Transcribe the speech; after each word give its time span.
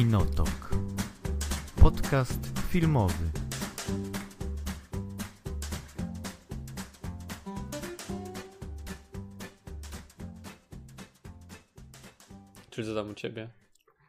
Kinotok. 0.00 0.70
Podcast 1.80 2.40
filmowy. 2.70 3.30
Czyli 12.70 12.86
co 12.88 12.94
tam 12.94 13.10
u 13.10 13.14
ciebie? 13.14 13.50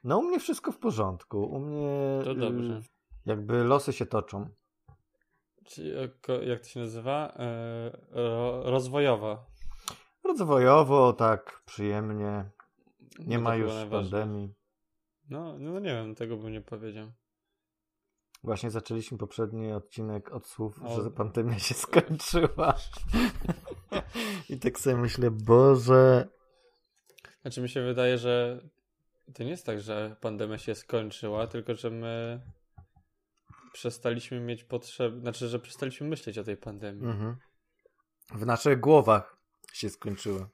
No 0.03 0.17
u 0.19 0.23
mnie 0.23 0.39
wszystko 0.39 0.71
w 0.71 0.77
porządku. 0.77 1.43
U 1.43 1.59
mnie 1.59 2.19
To 2.23 2.35
dobrze. 2.35 2.73
y, 2.73 2.81
jakby 3.25 3.63
losy 3.63 3.93
się 3.93 4.05
toczą. 4.05 4.49
Czyli, 5.65 5.89
jako- 5.95 6.33
jak 6.41 6.59
to 6.61 6.67
się 6.67 6.79
nazywa? 6.79 7.33
E, 7.35 7.91
ro, 8.11 8.61
rozwojowa. 8.71 9.45
Rozwojowo, 10.23 11.13
tak, 11.13 11.61
przyjemnie. 11.65 12.49
Nie 13.19 13.37
No 13.37 13.43
ma 13.43 13.55
już 13.55 13.71
pandemii. 13.91 14.53
No, 15.31 15.59
no 15.59 15.79
nie 15.79 15.93
wiem, 15.93 16.15
tego 16.15 16.37
bym 16.37 16.51
nie 16.51 16.61
powiedział. 16.61 17.11
Właśnie 18.43 18.71
zaczęliśmy 18.71 19.17
poprzedni 19.17 19.73
odcinek 19.73 20.31
od 20.31 20.47
słów, 20.47 20.83
O. 20.83 21.03
że 21.03 21.11
pandemia 21.11 21.59
się 21.59 21.73
skończyła. 21.73 22.77
I 24.49 24.59
tak 24.59 24.79
sobie 24.79 24.95
myślę, 24.95 25.31
Boże. 25.31 26.27
Znaczy 27.41 27.61
mi 27.61 27.69
się 27.69 27.81
wydaje, 27.81 28.17
że 28.17 28.61
to 29.33 29.43
nie 29.43 29.49
jest 29.49 29.65
tak, 29.65 29.81
że 29.81 30.15
pandemia 30.21 30.57
się 30.57 30.75
skończyła, 30.75 31.47
tylko 31.47 31.75
że 31.75 31.89
my 31.89 32.41
przestaliśmy 33.73 34.39
mieć 34.39 34.63
potrzeb, 34.63 35.19
znaczy, 35.19 35.47
że 35.47 35.59
przestaliśmy 35.59 36.07
myśleć 36.07 36.37
o 36.37 36.43
tej 36.43 36.57
pandemii. 36.57 37.05
Mhm. 37.05 37.37
W 38.33 38.45
naszych 38.45 38.79
głowach 38.79 39.37
się 39.73 39.89
skończyła. 39.89 40.49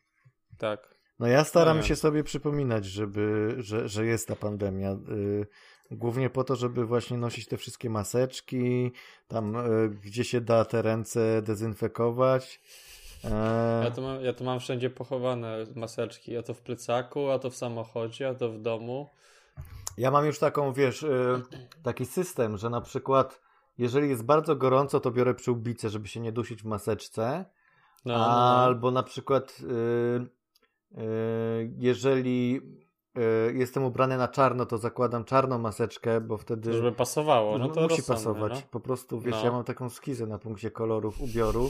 Tak. 0.58 0.97
No 1.20 1.28
ja 1.28 1.44
staram 1.44 1.78
Nie. 1.78 1.84
się 1.84 1.96
sobie 1.96 2.24
przypominać, 2.24 2.86
żeby, 2.86 3.56
że, 3.58 3.90
że 3.90 4.06
jest 4.06 4.28
ta 4.28 4.36
pandemia. 4.36 4.92
Y, 4.92 5.48
Głównie 5.92 6.30
po 6.30 6.44
to, 6.44 6.56
żeby 6.56 6.86
właśnie 6.86 7.18
nosić 7.18 7.48
te 7.48 7.58
wszystkie 7.58 7.90
maseczki, 7.90 8.92
tam 9.28 9.56
y, 9.56 9.90
gdzie 9.90 10.24
się 10.24 10.42
da 10.42 10.66
te 10.66 10.82
ręce 10.82 11.42
dezynfekować. 11.42 12.62
E, 13.24 13.82
Ja 13.84 13.92
to, 13.92 14.02
mam, 14.02 14.22
ja 14.22 14.34
to 14.34 14.44
mam 14.44 14.60
wszędzie 14.60 14.90
pochowane 14.90 15.58
maseczki, 15.76 16.38
a 16.38 16.44
to 16.44 16.54
w 16.54 16.62
plecaku, 16.62 17.30
a 17.30 17.40
to 17.40 17.50
w 17.50 17.56
samochodzie, 17.56 18.30
a 18.30 18.36
to 18.36 18.50
w 18.52 18.62
domu. 18.62 19.10
Ja 19.98 20.12
mam 20.12 20.26
już 20.26 20.40
taką, 20.40 20.74
wiesz, 20.74 21.04
y, 21.04 21.42
taki 21.84 22.06
system, 22.06 22.58
że 22.58 22.70
na 22.70 22.82
przykład 22.82 23.42
jeżeli 23.78 24.10
jest 24.10 24.24
bardzo 24.24 24.56
gorąco, 24.56 25.00
to 25.00 25.12
biorę 25.12 25.34
przyłbicę, 25.34 25.90
żeby 25.90 26.08
się 26.08 26.20
nie 26.20 26.32
dusić 26.32 26.62
w 26.64 26.66
maseczce. 26.66 27.46
No, 28.06 28.14
no, 28.14 28.20
no. 28.20 28.26
Albo 28.64 28.92
na 28.92 29.04
przykład, 29.04 29.58
y, 29.62 30.28
jeżeli 31.78 32.62
y, 33.18 33.54
jestem 33.54 33.84
ubrany 33.84 34.18
na 34.18 34.28
czarno, 34.28 34.66
to 34.66 34.78
zakładam 34.78 35.24
czarną 35.24 35.58
maseczkę, 35.58 36.22
bo 36.22 36.38
wtedy 36.38 36.74
Żeby 36.74 36.92
pasowało, 36.92 37.58
no 37.58 37.70
to 37.70 37.82
musi 37.82 37.96
rozsądne, 37.98 38.16
pasować. 38.16 38.52
No. 38.54 38.68
Po 38.72 38.80
prostu, 38.80 39.20
wiesz, 39.20 39.36
No. 39.36 39.46
ja 39.46 39.52
mam 39.52 39.64
taką 39.64 39.90
skizę 39.90 40.26
na 40.28 40.40
punkcie 40.40 40.72
kolorów 40.72 41.22
ubioru 41.22 41.70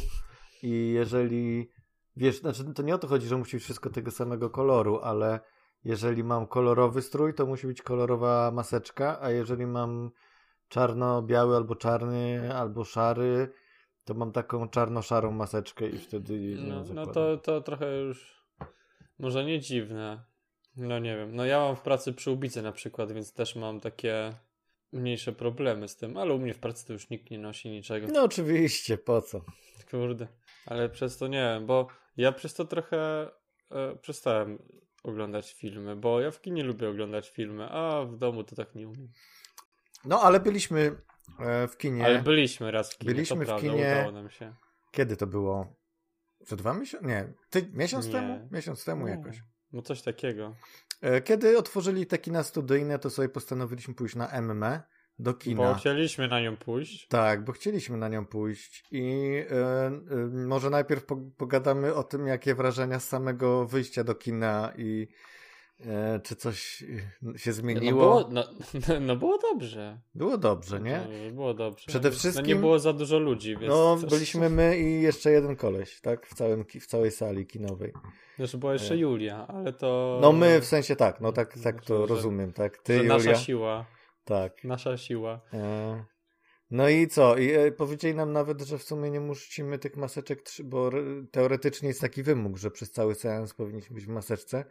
i 0.63 0.91
jeżeli, 0.95 1.69
wiesz, 2.15 2.39
znaczy 2.39 2.73
to 2.73 2.83
nie 2.83 2.95
o 2.95 2.97
to 2.97 3.07
chodzi, 3.07 3.27
że 3.27 3.37
musi 3.37 3.57
być 3.57 3.63
wszystko 3.63 3.89
tego 3.89 4.11
samego 4.11 4.49
koloru, 4.49 4.99
ale 5.03 5.39
jeżeli 5.83 6.23
mam 6.23 6.47
kolorowy 6.47 7.01
strój, 7.01 7.33
to 7.33 7.45
musi 7.45 7.67
być 7.67 7.81
kolorowa 7.81 8.51
maseczka, 8.51 9.17
a 9.21 9.29
jeżeli 9.29 9.65
mam 9.67 10.11
czarno-biały 10.67 11.55
albo 11.55 11.75
czarny, 11.75 12.55
albo 12.55 12.83
szary, 12.83 13.49
to 14.05 14.13
mam 14.13 14.31
taką 14.31 14.69
czarno-szarą 14.69 15.31
maseczkę 15.31 15.87
i 15.89 15.97
wtedy 15.97 16.57
No, 16.67 16.75
no 16.75 16.83
zakładam. 16.85 17.13
to, 17.13 17.37
to 17.37 17.61
trochę 17.61 17.97
już 18.01 18.36
może 19.19 19.45
nie 19.45 19.59
dziwne. 19.59 20.23
No 20.75 20.99
nie 20.99 21.17
wiem. 21.17 21.35
No 21.35 21.45
ja 21.45 21.59
mam 21.59 21.75
w 21.75 21.81
pracy 21.81 22.13
przyłbicę 22.13 22.61
na 22.61 22.71
przykład, 22.71 23.11
więc 23.11 23.33
też 23.33 23.55
mam 23.55 23.79
takie 23.79 24.33
mniejsze 24.93 25.31
problemy 25.33 25.87
z 25.87 25.95
tym, 25.97 26.17
ale 26.17 26.33
u 26.33 26.39
mnie 26.39 26.53
w 26.53 26.59
pracy 26.59 26.87
to 26.87 26.93
już 26.93 27.09
nikt 27.09 27.31
nie 27.31 27.39
nosi 27.39 27.69
niczego. 27.69 28.07
No 28.13 28.23
oczywiście, 28.23 28.97
po 28.97 29.21
co? 29.21 29.41
Kurde. 29.91 30.27
Ale 30.65 30.89
przez 30.89 31.17
to 31.17 31.27
nie 31.27 31.37
wiem, 31.53 31.65
bo 31.65 31.87
ja 32.17 32.31
przez 32.31 32.53
to 32.53 32.65
trochę 32.65 33.29
e, 33.71 33.95
przestałem 33.95 34.59
oglądać 35.03 35.53
filmy, 35.53 35.95
bo 35.95 36.21
ja 36.21 36.31
w 36.31 36.41
kinie 36.41 36.63
lubię 36.63 36.89
oglądać 36.89 37.29
filmy, 37.29 37.69
a 37.69 38.05
w 38.05 38.17
domu 38.17 38.43
to 38.43 38.55
tak 38.55 38.75
nie 38.75 38.87
umiem. 38.87 39.11
No 40.05 40.21
ale 40.21 40.39
byliśmy 40.39 40.95
e, 41.39 41.67
w 41.67 41.77
kinie. 41.77 42.05
Ale 42.05 42.21
byliśmy 42.21 42.71
raz 42.71 42.93
w 42.93 42.97
kinie, 42.97 43.13
Byliśmy 43.13 43.35
to 43.37 43.43
w 43.43 43.45
prawda, 43.45 43.67
kinie- 43.69 43.91
udało 43.91 44.11
nam 44.11 44.29
się. 44.29 44.53
Kiedy 44.91 45.17
to 45.17 45.27
było? 45.27 45.75
Za 46.47 46.55
dwa 46.55 46.73
miesiące? 46.73 47.07
Nie. 47.07 47.33
Ty, 47.49 47.69
miesiąc 47.73 48.05
Nie. 48.05 48.11
temu? 48.11 48.47
Miesiąc 48.51 48.85
temu 48.85 49.01
No. 49.01 49.07
jakoś. 49.07 49.43
No 49.73 49.81
coś 49.81 50.01
takiego. 50.01 50.55
E, 51.01 51.21
Kiedy 51.21 51.57
otworzyli 51.57 52.05
te 52.05 52.17
kina 52.17 52.43
studyjne, 52.43 52.99
to 52.99 53.09
sobie 53.09 53.29
postanowiliśmy 53.29 53.93
pójść 53.93 54.15
na 54.15 54.27
MM 54.41 54.65
do 55.19 55.33
kina. 55.33 55.63
Bo 55.63 55.73
chcieliśmy 55.73 56.27
na 56.27 56.41
nią 56.41 56.57
pójść. 56.57 57.07
Tak, 57.07 57.43
bo 57.43 57.51
chcieliśmy 57.51 57.97
na 57.97 58.07
nią 58.09 58.25
pójść 58.25 58.83
i 58.91 59.33
e, 59.51 59.55
e, 59.87 59.91
może 60.47 60.69
najpierw 60.69 61.05
po, 61.05 61.15
pogadamy 61.37 61.93
o 61.93 62.03
tym, 62.03 62.27
jakie 62.27 62.55
wrażenia 62.55 62.99
z 62.99 63.07
samego 63.07 63.65
wyjścia 63.65 64.03
do 64.03 64.15
kina 64.15 64.73
i 64.77 65.07
czy 66.23 66.35
coś 66.35 66.83
e, 66.83 67.37
się 67.39 67.49
No 67.49 67.53
zmieniło. 67.55 68.01
było, 68.01 68.29
no, 68.31 68.43
no 69.07 69.15
było 69.15 69.37
dobrze. 69.37 69.99
Było 70.15 70.37
dobrze, 70.37 70.81
nie? 70.81 71.07
No, 71.27 71.35
było 71.35 71.53
dobrze. 71.53 71.85
Przede 71.87 72.09
No 72.09 72.15
wszystkim- 72.15 72.45
nie 72.45 72.55
było 72.55 72.79
za 72.79 72.93
dużo 72.93 73.19
ludzi, 73.19 73.57
więc... 73.57 73.67
No, 73.73 73.97
też- 74.01 74.09
byliśmy 74.09 74.49
my 74.49 74.77
i 74.79 75.01
jeszcze 75.01 75.31
jeden 75.31 75.55
koleś, 75.55 76.01
tak? 76.01 76.27
W, 76.27 76.33
całym, 76.33 76.65
w 76.81 76.87
całej 76.87 77.11
sali 77.11 77.47
kinowej. 77.47 77.93
Znaczy 78.37 78.57
była 78.57 78.73
jeszcze 78.73 78.97
Julia, 78.97 79.47
ale 79.47 79.73
to... 79.73 80.19
No 80.21 80.31
my 80.31 80.61
w 80.61 80.65
sensie 80.65 80.95
tak, 80.95 81.21
no 81.21 81.31
tak, 81.31 81.59
tak 81.63 81.85
to 81.85 82.05
rozumiem, 82.05 82.53
tak? 82.53 82.77
Ty, 82.77 82.95
Julia. 82.97 83.07
nasza 83.13 83.35
siła. 83.35 83.85
Tak. 84.23 84.63
Nasza 84.63 84.97
siła. 84.97 85.41
E, 85.53 86.05
No 86.71 86.89
i 86.89 87.07
co? 87.07 87.37
I 87.37 87.51
e, 87.51 87.71
powiedzieli 87.71 88.15
nam 88.15 88.33
nawet, 88.33 88.61
że 88.61 88.77
w 88.77 88.83
sumie 88.83 89.11
nie 89.11 89.19
musimy 89.19 89.79
tych 89.79 89.97
maseczek, 89.97 90.39
bo 90.63 90.87
re- 90.87 91.25
teoretycznie 91.31 91.87
jest 91.87 92.01
taki 92.01 92.23
wymóg, 92.23 92.57
że 92.57 92.71
przez 92.71 92.91
cały 92.91 93.15
seans 93.15 93.53
powinniśmy 93.53 93.93
być 93.95 94.05
w 94.05 94.09
maseczce. 94.09 94.65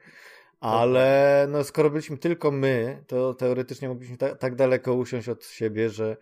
Ale 0.60 1.46
no, 1.50 1.64
skoro 1.64 1.90
byliśmy 1.90 2.18
tylko 2.18 2.50
my, 2.50 3.04
to 3.06 3.34
teoretycznie 3.34 3.88
mogliśmy 3.88 4.16
ta, 4.16 4.34
tak 4.34 4.54
daleko 4.54 4.94
usiąść 4.94 5.28
od 5.28 5.44
siebie, 5.44 5.90
że 5.90 6.16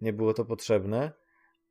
nie 0.00 0.12
było 0.12 0.34
to 0.34 0.44
potrzebne. 0.44 1.12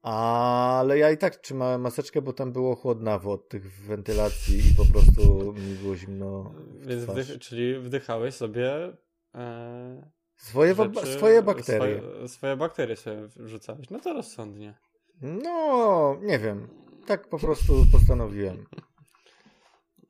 Ale 0.02 0.98
ja 0.98 1.12
i 1.12 1.18
tak 1.18 1.36
trzymałem 1.36 1.82
maseczkę, 1.82 2.22
bo 2.22 2.34
tam 2.34 2.52
było 2.52 2.76
chłodnawo 2.76 3.32
od 3.32 3.50
tych 3.50 3.72
wentylacji 3.72 4.58
i 4.58 4.76
po 4.76 4.86
prostu 4.86 5.54
mi 5.54 5.76
było 5.76 5.96
zimno. 5.96 6.54
Więc 6.80 7.04
wdych, 7.06 7.40
czyli 7.40 7.80
wdychałeś 7.80 8.36
sobie... 8.36 8.98
E, 9.36 10.10
Swoje, 10.36 10.76
rzeczy- 10.76 11.14
swoje 11.18 11.42
bakterie. 11.44 12.02
Swoje, 12.02 12.28
swoje 12.28 12.58
bakterie 12.58 12.96
sobie 12.96 13.28
wrzucałeś. 13.36 13.90
No 13.90 14.00
to 14.00 14.14
rozsądnie. 14.14 14.78
No, 15.22 16.18
nie 16.22 16.40
wiem. 16.40 16.68
Tak 17.06 17.28
po 17.28 17.40
prostu 17.40 17.86
postanowiłem. 17.92 18.66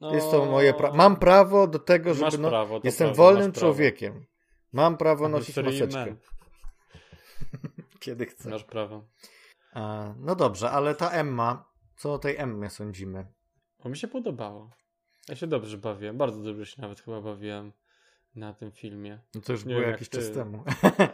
No, 0.01 0.13
Jest 0.15 0.31
to 0.31 0.45
moje 0.45 0.73
prawo. 0.73 0.97
Mam 0.97 1.15
prawo 1.15 1.67
do 1.67 1.79
tego, 1.79 2.13
żeby. 2.13 2.25
Masz 2.25 2.37
no, 2.37 2.49
prawo, 2.49 2.79
jestem 2.83 3.07
prawda, 3.07 3.23
wolnym 3.23 3.47
masz 3.47 3.53
prawo. 3.59 3.73
człowiekiem. 3.73 4.25
Mam 4.73 4.97
prawo 4.97 5.25
a 5.25 5.29
nosić 5.29 5.57
maseczkę. 5.57 6.15
Kiedy 7.99 8.25
chcę. 8.25 8.49
Masz 8.49 8.63
prawo. 8.63 9.07
A, 9.73 10.13
no 10.17 10.35
dobrze, 10.35 10.71
ale 10.71 10.95
ta 10.95 11.09
Emma, 11.09 11.71
co 11.95 12.13
o 12.13 12.19
tej 12.19 12.37
Emmie 12.37 12.69
sądzimy? 12.69 13.25
Bo 13.83 13.89
mi 13.89 13.97
się 13.97 14.07
podobało. 14.07 14.71
Ja 15.29 15.35
się 15.35 15.47
dobrze 15.47 15.77
bawiłem. 15.77 16.17
Bardzo 16.17 16.41
dobrze 16.41 16.65
się 16.65 16.81
nawet 16.81 16.99
chyba 17.01 17.21
bawiłem 17.21 17.73
na 18.35 18.53
tym 18.53 18.71
filmie. 18.71 19.19
No 19.35 19.41
to 19.41 19.51
już 19.51 19.65
Nie 19.65 19.69
było 19.69 19.81
wiem, 19.81 19.91
jakiś 19.91 20.07
jak 20.13 20.23
czas 20.23 20.31
temu. 20.31 20.63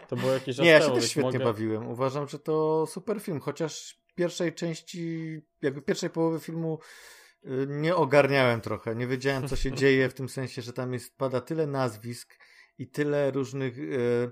To 0.08 0.16
było 0.16 0.32
jakiś 0.32 0.56
czas 0.58 0.66
Nie, 0.66 0.72
ja 0.72 0.80
się 0.80 0.86
temu, 0.86 0.96
też 0.96 1.10
świetnie 1.10 1.32
mogę... 1.32 1.46
bawiłem. 1.46 1.88
Uważam, 1.88 2.28
że 2.28 2.40
to 2.40 2.86
super 2.88 3.22
film, 3.22 3.40
chociaż 3.40 4.02
pierwszej 4.16 4.54
części, 4.54 5.32
jakby 5.62 5.82
pierwszej 5.82 6.10
połowy 6.10 6.40
filmu 6.40 6.80
nie 7.68 7.96
ogarniałem 7.96 8.62
trochę. 8.62 8.96
Nie 8.96 9.08
wiedziałem, 9.08 9.48
co 9.48 9.56
się 9.56 9.72
dzieje, 9.72 10.10
w 10.10 10.14
tym 10.14 10.30
sensie, 10.30 10.62
że 10.62 10.74
tam 10.74 10.94
jest, 10.94 11.18
pada 11.18 11.42
tyle 11.42 11.68
nazwisk 11.68 12.40
i 12.78 12.88
tyle 12.88 13.32
różnych, 13.32 13.78
y, 13.80 14.32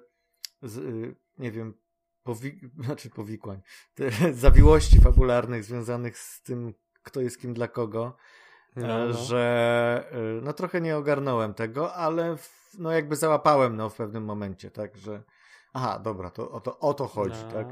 z, 0.62 0.78
y, 0.78 1.16
nie 1.38 1.52
wiem, 1.52 1.74
powi 2.24 2.60
znaczy 2.86 3.10
powikłań, 3.10 3.62
zawiłości 4.34 5.02
fabularnych 5.02 5.64
związanych 5.64 6.18
z 6.18 6.42
tym, 6.42 6.74
kto 7.04 7.22
jest 7.22 7.42
kim 7.42 7.54
dla 7.54 7.68
kogo, 7.68 8.18
No, 8.76 9.04
e, 9.04 9.08
no. 9.08 9.14
że 9.14 10.12
y, 10.40 10.42
no 10.42 10.54
trochę 10.54 10.82
nie 10.82 10.98
ogarnąłem 10.98 11.54
tego, 11.54 11.94
ale 11.94 12.38
w, 12.38 12.76
no 12.80 12.92
jakby 12.92 13.16
załapałem 13.16 13.76
no 13.76 13.90
w 13.90 13.96
pewnym 13.96 14.24
momencie, 14.24 14.72
tak, 14.72 14.98
że 14.98 15.24
aha, 15.74 16.00
dobra, 16.00 16.30
to 16.30 16.52
o 16.52 16.60
to, 16.60 16.80
o 16.80 16.94
to 16.94 17.08
chodzi, 17.08 17.36
No, 17.48 17.52
tak. 17.52 17.68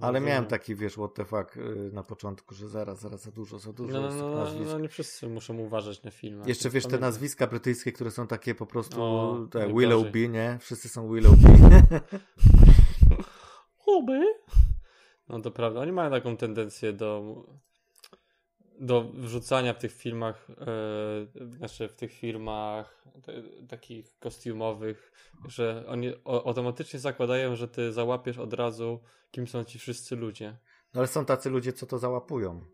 Ale 0.00 0.12
rozumiem. 0.12 0.24
miałem 0.24 0.46
taki, 0.46 0.74
wiesz, 0.74 0.92
what 0.94 1.14
the 1.14 1.24
fuck 1.24 1.56
y, 1.56 1.90
na 1.92 2.02
początku, 2.02 2.54
że 2.54 2.68
zaraz, 2.68 3.00
zaraz 3.00 3.22
za 3.22 3.30
dużo, 3.30 3.58
za 3.58 3.72
dużo 3.72 3.92
No, 3.92 4.08
no, 4.10 4.14
no, 4.16 4.28
no, 4.30 4.36
nazwisk. 4.36 4.70
no, 4.72 4.78
nie 4.78 4.88
wszyscy 4.88 5.28
muszą 5.28 5.58
uważać 5.58 6.02
na 6.02 6.10
filmach. 6.10 6.46
Jeszcze 6.48 6.70
wiesz, 6.70 6.84
te 6.84 6.88
Pamiętam. 6.88 7.08
nazwiska 7.08 7.46
brytyjskie, 7.46 7.92
które 7.92 8.10
są 8.10 8.26
takie 8.26 8.54
po 8.54 8.66
prostu 8.66 9.02
O, 9.02 9.36
te. 9.50 9.72
Willoughby, 9.74 10.28
nie? 10.28 10.58
Wszyscy 10.60 10.88
są 10.88 11.08
Willoughby. 11.14 11.48
Huby? 13.84 14.20
No 15.28 15.40
to 15.40 15.50
prawda, 15.50 15.80
oni 15.80 15.92
mają 15.92 16.10
taką 16.10 16.36
tendencję 16.36 16.92
do 16.92 17.34
do 18.84 19.04
wrzucania 19.14 19.74
w 19.74 19.78
tych 19.78 19.92
filmach, 19.92 20.46
e, 20.50 21.50
znaczy 21.56 21.88
w 21.88 21.94
tych 21.94 22.12
filmach 22.12 23.04
takich 23.68 24.18
kostiumowych, 24.18 25.12
że 25.48 25.84
oni 25.88 26.12
o, 26.24 26.46
automatycznie 26.46 26.98
zakładają, 26.98 27.56
że 27.56 27.68
ty 27.68 27.92
załapiesz 27.92 28.38
od 28.38 28.52
razu, 28.52 29.00
kim 29.30 29.46
są 29.46 29.64
ci 29.64 29.78
wszyscy 29.78 30.16
ludzie. 30.16 30.56
No 30.94 31.00
ale 31.00 31.06
są 31.06 31.24
tacy 31.24 31.50
ludzie, 31.50 31.72
co 31.72 31.86
to 31.86 31.98
załapują. 31.98 32.73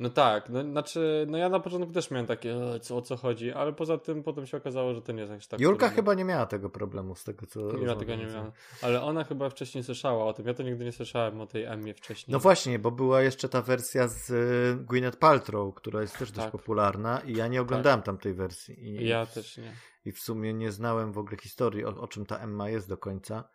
No 0.00 0.10
tak, 0.10 0.48
no, 0.48 0.62
znaczy, 0.62 1.26
no 1.28 1.38
ja 1.38 1.48
na 1.48 1.60
początku 1.60 1.92
też 1.92 2.10
miałem 2.10 2.26
takie, 2.26 2.56
co, 2.80 2.96
o 2.96 3.02
co 3.02 3.16
chodzi, 3.16 3.52
ale 3.52 3.72
poza 3.72 3.98
tym 3.98 4.22
potem 4.22 4.46
się 4.46 4.56
okazało, 4.56 4.94
że 4.94 5.02
to 5.02 5.12
nie 5.12 5.20
jest 5.20 5.32
aż 5.32 5.46
tak. 5.46 5.60
Julka 5.60 5.78
trudne. 5.78 5.96
chyba 5.96 6.14
nie 6.14 6.24
miała 6.24 6.46
tego 6.46 6.70
problemu 6.70 7.14
z 7.14 7.24
tego, 7.24 7.46
co. 7.46 7.78
Ja 7.78 7.96
tego 7.96 8.14
nie 8.14 8.26
miałem. 8.26 8.52
Ale 8.82 9.02
ona 9.02 9.24
chyba 9.24 9.50
wcześniej 9.50 9.84
słyszała 9.84 10.24
o 10.24 10.32
tym. 10.32 10.46
Ja 10.46 10.54
to 10.54 10.62
nigdy 10.62 10.84
nie 10.84 10.92
słyszałem 10.92 11.40
o 11.40 11.46
tej 11.46 11.64
Emmie 11.64 11.94
wcześniej. 11.94 12.32
No 12.32 12.38
właśnie, 12.38 12.78
bo 12.78 12.90
była 12.90 13.22
jeszcze 13.22 13.48
ta 13.48 13.62
wersja 13.62 14.08
z 14.08 14.30
y, 14.30 14.84
Gwyneth 14.84 15.18
Paltrow, 15.18 15.74
która 15.74 16.00
jest 16.00 16.18
też 16.18 16.32
dość 16.32 16.44
Tak. 16.44 16.52
popularna 16.52 17.20
i 17.20 17.36
ja 17.36 17.48
nie 17.48 17.60
oglądałem 17.60 18.02
tamtej 18.02 18.34
wersji. 18.34 18.84
I, 18.88 19.08
Ja 19.08 19.26
też 19.26 19.58
nie. 19.58 19.72
I 20.04 20.12
w 20.12 20.18
sumie 20.20 20.54
nie 20.54 20.72
znałem 20.72 21.12
w 21.12 21.18
ogóle 21.18 21.36
historii, 21.36 21.84
o, 21.84 21.88
o 21.88 22.08
czym 22.08 22.26
ta 22.26 22.38
Emma 22.38 22.68
jest 22.68 22.88
do 22.88 22.96
końca. 22.96 23.48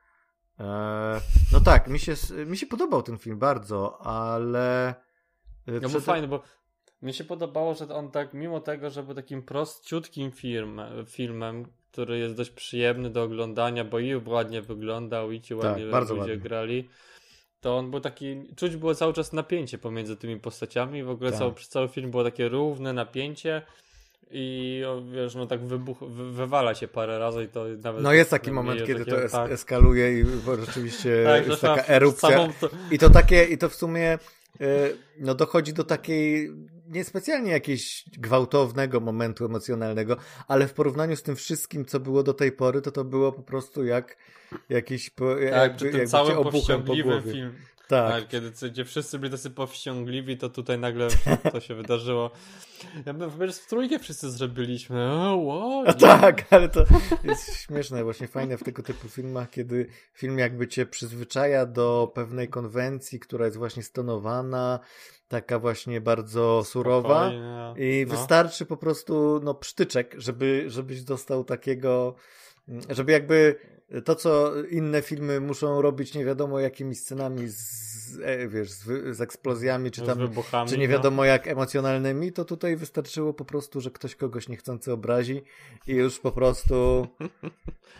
E, 0.59 0.65
no 1.53 1.59
tak, 1.59 1.87
mi 1.87 1.99
się, 1.99 2.13
mi 2.45 2.57
się 2.57 2.65
podobał 2.65 3.03
ten 3.03 3.17
film 3.17 3.39
bardzo, 3.39 4.01
ale. 4.01 4.95
Y, 5.67 5.71
No 5.71 5.79
bo 5.81 5.87
przed- 5.89 6.03
fajny, 6.03 6.27
bo 6.27 6.43
mi 7.01 7.13
się 7.13 7.23
podobało, 7.23 7.73
że 7.73 7.89
on 7.89 8.11
tak, 8.11 8.33
mimo 8.33 8.59
tego, 8.59 8.89
że 8.89 9.03
był 9.03 9.15
takim 9.15 9.41
prościutkim 9.43 10.31
film, 10.31 10.81
filmem, 11.07 11.65
który 11.91 12.19
jest 12.19 12.35
dość 12.35 12.49
przyjemny 12.49 13.09
do 13.09 13.23
oglądania, 13.23 13.83
bo 13.85 13.99
i 13.99 14.15
ładnie 14.25 14.61
wyglądał, 14.61 15.31
i 15.31 15.41
ci 15.41 15.55
ładnie 15.55 15.83
Tak, 15.83 15.91
bardzo 15.91 16.13
ludzie 16.15 16.31
ładnie. 16.31 16.43
grali, 16.49 16.89
to 17.61 17.77
on 17.77 17.91
był 17.91 17.99
taki, 17.99 18.43
czuć 18.55 18.75
było 18.75 18.95
cały 18.95 19.13
czas 19.13 19.33
napięcie 19.33 19.77
pomiędzy 19.77 20.17
tymi 20.17 20.39
postaciami 20.39 20.99
i 20.99 21.03
w 21.03 21.09
ogóle 21.09 21.29
Tak. 21.29 21.39
cały, 21.39 21.53
przez 21.53 21.69
cały 21.69 21.87
film 21.87 22.11
było 22.11 22.23
takie 22.23 22.49
równe 22.49 22.93
napięcie 22.93 23.61
i 24.31 24.81
wiesz, 25.11 25.35
no 25.35 25.45
tak 25.45 25.65
wybuch, 25.65 25.99
wy, 26.03 26.31
wywala 26.31 26.75
się 26.75 26.87
parę 26.87 27.19
razy 27.19 27.43
i 27.43 27.47
to 27.47 27.65
nawet... 27.83 28.03
No 28.03 28.13
jest 28.13 28.29
taki 28.29 28.51
moment, 28.51 28.79
kiedy 28.85 28.99
takiego- 28.99 29.17
to 29.17 29.23
es- 29.23 29.31
tak. 29.31 29.51
eskaluje 29.51 30.19
i 30.19 30.23
bo 30.23 30.55
rzeczywiście 30.55 31.23
Tak, 31.25 31.47
jest 31.47 31.61
taka 31.61 31.85
erupcja. 31.85 32.49
to- 32.61 32.69
I 32.91 32.97
to 32.99 33.09
takie, 33.09 33.43
i 33.43 33.57
to 33.57 33.69
w 33.69 33.75
sumie 33.75 34.17
no 35.17 35.35
dochodzi 35.35 35.73
do 35.73 35.83
takiej 35.83 36.51
niespecjalnie 36.87 37.51
jakiegoś 37.51 38.05
gwałtownego 38.17 38.99
momentu 38.99 39.45
emocjonalnego, 39.45 40.17
ale 40.47 40.67
w 40.67 40.73
porównaniu 40.73 41.15
z 41.15 41.23
tym 41.23 41.35
wszystkim, 41.35 41.85
co 41.85 41.99
było 41.99 42.23
do 42.23 42.33
tej 42.33 42.51
pory, 42.51 42.81
to 42.81 42.91
to 42.91 43.03
było 43.03 43.31
po 43.31 43.43
prostu 43.43 43.85
jak 43.85 44.17
jakiś 44.69 45.09
po, 45.09 45.35
Tak, 45.35 45.41
jakby, 45.41 45.85
jakby 45.85 46.07
całym 46.07 46.37
obuchem 46.37 46.51
po 46.51 46.51
powściągliwym 46.51 47.11
głowie. 47.11 47.31
film. 47.31 47.53
Tak. 47.87 48.11
Tak, 48.11 48.27
kiedy 48.27 48.69
gdzie 48.69 48.85
wszyscy 48.85 49.19
byli 49.19 49.31
tacy 49.31 49.49
powściągliwi, 49.49 50.37
to 50.37 50.49
tutaj 50.49 50.79
nagle 50.79 51.07
to 51.51 51.59
się 51.59 51.75
wydarzyło. 51.75 52.31
Ja 53.05 53.13
bym 53.13 53.29
wybierz 53.29 53.55
w 53.55 53.67
trójkę 53.67 53.99
wszyscy 53.99 54.31
zrobiliśmy. 54.31 55.11
O, 55.11 55.35
wow, 55.35 55.93
tak, 55.99 56.53
ale 56.53 56.69
to 56.69 56.83
jest 57.23 57.57
śmieszne, 57.57 58.03
właśnie 58.03 58.27
fajne 58.27 58.57
w 58.57 58.63
tego 58.63 58.83
typu 58.83 59.09
filmach, 59.09 59.49
kiedy 59.49 59.87
film 60.13 60.39
jakby 60.39 60.67
cię 60.67 60.85
przyzwyczaja 60.85 61.65
do 61.65 62.11
pewnej 62.15 62.49
konwencji, 62.49 63.19
która 63.19 63.45
jest 63.45 63.57
właśnie 63.57 63.83
stonowana, 63.83 64.79
taka 65.27 65.59
właśnie 65.59 66.01
bardzo 66.01 66.63
surowa 66.63 67.29
Spokojnie, 67.29 67.73
i 67.77 68.05
no. 68.07 68.17
wystarczy 68.17 68.65
po 68.65 68.77
prostu 68.77 69.41
no 69.43 69.53
psztyczek, 69.53 70.15
żeby, 70.17 70.65
żebyś 70.67 71.03
dostał 71.03 71.43
takiego, 71.43 72.15
żeby 72.89 73.11
jakby 73.11 73.55
to, 74.05 74.15
co 74.15 74.61
inne 74.63 75.01
filmy 75.01 75.39
muszą 75.39 75.81
robić 75.81 76.13
nie 76.13 76.25
wiadomo 76.25 76.59
jakimi 76.59 76.95
scenami 76.95 77.47
z, 77.47 77.94
e, 78.23 78.47
wiesz, 78.47 78.71
z, 78.71 79.15
z 79.17 79.21
eksplozjami, 79.21 79.91
czy 79.91 80.01
z 80.01 80.05
tam 80.05 80.17
wybuchami. 80.17 80.69
czy 80.69 80.77
nie 80.77 80.87
no. 80.87 80.93
wiadomo 80.93 81.25
jak 81.25 81.47
emocjonalnymi, 81.47 82.31
to 82.31 82.45
tutaj 82.45 82.75
wystarczyło 82.75 83.33
po 83.33 83.45
prostu, 83.45 83.81
że 83.81 83.91
ktoś 83.91 84.15
kogoś 84.15 84.49
niechcący 84.49 84.93
obrazi 84.93 85.41
i 85.87 85.91
już 85.93 86.19
po 86.19 86.31
prostu 86.31 87.07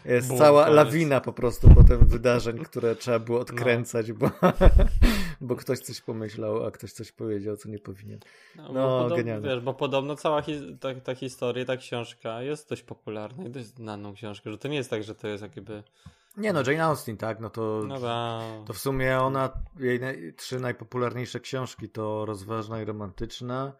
jest 0.06 0.28
Bum, 0.28 0.38
cała 0.38 0.64
koniec. 0.64 0.76
lawina 0.76 1.22
po 1.22 1.34
prostu 1.34 1.70
potem 1.76 2.06
wydarzeń, 2.08 2.60
które 2.60 2.96
trzeba 2.96 3.20
było 3.20 3.40
odkręcać, 3.40 4.12
bo, 4.12 4.32
bo 5.42 5.56
ktoś 5.56 5.80
coś 5.80 6.02
pomyślał, 6.02 6.66
a 6.66 6.72
ktoś 6.72 6.92
coś 6.92 7.12
powiedział, 7.12 7.58
co 7.58 7.70
nie 7.70 7.80
powinien. 7.80 8.20
No, 8.56 8.74
No, 8.74 9.10
bo 9.10 9.16
genialne. 9.16 9.50
wiesz, 9.50 9.60
bo 9.60 9.74
podobno 9.74 10.16
cała 10.16 10.42
hi- 10.42 10.78
ta, 10.80 10.96
ta 10.96 11.16
historia, 11.16 11.66
ta 11.66 11.78
książka 11.78 12.42
jest 12.42 12.70
dość 12.70 12.84
popularna 12.84 13.46
i 13.46 13.50
dość 13.50 13.66
znaną 13.66 14.14
książkę, 14.14 14.52
że 14.52 14.58
to 14.58 14.68
nie 14.68 14.76
jest 14.78 14.90
tak, 14.90 15.04
że 15.04 15.16
to 15.16 15.28
jest 15.28 15.44
jakby... 15.44 15.84
Nie 16.38 16.54
no, 16.54 16.62
Jane 16.68 16.84
Austen, 16.84 17.18
tak, 17.18 17.40
no 17.40 17.50
to, 17.50 17.82
No 17.88 18.00
da. 18.00 18.42
to 18.66 18.74
w 18.74 18.78
sumie 18.78 19.20
ona, 19.20 19.50
jej 19.80 20.00
naj, 20.00 20.34
trzy 20.38 20.60
najpopularniejsze 20.60 21.40
książki 21.40 21.90
to 21.90 22.26
Rozważna 22.26 22.82
i 22.82 22.86
Romantyczna, 22.86 23.74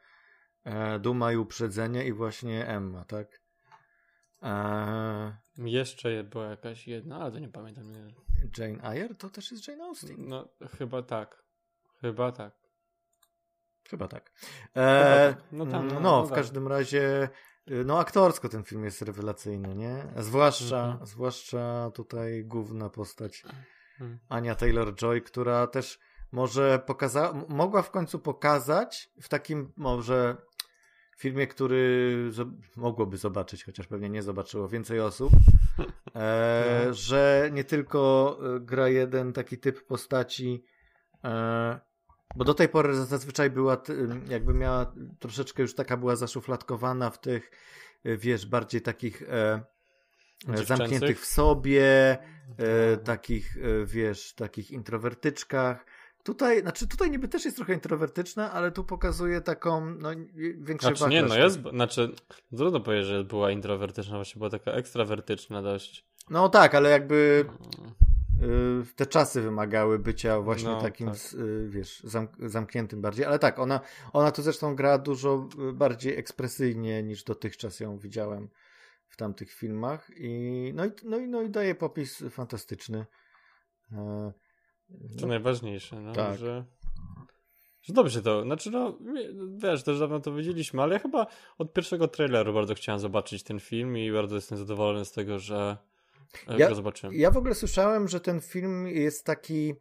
e, 0.64 1.00
Duma 1.00 1.32
i 1.32 1.38
Uprzedzenie 1.38 2.06
i 2.06 2.14
właśnie 2.14 2.68
Emma, 2.68 3.06
tak? 3.06 3.42
E, 4.44 5.38
Jeszcze 5.58 6.24
była 6.24 6.46
jakaś 6.46 6.88
jedna, 6.88 7.20
ale 7.20 7.32
to 7.32 7.40
nie 7.40 7.50
pamiętam. 7.50 7.84
Jane 8.58 8.84
Eyre 8.84 9.16
to 9.16 9.30
też 9.30 9.52
jest 9.52 9.68
Jane 9.68 9.84
Austen. 9.84 10.16
No, 10.20 10.48
chyba 10.78 11.02
tak. 11.02 11.44
Chyba 12.02 12.32
tak. 12.32 12.54
Chyba 13.90 14.08
tak. 14.08 14.32
E, 14.76 15.34
tak. 15.34 15.44
No 15.52 15.66
tam, 15.66 15.88
no, 15.88 15.94
no, 15.94 16.00
no 16.00 16.26
w 16.26 16.30
tak. 16.30 16.38
każdym 16.38 16.68
razie, 16.68 17.30
no 17.86 18.00
aktorsko 18.00 18.50
ten 18.50 18.64
film 18.64 18.84
jest 18.84 19.02
rewelacyjny, 19.02 19.76
nie? 19.76 20.04
Zwłaszcza, 20.18 20.86
Mhm. 20.86 21.06
zwłaszcza 21.08 21.92
tutaj 21.94 22.46
główna 22.46 22.90
postać 22.90 23.44
Hmm. 23.98 24.20
Ania 24.30 24.56
Taylor-Joy, 24.56 25.22
która 25.22 25.68
też 25.68 26.00
może 26.32 26.80
pokazała, 26.86 27.34
mogła 27.50 27.82
w 27.82 27.92
końcu 27.92 28.20
pokazać 28.20 29.10
w 29.22 29.30
takim 29.30 29.72
może 29.78 30.38
filmie, 31.18 31.48
który 31.48 32.16
mogłoby 32.76 33.18
zobaczyć, 33.18 33.64
chociaż 33.64 33.88
pewnie 33.88 34.10
nie 34.10 34.24
zobaczyło 34.24 34.68
więcej 34.68 35.00
osób, 35.00 35.32
e, 36.16 36.84
No. 36.88 36.94
że 36.94 37.50
nie 37.54 37.64
tylko 37.64 38.38
e, 38.56 38.60
gra 38.60 38.88
jeden 38.90 39.34
taki 39.34 39.58
typ 39.58 39.86
postaci, 39.86 40.66
e, 41.24 41.80
bo 42.36 42.44
do 42.44 42.54
tej 42.54 42.70
pory 42.70 42.96
zazwyczaj 42.96 43.50
była, 43.50 43.78
jakby 44.28 44.54
miała 44.54 44.94
troszeczkę 45.20 45.62
już 45.62 45.76
taka 45.76 45.98
była 45.98 46.16
zaszufladkowana 46.16 47.10
w 47.10 47.22
tych, 47.22 47.52
e, 48.04 48.18
wiesz, 48.18 48.46
bardziej 48.46 48.82
takich 48.82 49.22
e, 49.22 49.64
e, 50.48 50.66
zamkniętych 50.66 51.22
w 51.22 51.26
sobie, 51.26 52.18
e, 52.58 52.98
Tak. 52.98 53.06
takich, 53.06 53.58
e, 53.58 53.86
wiesz, 53.86 54.34
takich 54.34 54.72
introwertyczkach. 54.72 55.86
Tutaj, 56.24 56.62
znaczy 56.62 56.88
tutaj 56.88 57.12
niby 57.12 57.28
też 57.28 57.46
jest 57.46 57.58
trochę 57.58 57.74
introwertyczna, 57.74 58.52
ale 58.52 58.72
tu 58.72 58.84
pokazuje 58.84 59.42
taką, 59.42 59.86
no, 59.86 60.10
większy 60.58 60.88
Znaczy 60.96 61.14
nie, 61.14 61.22
no 61.22 61.38
jest, 61.38 61.60
znaczy 61.62 62.12
trudno 62.58 62.80
powiedzieć, 62.80 63.08
że 63.08 63.24
była 63.24 63.52
introwertyczna, 63.52 64.16
właśnie 64.16 64.40
była 64.40 64.50
taka 64.50 64.72
ekstrawertyczna 64.72 65.62
dość. 65.62 66.06
No 66.30 66.50
tak, 66.50 66.76
ale 66.76 66.90
jakby 66.90 67.46
y, 67.50 68.15
te 68.96 69.06
czasy 69.06 69.42
wymagały 69.42 70.00
bycia 70.00 70.42
właśnie 70.42 70.70
No, 70.70 70.82
takim, 70.82 71.08
tak. 71.08 71.18
y, 71.34 71.70
wiesz, 71.70 72.00
zam, 72.04 72.28
zamkniętym 72.40 73.02
bardziej. 73.02 73.26
Ale 73.26 73.40
tak, 73.40 73.60
ona, 73.60 73.80
ona 74.14 74.32
tu 74.32 74.42
zresztą 74.42 74.76
gra 74.76 74.98
dużo 74.98 75.48
y, 75.70 75.74
bardziej 75.74 76.18
ekspresyjnie 76.18 77.04
niż 77.04 77.24
dotychczas 77.24 77.80
ją 77.80 77.98
widziałem 77.98 78.50
w 79.08 79.18
tamtych 79.18 79.52
filmach. 79.54 80.12
I, 80.18 80.72
no, 80.76 80.86
i, 80.86 80.92
no, 81.04 81.18
i, 81.18 81.28
no 81.28 81.42
i 81.42 81.50
daje 81.50 81.76
popis 81.76 82.24
fantastyczny. 82.30 83.06
E, 83.92 84.32
To 84.90 85.22
no, 85.22 85.28
najważniejsze, 85.28 86.02
no, 86.02 86.14
tak. 86.14 86.38
że, 86.38 86.66
że 87.82 87.94
dobrze 87.94 88.22
to, 88.22 88.44
znaczy 88.44 88.72
no, 88.72 88.98
wie- 89.14 89.34
wiesz, 89.58 89.84
też 89.84 90.00
dawno 90.00 90.20
to 90.20 90.34
wiedzieliśmy, 90.34 90.82
ale 90.82 90.94
ja 90.94 91.00
chyba 91.00 91.28
od 91.58 91.74
pierwszego 91.74 92.08
traileru 92.08 92.54
bardzo 92.54 92.76
chciałem 92.76 93.00
zobaczyć 93.00 93.44
ten 93.44 93.60
film 93.60 93.98
i 93.98 94.12
bardzo 94.12 94.36
jestem 94.36 94.58
zadowolony 94.58 95.06
z 95.06 95.12
tego, 95.12 95.40
że 95.40 95.78
Ja- 96.58 96.68
ja, 97.14 97.32
w 97.32 97.38
ogóle 97.38 97.56
słyszałem, 97.56 98.08
że 98.08 98.20
ten 98.20 98.42
film 98.42 98.88
jest 98.88 99.26
taki. 99.26 99.74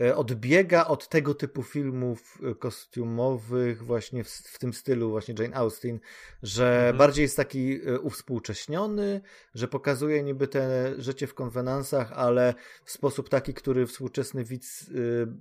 E, 0.00 0.16
Odbiega 0.16 0.86
od 0.86 1.08
tego 1.08 1.34
typu 1.34 1.62
filmów 1.62 2.38
e, 2.50 2.54
kostiumowych, 2.54 3.84
właśnie 3.84 4.24
w, 4.24 4.28
w 4.28 4.58
tym 4.58 4.72
stylu, 4.72 5.10
właśnie 5.10 5.34
Jane 5.38 5.56
Austen, 5.56 6.00
że 6.42 6.76
Mhm. 6.76 6.96
bardziej 6.96 7.22
jest 7.22 7.36
taki 7.36 7.80
e, 7.86 8.00
uwspółcześniony, 8.00 9.20
że 9.54 9.68
pokazuje 9.68 10.22
niby 10.22 10.48
te 10.48 10.94
życie 10.98 11.26
w 11.26 11.34
konwenansach, 11.34 12.12
ale 12.12 12.54
w 12.84 12.90
sposób 12.90 13.28
taki, 13.28 13.54
który 13.54 13.86
współczesny 13.86 14.44
widz 14.44 14.90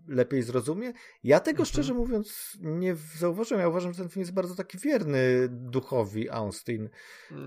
lepiej 0.08 0.44
zrozumie. 0.44 0.94
Ja 1.24 1.40
tego 1.40 1.52
Mhm. 1.60 1.66
szczerze 1.66 1.94
mówiąc 1.94 2.58
nie 2.62 2.96
zauważyłem. 2.96 3.62
Ja 3.62 3.68
uważam, 3.70 3.94
że 3.94 3.98
ten 4.00 4.10
film 4.10 4.22
jest 4.22 4.34
bardzo 4.34 4.56
taki 4.56 4.78
wierny 4.78 5.48
duchowi 5.50 6.30
Austen. 6.30 6.90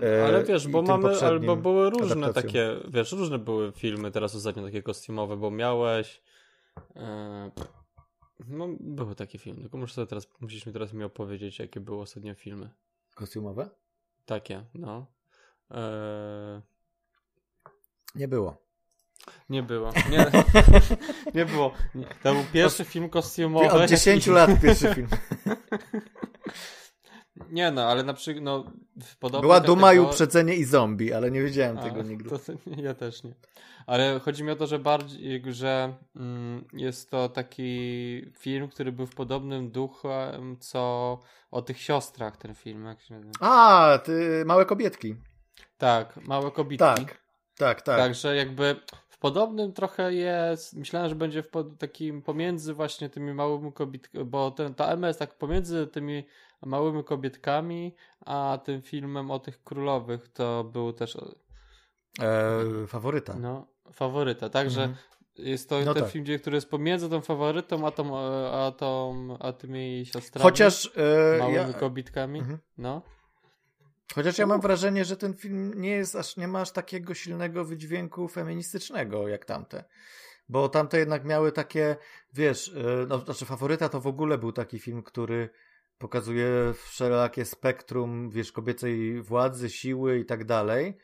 e, 0.03 0.25
Ale 0.25 0.43
wiesz, 0.43 0.67
bo 0.67 0.81
mamy, 0.81 1.19
albo 1.19 1.55
były 1.55 1.89
różne 1.89 2.11
adaptacjom. 2.11 2.43
takie, 2.43 2.75
wiesz, 2.89 3.11
różne 3.11 3.39
były 3.39 3.71
filmy 3.71 4.11
teraz 4.11 4.35
ostatnio 4.35 4.63
takie 4.63 4.83
kostiumowe, 4.83 5.37
bo 5.37 5.51
miałeś 5.51 6.21
e, 6.95 7.51
no, 8.47 8.67
były 8.79 9.15
takie 9.15 9.37
filmy, 9.39 9.61
tylko 9.61 9.77
muszę 9.77 9.93
sobie 9.93 10.07
teraz, 10.07 10.27
musisz 10.39 10.65
mi 10.65 10.73
teraz 10.73 10.93
mi 10.93 11.03
opowiedzieć, 11.03 11.59
jakie 11.59 11.79
były 11.79 12.01
ostatnio 12.01 12.33
filmy. 12.35 12.69
Kostiumowe? 13.15 13.69
Takie, 14.25 14.65
no. 14.73 15.05
E, 15.71 16.61
Nie 18.15 18.27
było. 18.27 18.57
nie 19.49 19.63
było. 19.63 19.91
Nie, 20.09 20.31
nie 21.35 21.45
było. 21.45 21.73
Nie. 21.95 22.05
To 22.23 22.33
był 22.33 22.43
pierwszy 22.53 22.85
film 22.85 23.09
kostiumowy. 23.09 23.71
Od 23.71 23.89
10 23.89 24.27
lat 24.27 24.61
pierwszy 24.61 24.93
film. 24.93 25.07
Nie 27.51 27.71
no, 27.71 27.83
ale 27.83 28.03
na 28.03 28.13
przykład, 28.13 28.43
no, 28.43 28.71
Była 29.41 29.59
duma 29.59 29.93
i 29.93 29.99
uprzedzenie 29.99 30.55
i 30.55 30.63
zombie, 30.63 31.13
ale 31.13 31.31
nie 31.31 31.41
wiedziałem 31.41 31.77
A, 31.77 31.81
tego 31.81 32.03
nigdy. 32.03 32.29
To, 32.29 32.39
ja 32.87 32.93
też 32.93 33.23
nie. 33.23 33.33
Ale 33.85 34.19
chodzi 34.19 34.43
mi 34.43 34.51
o 34.51 34.55
to, 34.55 34.67
że 34.67 34.79
bardziej, 34.79 35.43
że 35.47 35.93
mm, 36.15 36.65
jest 36.73 37.11
to 37.11 37.29
taki 37.29 38.31
film, 38.39 38.67
który 38.67 38.91
był 38.91 39.05
w 39.05 39.15
podobnym 39.15 39.71
duchu, 39.71 40.07
co 40.59 41.19
o 41.51 41.61
tych 41.61 41.81
siostrach 41.81 42.37
ten 42.37 42.55
film. 42.55 42.85
Jak 42.85 43.01
się 43.01 43.13
nazywa? 43.13 43.31
A, 43.39 43.97
ty, 43.97 44.43
małe 44.45 44.65
kobietki. 44.65 45.15
Tak, 45.77 46.19
Małe 46.27 46.51
Kobitki. 46.51 46.77
Tak, 46.77 47.21
tak, 47.57 47.81
tak. 47.81 47.97
Także 47.97 48.35
jakby 48.35 48.75
w 49.09 49.17
podobnym 49.17 49.73
trochę 49.73 50.13
jest, 50.13 50.73
myślałem, 50.73 51.09
że 51.09 51.15
będzie 51.15 51.43
w 51.43 51.49
takim 51.79 52.21
pomiędzy 52.21 52.73
właśnie 52.73 53.09
tymi 53.09 53.33
małymi 53.33 53.73
kobietkami, 53.73 54.25
bo 54.25 54.51
ten, 54.51 54.73
ta 54.73 54.97
jest 55.07 55.19
tak 55.19 55.37
pomiędzy 55.37 55.87
tymi 55.87 56.23
małymi 56.65 57.03
kobietkami, 57.03 57.95
a 58.25 58.59
tym 58.63 58.81
filmem 58.81 59.31
o 59.31 59.39
tych 59.39 59.63
królowych 59.63 60.27
to 60.27 60.63
był 60.63 60.93
też 60.93 61.17
E, 62.21 62.87
faworyta. 62.87 63.33
no, 63.39 63.67
faworyta. 63.93 64.49
Także 64.49 64.83
Mhm. 64.83 64.99
jest 65.37 65.69
to 65.69 65.79
No 65.85 65.93
ten 65.93 66.03
tak. 66.03 66.11
film, 66.11 66.25
który 66.41 66.57
jest 66.57 66.69
pomiędzy 66.69 67.09
tą 67.09 67.21
faworytą, 67.21 67.87
a, 67.87 67.91
tą, 67.91 68.17
e, 68.19 68.51
a, 68.51 68.71
tą, 68.71 69.13
a 69.39 69.53
tymi 69.53 70.05
siostrami. 70.05 70.43
Chociaż, 70.43 70.91
e, 70.95 71.37
małymi 71.39 71.55
ja, 71.57 71.73
kobitkami. 71.73 72.39
Mhm. 72.39 72.57
No. 72.77 73.01
chociaż 74.15 74.37
ja 74.37 74.47
mam 74.47 74.61
wrażenie, 74.61 75.05
że 75.05 75.17
ten 75.17 75.33
film 75.33 75.81
nie 75.81 75.89
jest 75.89 76.15
aż, 76.15 76.37
nie 76.37 76.47
ma 76.47 76.61
aż 76.61 76.71
takiego 76.71 77.13
silnego 77.13 77.65
wydźwięku 77.65 78.27
feministycznego 78.27 79.27
jak 79.27 79.45
tamte. 79.45 79.83
Bo 80.49 80.69
tamte 80.69 80.99
jednak 80.99 81.25
miały 81.25 81.51
takie, 81.51 81.95
wiesz, 82.33 82.69
e, 82.75 83.05
no, 83.07 83.19
znaczy 83.19 83.45
faworyta 83.45 83.89
to 83.89 84.01
w 84.01 84.07
ogóle 84.07 84.37
był 84.37 84.51
taki 84.51 84.79
film, 84.79 85.03
który 85.03 85.49
pokazuje 85.97 86.73
wszelakie 86.73 87.45
spektrum, 87.45 88.29
wiesz, 88.29 88.51
kobiecej 88.51 89.21
władzy, 89.21 89.69
siły 89.69 90.19
i 90.19 90.25
tak 90.25 90.45
dalej. 90.45 90.97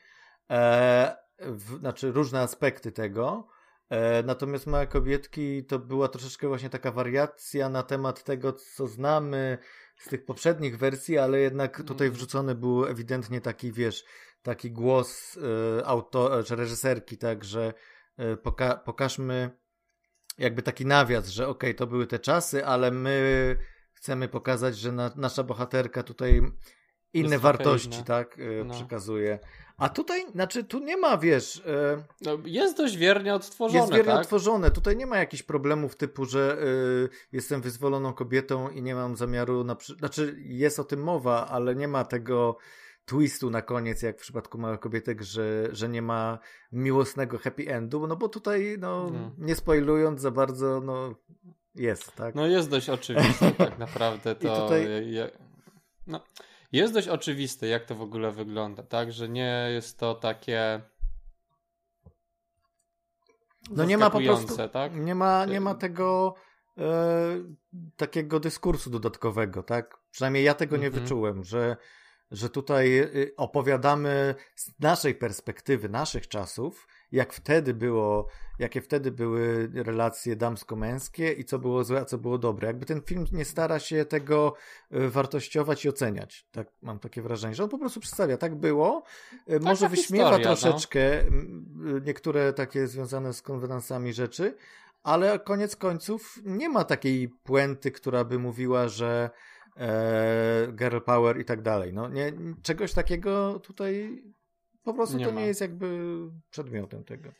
E, 0.50 1.16
w, 1.38 1.78
znaczy 1.78 2.12
różne 2.12 2.40
aspekty 2.40 2.92
tego. 2.92 3.48
E, 3.90 4.22
natomiast 4.22 4.66
Małe 4.66 4.86
Kobietki 4.86 5.64
to 5.64 5.78
była 5.78 6.08
troszeczkę 6.08 6.48
właśnie 6.48 6.70
taka 6.70 6.92
wariacja 6.92 7.68
na 7.68 7.82
temat 7.82 8.24
tego, 8.24 8.52
co 8.52 8.86
znamy 8.86 9.58
z 9.96 10.08
tych 10.08 10.24
poprzednich 10.24 10.78
wersji, 10.78 11.18
ale 11.18 11.38
jednak 11.40 11.76
tutaj 11.76 12.06
Mhm. 12.06 12.12
wrzucony 12.12 12.54
był 12.54 12.86
ewidentnie 12.86 13.40
taki, 13.40 13.72
wiesz, 13.72 14.04
taki 14.42 14.70
głos 14.70 15.38
e, 16.36 16.42
czy 16.44 16.56
reżyserki, 16.56 17.18
tak, 17.18 17.44
że 17.44 17.74
e, 18.16 18.36
poka 18.36 18.74
pokażmy 18.74 19.50
jakby 20.38 20.62
taki 20.62 20.86
nawias, 20.86 21.28
że 21.28 21.48
okej, 21.48 21.74
to 21.74 21.86
były 21.86 22.06
te 22.06 22.18
czasy, 22.18 22.66
ale 22.66 22.90
my 22.90 23.56
chcemy 24.04 24.28
pokazać, 24.28 24.76
że 24.78 24.92
na, 24.92 25.10
nasza 25.16 25.42
bohaterka 25.42 26.02
tutaj 26.02 26.42
inne 27.12 27.38
wartości, 27.38 27.94
inna. 27.94 28.04
tak, 28.04 28.38
e, 28.38 28.64
No. 28.64 28.74
przekazuje. 28.74 29.38
A 29.76 29.88
tutaj, 29.88 30.30
znaczy 30.32 30.64
tu 30.64 30.78
nie 30.78 30.96
ma, 30.96 31.18
wiesz, 31.18 31.62
e, 31.66 32.04
no. 32.20 32.38
Jest 32.44 32.76
dość 32.76 32.96
wiernie 32.96 33.34
odtworzone, 33.34 33.80
jest 33.80 33.92
wiernie 33.92 34.12
tak? 34.12 34.20
otworzone. 34.20 34.70
Tutaj 34.70 34.96
nie 34.96 35.06
ma 35.06 35.18
jakichś 35.18 35.42
problemów 35.42 35.96
typu, 35.96 36.24
że 36.24 36.58
y, 36.62 37.08
jestem 37.32 37.62
wyzwoloną 37.62 38.12
kobietą 38.12 38.68
i 38.70 38.82
nie 38.82 38.94
mam 38.94 39.16
zamiaru 39.16 39.64
na 39.64 39.74
przy... 39.74 39.94
Znaczy 39.94 40.36
jest 40.38 40.78
o 40.78 40.84
tym 40.84 41.02
mowa, 41.02 41.46
ale 41.48 41.74
nie 41.74 41.88
ma 41.88 42.04
tego 42.04 42.56
twistu 43.04 43.50
na 43.50 43.62
koniec, 43.62 44.02
jak 44.02 44.16
w 44.18 44.20
przypadku 44.20 44.58
małych 44.58 44.80
kobietek, 44.80 45.22
że, 45.22 45.68
że 45.72 45.88
nie 45.88 46.02
ma 46.02 46.38
miłosnego 46.72 47.38
happy 47.38 47.68
endu, 47.68 48.06
no 48.06 48.16
bo 48.16 48.28
tutaj, 48.28 48.76
no, 48.78 49.10
No. 49.10 49.30
nie 49.38 49.54
spoilując 49.54 50.20
za 50.20 50.30
bardzo, 50.30 50.80
no, 50.80 51.14
jest, 51.74 52.14
tak? 52.14 52.34
No 52.34 52.46
jest 52.46 52.70
dość 52.70 52.88
oczywiste 52.90 53.52
tak 53.58 53.78
naprawdę 53.78 54.34
to. 54.34 54.62
tutaj- 54.62 55.14
no, 56.06 56.20
jest 56.72 56.94
dość 56.94 57.08
oczywiste, 57.08 57.66
jak 57.66 57.84
to 57.84 57.94
w 57.94 58.02
ogóle 58.02 58.32
wygląda, 58.32 58.82
tak? 58.82 59.12
Że 59.12 59.28
nie 59.28 59.68
jest 59.72 59.98
to 59.98 60.14
takie. 60.14 60.80
No 63.70 63.84
nie 63.84 63.98
ma 63.98 64.10
po 64.10 64.20
prostu, 64.20 64.68
tak? 64.72 64.94
nie 64.94 65.14
ma, 65.14 65.44
nie 65.44 65.60
ma 65.60 65.70
Y- 65.72 65.78
tego 65.78 66.34
e, 66.78 66.82
takiego 67.96 68.40
dyskursu 68.40 68.90
dodatkowego, 68.90 69.62
tak? 69.62 69.98
Przynajmniej 70.10 70.44
ja 70.44 70.54
tego 70.54 70.76
nie 70.76 70.86
Mhm. 70.86 71.02
wyczułem, 71.02 71.44
że, 71.44 71.76
że 72.30 72.48
tutaj 72.48 72.98
y, 72.98 73.32
opowiadamy 73.36 74.34
z 74.54 74.70
naszej 74.80 75.14
perspektywy, 75.14 75.88
naszych 75.88 76.28
czasów, 76.28 76.88
jak 77.12 77.32
wtedy 77.32 77.74
było, 77.74 78.26
jakie 78.58 78.80
wtedy 78.80 79.12
były 79.12 79.70
relacje 79.74 80.36
damsko-męskie 80.36 81.32
i 81.32 81.44
co 81.44 81.58
było 81.58 81.84
złe, 81.84 82.00
a 82.00 82.04
co 82.04 82.18
było 82.18 82.38
dobre. 82.38 82.66
Jakby 82.66 82.86
ten 82.86 83.02
film 83.02 83.26
nie 83.32 83.44
stara 83.44 83.78
się 83.78 84.04
tego 84.04 84.54
y, 84.94 85.10
wartościować 85.10 85.84
i 85.84 85.88
oceniać. 85.88 86.46
Tak 86.52 86.68
mam 86.82 86.98
takie 86.98 87.22
wrażenie, 87.22 87.54
że 87.54 87.64
on 87.64 87.70
po 87.70 87.78
prostu 87.78 88.00
przedstawia, 88.00 88.36
tak 88.36 88.54
było, 88.54 89.02
y, 89.50 89.60
może 89.60 89.88
wyśmiewa 89.88 90.24
historia, 90.24 90.50
no. 90.50 90.56
troszeczkę 90.56 91.20
y, 91.20 91.28
niektóre 92.04 92.52
takie 92.52 92.86
związane 92.86 93.32
z 93.32 93.42
konwenansami 93.42 94.12
rzeczy, 94.12 94.56
ale 95.02 95.38
koniec 95.38 95.76
końców 95.76 96.38
nie 96.44 96.68
ma 96.68 96.84
takiej 96.84 97.28
puenty, 97.28 97.90
która 97.90 98.24
by 98.24 98.38
mówiła, 98.38 98.88
że 98.88 99.30
e, 99.76 100.72
girl 100.72 100.98
power 100.98 101.40
i 101.40 101.44
tak 101.44 101.62
dalej. 101.62 101.92
No, 101.92 102.08
nie, 102.08 102.32
czegoś 102.62 102.92
takiego 102.92 103.60
tutaj 103.60 104.22
po 104.82 104.94
prostu 104.94 105.16
Nie 105.16 105.26
to 105.26 105.32
ma. 105.32 105.40
nie 105.40 105.46
jest 105.46 105.60
jakby 105.60 106.16
przedmiotem 106.50 107.04
tego. 107.04 107.30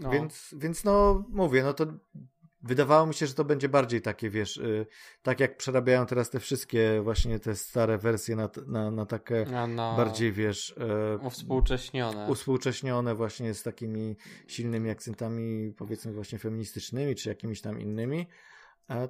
No. 0.00 0.10
Więc, 0.10 0.54
więc 0.58 0.84
no 0.84 1.24
mówię, 1.28 1.62
no 1.62 1.72
to 1.72 1.86
wydawało 2.62 3.06
mi 3.06 3.14
się, 3.14 3.26
że 3.26 3.34
to 3.34 3.44
będzie 3.44 3.68
bardziej 3.68 4.02
takie, 4.02 4.30
wiesz, 4.30 4.56
y, 4.56 4.86
tak 5.22 5.40
jak 5.40 5.56
przerabiają 5.56 6.06
teraz 6.06 6.30
te 6.30 6.40
wszystkie 6.40 7.00
właśnie 7.02 7.38
te 7.38 7.56
stare 7.56 7.98
wersje 7.98 8.36
na, 8.36 8.50
na, 8.66 8.90
na 8.90 9.06
takie 9.06 9.46
no, 9.68 9.96
bardziej, 9.96 10.32
wiesz, 10.32 10.74
e, 10.78 11.18
Uwspółcześnione. 11.18 12.26
uspółcześnione 12.28 13.14
właśnie 13.14 13.54
z 13.54 13.62
takimi 13.62 14.16
silnymi 14.46 14.90
akcentami, 14.90 15.72
powiedzmy 15.76 16.12
właśnie 16.12 16.38
feministycznymi, 16.38 17.14
czy 17.14 17.28
jakimiś 17.28 17.60
tam 17.60 17.80
innymi, 17.80 18.26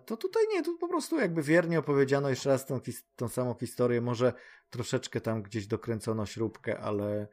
to 0.06 0.16
tutaj 0.16 0.42
nie, 0.52 0.62
tu 0.62 0.78
po 0.78 0.88
prostu 0.88 1.20
jakby 1.20 1.42
wiernie 1.42 1.78
opowiedziano 1.78 2.28
jeszcze 2.28 2.48
raz 2.48 2.66
tą, 2.66 2.80
tą 3.16 3.28
samą 3.28 3.54
historię, 3.54 4.00
może 4.00 4.32
troszeczkę 4.70 5.20
tam 5.20 5.42
gdzieś 5.42 5.66
dokręcono 5.66 6.26
śrubkę, 6.26 6.78
ale, 6.80 7.28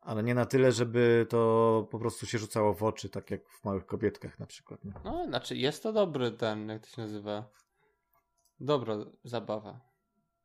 ale 0.00 0.22
nie 0.22 0.34
na 0.34 0.46
tyle, 0.46 0.72
żeby 0.72 1.26
to 1.28 1.88
po 1.90 1.98
prostu 1.98 2.26
się 2.26 2.38
rzucało 2.38 2.74
w 2.74 2.82
oczy, 2.82 3.08
tak 3.08 3.30
jak 3.30 3.48
w 3.48 3.64
Małych 3.64 3.86
Kobietkach 3.86 4.38
na 4.38 4.46
przykład. 4.46 4.84
Nie? 4.84 4.92
No, 5.04 5.24
znaczy 5.26 5.56
jest 5.56 5.82
to 5.82 5.92
dobry 5.92 6.30
ten, 6.30 6.68
jak 6.68 6.82
to 6.82 6.88
się 6.88 7.02
nazywa? 7.02 7.50
Dobra 8.60 8.96
zabawa. 9.24 9.80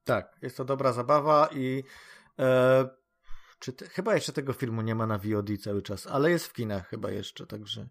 Tak, 0.04 0.38
jest 0.42 0.58
to 0.58 0.66
dobra 0.66 0.94
zabawa 0.94 1.50
i 1.54 1.84
e, 2.40 2.90
czy 3.60 3.74
te, 3.74 3.88
chyba 3.88 4.16
jeszcze 4.16 4.34
tego 4.34 4.54
filmu 4.54 4.82
nie 4.82 4.96
ma 4.96 5.08
na 5.08 5.18
VOD 5.18 5.50
cały 5.64 5.82
czas, 5.82 6.08
ale 6.08 6.32
jest 6.32 6.48
w 6.48 6.54
kinach 6.54 6.88
chyba 6.88 7.12
jeszcze, 7.12 7.48
także, 7.48 7.88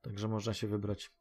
także 0.00 0.28
można 0.28 0.54
się 0.54 0.66
wybrać. 0.66 1.19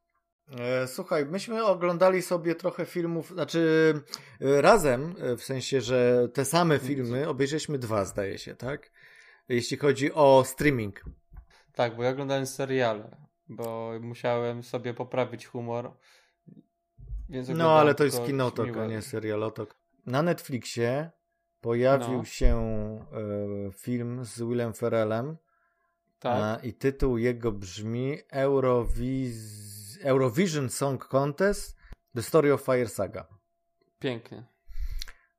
E, 0.58 0.88
słuchaj, 0.88 1.25
myśmy 1.25 1.65
oglądali 1.65 2.22
sobie 2.22 2.56
trochę 2.56 2.86
filmów, 2.86 3.29
znaczy 3.29 3.94
e, 4.41 4.62
razem, 4.62 5.15
e, 5.20 5.36
w 5.38 5.44
sensie, 5.44 5.82
że 5.82 6.29
te 6.34 6.46
same 6.46 6.79
filmy, 6.79 7.29
obejrzeliśmy 7.29 7.77
dwa, 7.77 8.06
zdaje 8.06 8.38
się, 8.38 8.56
tak? 8.56 8.91
Jeśli 9.50 9.77
chodzi 9.77 10.13
o 10.13 10.44
streaming. 10.46 11.03
Tak, 11.74 11.96
bo 11.96 12.03
ja 12.03 12.10
oglądałem 12.10 12.46
seriale, 12.46 13.18
bo 13.50 13.91
musiałem 14.01 14.63
sobie 14.63 14.94
poprawić 14.94 15.46
humor. 15.46 15.91
No, 17.56 17.79
ale 17.79 17.96
to 17.96 18.03
jest 18.03 18.25
kinotok, 18.25 18.77
a 18.77 18.86
nie 18.86 19.01
serialotok. 19.01 19.75
Na 20.06 20.22
Netflixie 20.22 21.10
pojawił 21.62 22.18
No. 22.18 22.25
się 22.25 23.06
film 23.77 24.25
z 24.25 24.41
Willem 24.41 24.74
Ferrellem, 24.74 25.38
Tak, 26.20 26.44
A, 26.44 26.65
I 26.65 26.74
tytuł 26.74 27.18
jego 27.18 27.51
brzmi 27.51 28.18
Eurowiz... 28.32 29.78
Eurovision 30.03 30.70
Song 30.70 31.08
Contest 31.08 31.77
The 32.15 32.22
Story 32.22 32.51
of 32.53 32.62
Fire 32.62 32.88
Saga. 32.89 33.27
pięknie. 34.00 34.44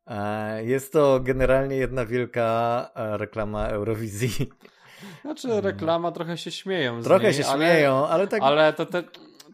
E, 0.07 0.65
Jest 0.65 0.93
to 0.93 1.21
generalnie 1.21 1.77
jedna 1.77 2.07
wielka 2.07 2.91
e, 2.95 3.17
reklama 3.17 3.67
Eurowizji. 3.69 4.49
Znaczy 5.23 5.61
reklama 5.61 6.13
trochę 6.13 6.39
się 6.39 6.51
śmieją. 6.51 7.03
Trochę 7.03 7.25
niej, 7.25 7.35
się 7.35 7.47
ale, 7.47 7.67
śmieją, 7.67 8.07
ale 8.07 8.29
tak. 8.29 8.43
Ale 8.43 8.73
to 8.73 8.87
te, 8.87 9.03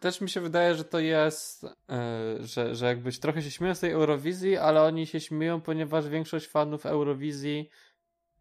też 0.01 0.21
mi 0.21 0.31
się 0.31 0.41
wydaje, 0.41 0.75
że 0.75 0.85
to 0.85 0.99
jest, 0.99 1.63
yy, 1.63 1.69
że, 2.47 2.75
że 2.75 2.87
jakbyś 2.87 3.19
trochę 3.19 3.43
się 3.43 3.51
śmieją 3.51 3.75
z 3.75 3.81
tej 3.81 3.91
Eurowizji, 3.93 4.57
ale 4.57 4.83
oni 4.83 5.07
się 5.07 5.21
śmieją, 5.21 5.61
ponieważ 5.61 6.09
większość 6.09 6.49
fanów 6.49 6.87
Eurowizji 6.87 7.71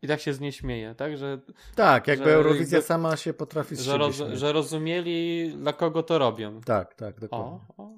i 0.05 0.07
tak 0.07 0.21
się 0.21 0.33
z 0.33 0.39
niej 0.39 0.51
śmieje, 0.51 0.95
tak? 0.95 1.17
Że, 1.17 1.39
tak, 1.75 2.07
jakby 2.07 2.25
że 2.25 2.33
Eurowizja 2.33 2.77
jakby- 2.77 2.87
sama 2.87 3.17
się 3.17 3.33
potrafi 3.33 3.75
że, 3.75 3.97
roz, 3.97 4.15
że 4.33 4.53
rozumieli, 4.53 5.49
dla 5.57 5.73
kogo 5.73 6.03
to 6.03 6.17
robią. 6.17 6.61
Tak, 6.61 6.95
tak, 6.95 7.19
dokładnie. 7.19 7.59
O, 7.77 7.83
o, 7.83 7.89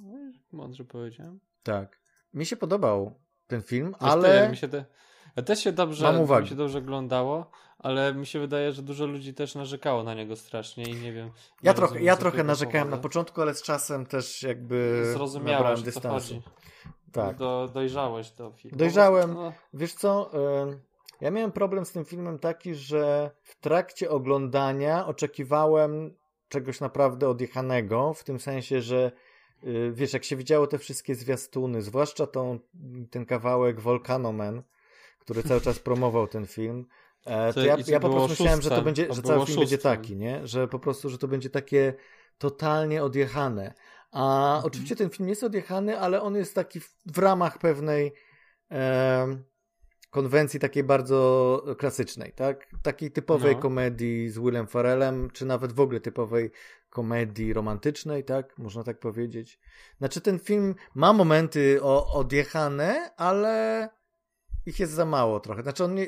mądrze 0.51 0.83
powiedziałem. 0.85 1.39
Tak. 1.63 1.99
Mi 2.33 2.45
się 2.45 2.57
podobał 2.57 3.19
ten 3.47 3.61
film, 3.61 3.95
ale. 3.99 4.49
mi 4.49 4.57
się 4.57 4.67
te, 4.67 4.85
też 5.45 5.59
się 5.59 5.71
dobrze, 5.71 6.03
Mam 6.03 6.41
mi 6.41 6.47
się 6.47 6.55
dobrze 6.55 6.77
oglądało, 6.77 7.51
ale 7.79 8.13
mi 8.13 8.25
się 8.25 8.39
wydaje, 8.39 8.71
że 8.71 8.81
dużo 8.81 9.05
ludzi 9.05 9.33
też 9.33 9.55
narzekało 9.55 10.03
na 10.03 10.13
niego 10.13 10.35
strasznie 10.35 10.83
i 10.83 10.95
nie 10.95 11.13
wiem. 11.13 11.31
Ja 11.63 11.71
nie 11.71 11.75
trochę, 11.75 12.01
ja 12.01 12.17
trochę 12.17 12.43
narzekałem 12.43 12.87
na 12.87 12.91
powodu. 12.91 13.09
początku, 13.09 13.41
ale 13.41 13.53
z 13.53 13.61
czasem 13.61 14.05
też 14.05 14.43
jakby 14.43 15.03
Zrozumiałem, 15.13 15.83
dystansu. 15.83 16.41
Tak. 17.11 17.37
Do, 17.37 17.69
dojrzałeś 17.73 18.31
do 18.31 18.51
filmu. 18.51 18.77
Dojrzałem. 18.77 19.33
No, 19.33 19.53
Wiesz 19.73 19.93
co, 19.93 20.31
ja 21.21 21.31
miałem 21.31 21.51
problem 21.51 21.85
z 21.85 21.91
tym 21.91 22.05
filmem 22.05 22.39
taki, 22.39 22.75
że 22.75 23.31
w 23.43 23.59
trakcie 23.59 24.09
oglądania 24.09 25.07
oczekiwałem 25.07 26.13
czegoś 26.49 26.79
naprawdę 26.79 27.29
odjechanego, 27.29 28.13
w 28.13 28.23
tym 28.23 28.39
sensie, 28.39 28.81
że 28.81 29.11
y, 29.63 29.91
wiesz, 29.93 30.13
jak 30.13 30.23
się 30.23 30.35
widziało 30.35 30.67
te 30.67 30.77
wszystkie 30.77 31.15
zwiastuny, 31.15 31.81
zwłaszcza 31.81 32.27
tą, 32.27 32.59
ten 33.11 33.25
kawałek 33.25 33.79
Volcano 33.79 34.31
Man, 34.31 34.63
który 35.19 35.43
cały 35.43 35.61
czas 35.61 35.79
promował 35.79 36.27
ten 36.27 36.47
film, 36.47 36.85
e, 37.25 37.53
to 37.53 37.65
ja, 37.65 37.77
ja 37.87 37.99
po 37.99 38.09
prostu 38.09 38.29
myślałem, 38.29 38.61
że 38.61 38.69
to 38.69 38.81
będzie, 38.81 39.07
To 39.07 39.13
że 39.13 39.21
cały 39.21 39.45
film 39.45 39.59
będzie 39.59 39.77
taki, 39.77 40.15
nie? 40.15 40.47
Że 40.47 40.67
po 40.67 40.79
prostu, 40.79 41.09
że 41.09 41.17
to 41.17 41.27
będzie 41.27 41.49
takie 41.49 41.93
totalnie 42.37 43.03
odjechane. 43.03 43.73
A 44.11 44.45
Mhm. 44.55 44.65
oczywiście 44.65 44.95
ten 44.95 45.09
film 45.09 45.29
jest 45.29 45.43
odjechany, 45.43 45.99
ale 45.99 46.21
on 46.21 46.35
jest 46.35 46.55
taki 46.55 46.79
w, 46.79 46.95
w 47.05 47.17
ramach 47.17 47.57
pewnej 47.57 48.13
konwencji 50.09 50.59
takiej 50.59 50.83
bardzo 50.83 51.63
klasycznej, 51.77 52.33
tak? 52.33 52.67
Takiej 52.83 53.11
typowej 53.11 53.55
No. 53.55 53.61
komedii 53.61 54.29
z 54.29 54.39
Willem 54.39 54.67
Farrellem, 54.67 55.29
czy 55.31 55.45
nawet 55.45 55.71
w 55.71 55.79
ogóle 55.79 55.99
typowej 55.99 56.51
komedii 56.89 57.53
romantycznej, 57.53 58.23
tak? 58.23 58.57
Można 58.57 58.83
tak 58.83 58.99
powiedzieć. 58.99 59.59
Znaczy 59.97 60.21
ten 60.21 60.39
film 60.39 60.75
ma 60.95 61.13
momenty 61.13 61.79
o, 61.81 62.13
odjechane, 62.13 63.11
ale 63.17 63.89
ich 64.65 64.79
jest 64.79 64.93
za 64.93 65.05
mało 65.05 65.39
trochę. 65.39 65.63
Znaczy 65.63 65.83
on 65.83 65.95
nie, 65.95 66.07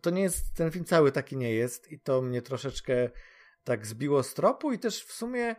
to 0.00 0.10
nie 0.10 0.22
jest, 0.22 0.54
ten 0.54 0.70
film 0.70 0.84
cały 0.84 1.12
taki 1.12 1.36
nie 1.36 1.54
jest 1.54 1.92
i 1.92 2.00
to 2.00 2.22
mnie 2.22 2.42
troszeczkę 2.42 3.10
tak 3.64 3.86
zbiło 3.86 4.22
z 4.22 4.34
tropu 4.34 4.72
i 4.72 4.78
też 4.78 5.04
w 5.04 5.12
sumie 5.12 5.56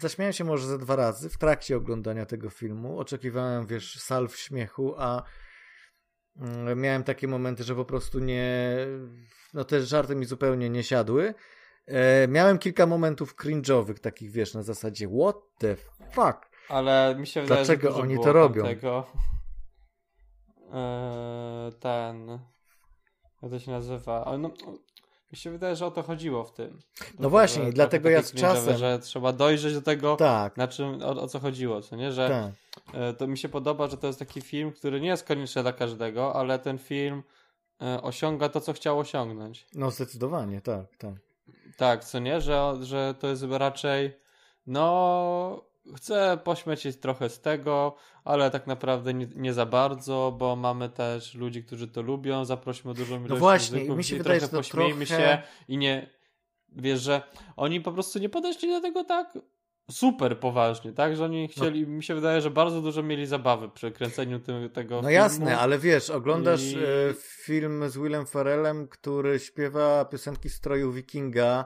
zaśmiałem 0.00 0.32
się 0.32 0.44
może 0.44 0.66
ze 0.66 0.78
dwa 0.78 0.96
razy 0.96 1.28
w 1.28 1.38
trakcie 1.38 1.76
oglądania 1.76 2.26
tego 2.26 2.50
filmu. 2.50 2.98
Oczekiwałem, 2.98 3.66
wiesz, 3.66 4.00
salw 4.00 4.36
śmiechu, 4.36 4.94
a 4.98 5.22
miałem 6.76 7.04
takie 7.04 7.28
momenty, 7.28 7.64
że 7.64 7.74
po 7.74 7.84
prostu 7.84 8.18
nie, 8.18 8.76
no 9.54 9.64
te 9.64 9.82
żarty 9.82 10.16
mi 10.16 10.26
zupełnie 10.26 10.70
nie 10.70 10.84
siadły. 10.84 11.34
E, 11.86 12.28
miałem 12.28 12.58
kilka 12.58 12.86
momentów 12.86 13.34
cringe'owych, 13.36 13.98
takich 13.98 14.30
wiesz, 14.30 14.54
na 14.54 14.62
zasadzie 14.62 15.08
what 15.08 15.36
the 15.58 15.76
fuck? 16.10 16.50
Ale 16.68 17.16
mi 17.18 17.26
się 17.26 17.42
wydaje, 17.42 17.64
Dlaczego 17.64 17.92
że 17.92 18.02
oni 18.02 18.14
było 18.14 18.26
to 18.26 18.32
robią? 18.32 18.64
Tego, 18.64 19.06
eee, 20.72 21.72
ten. 21.80 22.28
Jak 23.42 23.50
to 23.50 23.58
się 23.58 23.70
nazywa? 23.70 24.36
No, 24.38 24.50
mi 25.32 25.38
się 25.38 25.50
wydaje, 25.50 25.76
że 25.76 25.86
o 25.86 25.90
to 25.90 26.02
chodziło 26.02 26.44
w 26.44 26.52
tym. 26.52 26.78
No 27.18 27.30
właśnie, 27.30 27.72
dlatego 27.72 28.10
ja 28.10 28.22
z 28.22 28.32
czasem- 28.32 28.76
Że 28.78 28.98
trzeba 28.98 29.32
dojrzeć 29.32 29.74
do 29.74 29.82
tego, 29.82 30.16
Tak, 30.16 30.56
na 30.56 30.68
czym, 30.68 31.02
o, 31.02 31.08
o 31.08 31.28
co 31.28 31.38
chodziło, 31.40 31.80
co 31.82 31.96
nie? 31.96 32.12
Że 32.12 32.28
tak. 32.28 32.94
e, 32.94 33.12
to 33.14 33.26
mi 33.26 33.38
się 33.38 33.48
podoba, 33.48 33.86
że 33.88 33.96
to 33.96 34.06
jest 34.06 34.18
taki 34.18 34.40
film, 34.40 34.72
który 34.72 35.00
nie 35.00 35.08
jest 35.08 35.24
konieczny 35.24 35.62
dla 35.62 35.72
każdego, 35.72 36.34
ale 36.34 36.58
ten 36.58 36.78
film 36.78 37.22
e, 37.82 38.02
osiąga 38.02 38.48
to, 38.48 38.60
co 38.60 38.72
chciał 38.72 38.98
osiągnąć. 38.98 39.66
No 39.74 39.90
zdecydowanie, 39.90 40.60
tak, 40.60 40.96
tak. 40.96 41.14
Tak, 41.76 42.04
co 42.04 42.18
nie? 42.18 42.40
Że, 42.40 42.74
że 42.80 43.14
to 43.20 43.28
jest 43.28 43.44
raczej, 43.50 44.16
no, 44.66 45.64
chcę 45.96 46.38
pośmiać 46.44 46.86
trochę 47.00 47.28
z 47.28 47.40
tego, 47.40 47.96
ale 48.24 48.50
tak 48.50 48.66
naprawdę 48.66 49.14
nie, 49.14 49.28
nie 49.36 49.52
za 49.52 49.66
bardzo, 49.66 50.34
bo 50.38 50.56
mamy 50.56 50.88
też 50.88 51.34
ludzi, 51.34 51.64
którzy 51.64 51.88
to 51.88 52.02
lubią, 52.02 52.44
zaprośmy 52.44 52.94
dużą 52.94 53.16
ilość 53.16 53.30
No 53.30 53.36
właśnie, 53.36 53.76
muzyków 53.76 53.96
mi 53.96 54.04
się 54.04 54.14
i 54.14 54.18
wydaje, 54.18 54.40
trochę 54.40 54.56
pośmiejmy 54.56 55.06
trochę- 55.06 55.22
się 55.22 55.42
i 55.68 55.78
nie, 55.78 56.10
wiesz, 56.68 57.00
że 57.00 57.22
oni 57.56 57.80
po 57.80 57.92
prostu 57.92 58.18
nie 58.18 58.28
podeszli 58.28 58.68
do 58.70 58.80
tego 58.80 59.04
tak 59.04 59.38
super 59.90 60.40
poważnie, 60.40 60.92
tak? 60.92 61.16
Że 61.16 61.22
No. 61.22 61.24
oni 61.28 61.48
chcieli, 61.48 61.86
mi 61.86 62.02
się 62.04 62.14
wydaje, 62.14 62.40
że 62.40 62.50
bardzo 62.50 62.80
dużo 62.82 63.02
mieli 63.02 63.26
zabawy 63.26 63.68
przy 63.68 63.90
kręceniu 63.90 64.40
tym, 64.40 64.70
tego 64.70 64.94
No 64.94 65.00
filmu. 65.00 65.14
jasne, 65.14 65.58
ale 65.58 65.78
wiesz, 65.78 66.10
oglądasz 66.10 66.62
I- 66.72 66.76
e, 66.76 67.14
film 67.20 67.88
z 67.90 67.96
Willem 67.98 68.26
Farrellem, 68.26 68.88
który 68.88 69.38
śpiewa 69.38 70.04
piosenki 70.04 70.48
stroju 70.50 70.92
wikinga 70.92 71.64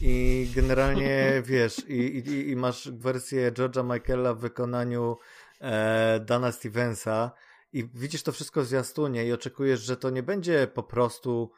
i 0.00 0.48
generalnie 0.54 1.32
wiesz, 1.44 1.78
i, 1.88 2.18
i, 2.18 2.50
i 2.50 2.56
masz 2.56 2.90
wersję 2.90 3.52
George'a 3.52 3.94
Michaela 3.94 4.34
w 4.34 4.40
wykonaniu 4.40 5.16
e, 5.60 6.20
Dana 6.20 6.52
Stevensa 6.52 7.32
i 7.72 7.88
widzisz 7.94 8.22
to 8.22 8.32
wszystko 8.32 8.62
w 8.62 8.66
zwiastunie 8.66 9.26
i 9.26 9.32
oczekujesz, 9.32 9.80
że 9.80 9.96
to 9.96 10.10
nie 10.10 10.22
będzie 10.22 10.66
po 10.66 10.82
prostu 10.82 11.52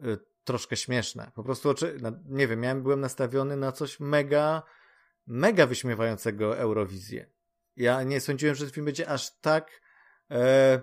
e, 0.00 0.04
troszkę 0.44 0.76
śmieszne. 0.76 1.30
Po 1.34 1.44
prostu, 1.44 1.70
oczy... 1.70 1.96
no, 2.00 2.12
nie 2.24 2.48
wiem, 2.48 2.60
miałem, 2.60 2.82
byłem 2.82 3.00
nastawiony 3.00 3.56
na 3.56 3.72
coś 3.72 4.00
mega, 4.00 4.62
mega 5.26 5.66
wyśmiewającego 5.66 6.58
Eurowizję. 6.58 7.26
Ja 7.76 8.02
nie 8.02 8.20
sądziłem, 8.20 8.54
że 8.54 8.64
ten 8.64 8.74
film 8.74 8.86
będzie 8.86 9.08
aż 9.08 9.40
tak 9.40 9.80
e, 10.30 10.82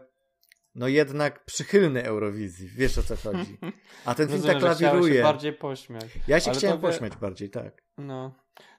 no 0.79 0.87
jednak 0.87 1.45
przychylny 1.45 2.03
Eurowizji. 2.03 2.67
Wiesz 2.69 2.97
o 2.97 3.03
co 3.03 3.15
chodzi. 3.15 3.57
A 4.05 4.15
ten 4.15 4.27
film 4.27 4.37
Rozumiem, 4.41 4.61
tak 4.61 4.61
że 4.61 4.75
chciałeś 4.75 4.79
się 4.79 4.85
lawiruje. 4.85 5.23
bardziej 5.23 5.53
pośmiać. 5.53 6.05
Ja 6.27 6.39
się 6.39 6.49
ale 6.51 6.59
chciałem 6.59 6.77
to 6.81 6.87
wie- 6.87 6.93
pośmiać 6.93 7.15
bardziej, 7.15 7.49
tak. 7.49 7.83
No. 7.97 8.35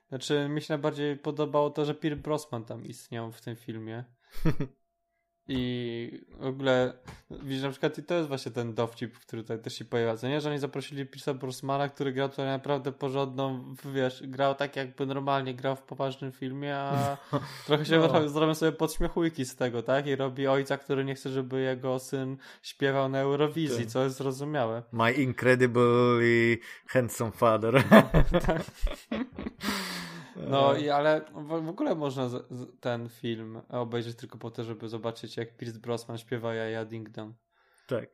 Znaczy, 0.09 0.49
mi 0.49 0.61
się 0.63 0.67
najbardziej 0.75 1.17
podobało 1.17 1.71
to, 1.71 1.85
że 1.85 1.95
Pierce 1.95 2.23
Brosnan 2.23 2.65
tam 2.65 2.85
istniał 2.85 3.33
w 3.33 3.41
tym 3.41 3.57
filmie. 3.57 4.05
I 5.53 6.21
w 6.41 6.47
ogóle, 6.47 6.93
widzisz, 7.31 7.63
na 7.63 7.71
przykład 7.71 7.99
i 7.99 8.03
to 8.03 8.15
jest 8.15 8.29
właśnie 8.29 8.53
ten 8.53 8.75
dowcip, 8.75 9.19
który 9.19 9.43
tutaj 9.43 9.59
też 9.59 9.75
się 9.79 9.85
pojawia, 9.85 10.17
co 10.17 10.29
nie? 10.29 10.41
Że 10.41 10.51
oni 10.51 10.59
zaprosili 10.59 11.07
Pierce'a 11.07 11.35
Brosmana, 11.35 11.89
który 11.89 12.13
grał 12.13 12.29
tutaj 12.29 12.47
naprawdę 12.47 12.93
porządną, 12.93 13.65
wiesz, 13.95 14.23
grał 14.27 14.55
tak 14.55 14.77
jakby 14.77 15.07
normalnie 15.07 15.55
grał 15.55 15.77
w 15.77 15.83
poważnym 15.83 16.33
filmie, 16.33 16.77
a 16.77 17.17
trochę 17.67 17.85
się 17.87 17.99
No. 17.99 18.29
zrobią 18.29 18.55
sobie 18.55 18.73
podśmiechujki 18.73 19.45
z 19.45 19.57
tego, 19.57 19.83
tak? 19.83 20.07
I 20.07 20.17
robi 20.17 20.47
ojca, 20.47 20.79
który 20.79 21.05
nie 21.05 21.15
chce, 21.15 21.31
żeby 21.31 21.61
jego 21.61 21.99
syn 21.99 22.37
śpiewał 22.63 23.09
na 23.09 23.19
Eurowizji, 23.19 23.85
Tak. 23.85 23.93
co 23.93 24.05
jest 24.05 24.17
zrozumiałe. 24.17 24.83
My 24.93 25.13
incredibly 25.13 26.59
handsome 26.87 27.33
father. 27.33 27.83
No 30.37 30.77
i 30.77 30.91
ale 30.91 31.21
w, 31.35 31.65
w 31.65 31.69
ogóle 31.69 31.95
można 31.95 32.29
z, 32.29 32.47
z, 32.51 32.81
ten 32.81 33.09
film 33.09 33.61
obejrzeć 33.69 34.17
tylko 34.17 34.39
po 34.39 34.51
to, 34.51 34.65
żeby 34.65 34.89
zobaczyć 34.89 35.37
jak 35.37 35.57
Pierce 35.57 35.79
Brosnan 35.79 36.19
śpiewa 36.19 36.55
Jaja 36.55 36.85
Ding 36.85 37.11
Dong. 37.11 37.37
Tak. 37.87 38.09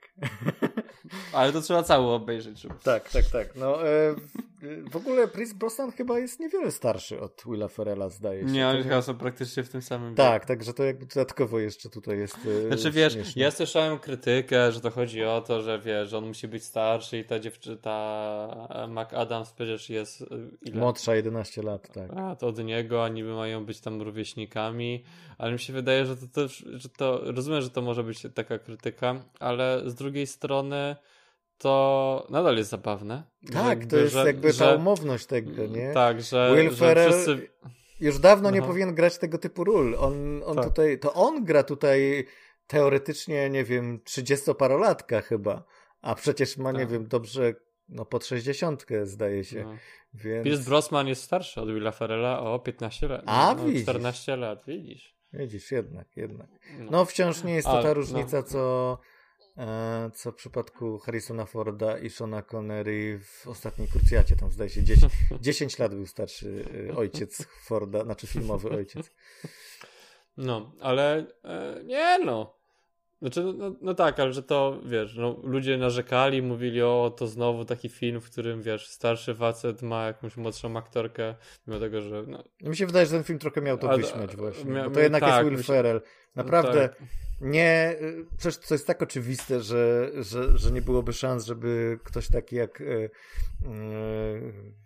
Ale 1.32 1.52
to 1.52 1.60
trzeba 1.60 1.82
cały 1.82 2.06
obejrzeć. 2.06 2.60
Żeby... 2.60 2.74
Tak, 2.84 3.10
tak, 3.10 3.24
tak. 3.24 3.56
No, 3.56 3.88
e, 3.88 4.14
w- 4.62 4.90
w 4.90 4.96
ogóle 4.96 5.28
Chris 5.28 5.52
Brosnan 5.52 5.92
chyba 5.92 6.18
jest 6.18 6.40
niewiele 6.40 6.70
starszy 6.70 7.20
od 7.20 7.42
Willa 7.46 7.68
Ferrella, 7.68 8.08
zdaje 8.08 8.40
się. 8.40 8.46
Nie, 8.46 8.68
oni 8.68 8.82
chyba 8.82 9.02
są 9.02 9.14
praktycznie 9.18 9.62
w 9.62 9.68
tym 9.68 9.82
samym 9.82 10.14
Tak, 10.14 10.44
także 10.44 10.72
to 10.72 10.84
jakby 10.84 11.06
dodatkowo 11.06 11.58
jeszcze 11.58 11.90
tutaj 11.90 12.18
jest 12.18 12.36
e, 12.64 12.66
Znaczy 12.68 12.90
wiesz, 12.90 13.12
śmieszne. 13.12 13.42
ja 13.42 13.50
słyszałem 13.50 13.98
krytykę, 13.98 14.72
że 14.72 14.80
to 14.80 14.90
chodzi 14.90 15.24
o 15.24 15.40
to, 15.40 15.62
że 15.62 15.78
wiesz, 15.78 16.08
że 16.10 16.18
on 16.18 16.26
musi 16.26 16.48
być 16.48 16.64
starszy 16.64 17.18
i 17.18 17.24
ta 17.24 17.38
dziewczyna, 17.38 17.76
ta 17.76 18.86
McAdams 18.88 19.52
przecież 19.52 19.90
jest 19.90 20.20
y, 20.22 20.26
ile? 20.62 20.80
Młodsza 20.80 21.14
11 21.14 21.62
lat, 21.62 21.92
tak. 21.92 22.10
A, 22.16 22.36
to 22.36 22.46
od 22.46 22.64
niego, 22.64 23.04
a 23.04 23.08
niby 23.08 23.34
mają 23.34 23.64
być 23.64 23.80
tam 23.80 24.02
rówieśnikami, 24.02 25.04
ale 25.38 25.52
mi 25.52 25.58
się 25.58 25.72
wydaje, 25.72 26.06
że 26.06 26.16
to 26.16 26.26
też, 26.26 26.64
że 26.72 26.88
to, 26.88 27.20
rozumiem, 27.32 27.62
że 27.62 27.70
to 27.70 27.82
może 27.82 28.04
być 28.04 28.22
taka 28.34 28.58
krytyka, 28.58 29.14
ale 29.40 29.82
z 29.86 29.94
drugiej 29.94 30.26
strony 30.26 30.96
to 31.58 32.26
nadal 32.30 32.56
jest 32.56 32.70
zabawne. 32.70 33.22
Tak, 33.52 33.82
Że 33.82 33.88
to 33.88 33.96
jest 33.96 34.12
że- 34.12 34.26
jakby 34.26 34.48
ta 34.48 34.52
że- 34.70 34.76
umowność 34.76 35.26
tego, 35.26 35.66
nie? 35.66 35.92
Tak, 35.92 36.22
że, 36.22 36.52
Will 36.56 36.70
że 36.70 36.76
Ferrell 36.76 37.12
wszyscy... 37.12 37.48
już 38.00 38.18
dawno 38.18 38.50
nie 38.50 38.62
powinien 38.62 38.94
grać 38.94 39.18
tego 39.18 39.38
typu 39.38 39.64
ról. 39.64 39.96
On, 39.98 40.42
on 40.44 40.56
Tak. 40.56 40.64
tutaj, 40.64 40.98
to 40.98 41.12
on 41.12 41.44
gra 41.44 41.62
tutaj 41.62 42.26
teoretycznie, 42.66 43.50
nie 43.50 43.64
wiem, 43.64 44.00
30-parolatka 44.04 45.22
chyba, 45.22 45.64
a 46.02 46.14
przecież 46.14 46.56
ma, 46.56 46.72
nie 46.72 46.78
Tak. 46.78 46.90
wiem, 46.90 47.08
dobrze, 47.08 47.54
no 47.88 48.04
pod 48.04 48.26
60 48.26 48.86
zdaje 49.02 49.44
się, 49.44 49.64
No. 49.64 49.76
więc... 50.14 50.44
Pierce 50.44 50.64
Brosnan 50.64 51.08
jest 51.08 51.22
starszy 51.22 51.60
od 51.60 51.74
Willa 51.74 51.92
Ferrella 51.92 52.40
o 52.40 52.58
15 52.58 53.08
lat. 53.08 53.22
A, 53.26 53.54
no, 53.58 53.64
widzisz. 53.64 53.82
14 53.82 54.36
lat, 54.36 54.62
widzisz. 54.66 55.16
Widzisz, 55.32 55.72
jednak, 55.72 56.16
jednak. 56.16 56.48
No. 56.78 56.90
No 56.90 57.04
wciąż 57.04 57.44
nie 57.44 57.54
jest 57.54 57.66
to 57.66 57.82
ta 57.82 57.88
no. 57.88 57.94
różnica, 57.94 58.42
co, 58.42 58.92
e, 59.02 59.15
co 60.14 60.32
w 60.32 60.34
przypadku 60.34 60.98
Harrisona 60.98 61.46
Forda 61.46 61.98
i 61.98 62.10
Shona 62.10 62.42
Connery 62.42 63.20
w 63.24 63.48
ostatniej 63.48 63.88
krucjacie. 63.88 64.36
Tam 64.36 64.50
zdaje 64.50 64.70
się 64.70 64.82
10, 64.82 65.12
10 65.40 65.78
lat 65.78 65.94
był 65.94 66.06
starszy 66.06 66.64
e, 66.90 66.96
ojciec 66.96 67.46
Forda, 67.64 68.04
znaczy 68.04 68.26
filmowy 68.26 68.70
ojciec. 68.70 69.10
No, 70.36 70.72
ale 70.80 71.26
e, 71.44 71.80
nie 71.84 72.18
no. 72.18 72.55
Znaczy, 73.22 73.42
no, 73.44 73.52
no, 73.52 73.76
no 73.80 73.94
tak, 73.94 74.20
ale 74.20 74.32
że 74.32 74.42
to, 74.42 74.80
wiesz, 74.84 75.16
no, 75.16 75.40
ludzie 75.42 75.78
narzekali, 75.78 76.42
mówili, 76.42 76.82
o, 76.82 77.14
to 77.18 77.26
znowu 77.26 77.64
taki 77.64 77.88
film, 77.88 78.20
w 78.20 78.30
którym, 78.30 78.62
wiesz, 78.62 78.88
starszy 78.88 79.34
facet 79.34 79.82
ma 79.82 80.06
jakąś 80.06 80.36
młodszą 80.36 80.76
aktorkę, 80.76 81.34
mimo 81.66 81.80
tego, 81.80 82.02
że, 82.02 82.24
no, 82.26 82.44
No 82.60 82.70
mi 82.70 82.76
się 82.76 82.86
wydaje, 82.86 83.06
że 83.06 83.12
ten 83.12 83.24
film 83.24 83.38
trochę 83.38 83.60
miał 83.60 83.78
to 83.78 83.96
wyśmiać 83.96 84.36
właśnie. 84.36 84.64
mia- 84.70 84.84
Bo 84.84 84.90
to 84.90 85.00
jednak 85.00 85.20
tak, 85.20 85.44
jest 85.44 85.56
Will 85.56 85.64
Ferrell. 85.64 86.00
Naprawdę 86.34 86.88
tak. 86.88 86.98
nie... 87.40 87.96
y, 88.00 88.26
Przecież 88.38 88.58
to 88.68 88.74
jest 88.74 88.86
tak 88.86 89.02
oczywiste, 89.02 89.60
że, 89.60 90.10
że, 90.14 90.58
że 90.58 90.70
nie 90.70 90.82
byłoby 90.82 91.12
szans, 91.12 91.44
żeby 91.46 91.98
ktoś 92.04 92.28
taki 92.30 92.56
jak... 92.56 92.80
y, 92.80 92.84
y, 93.64 94.85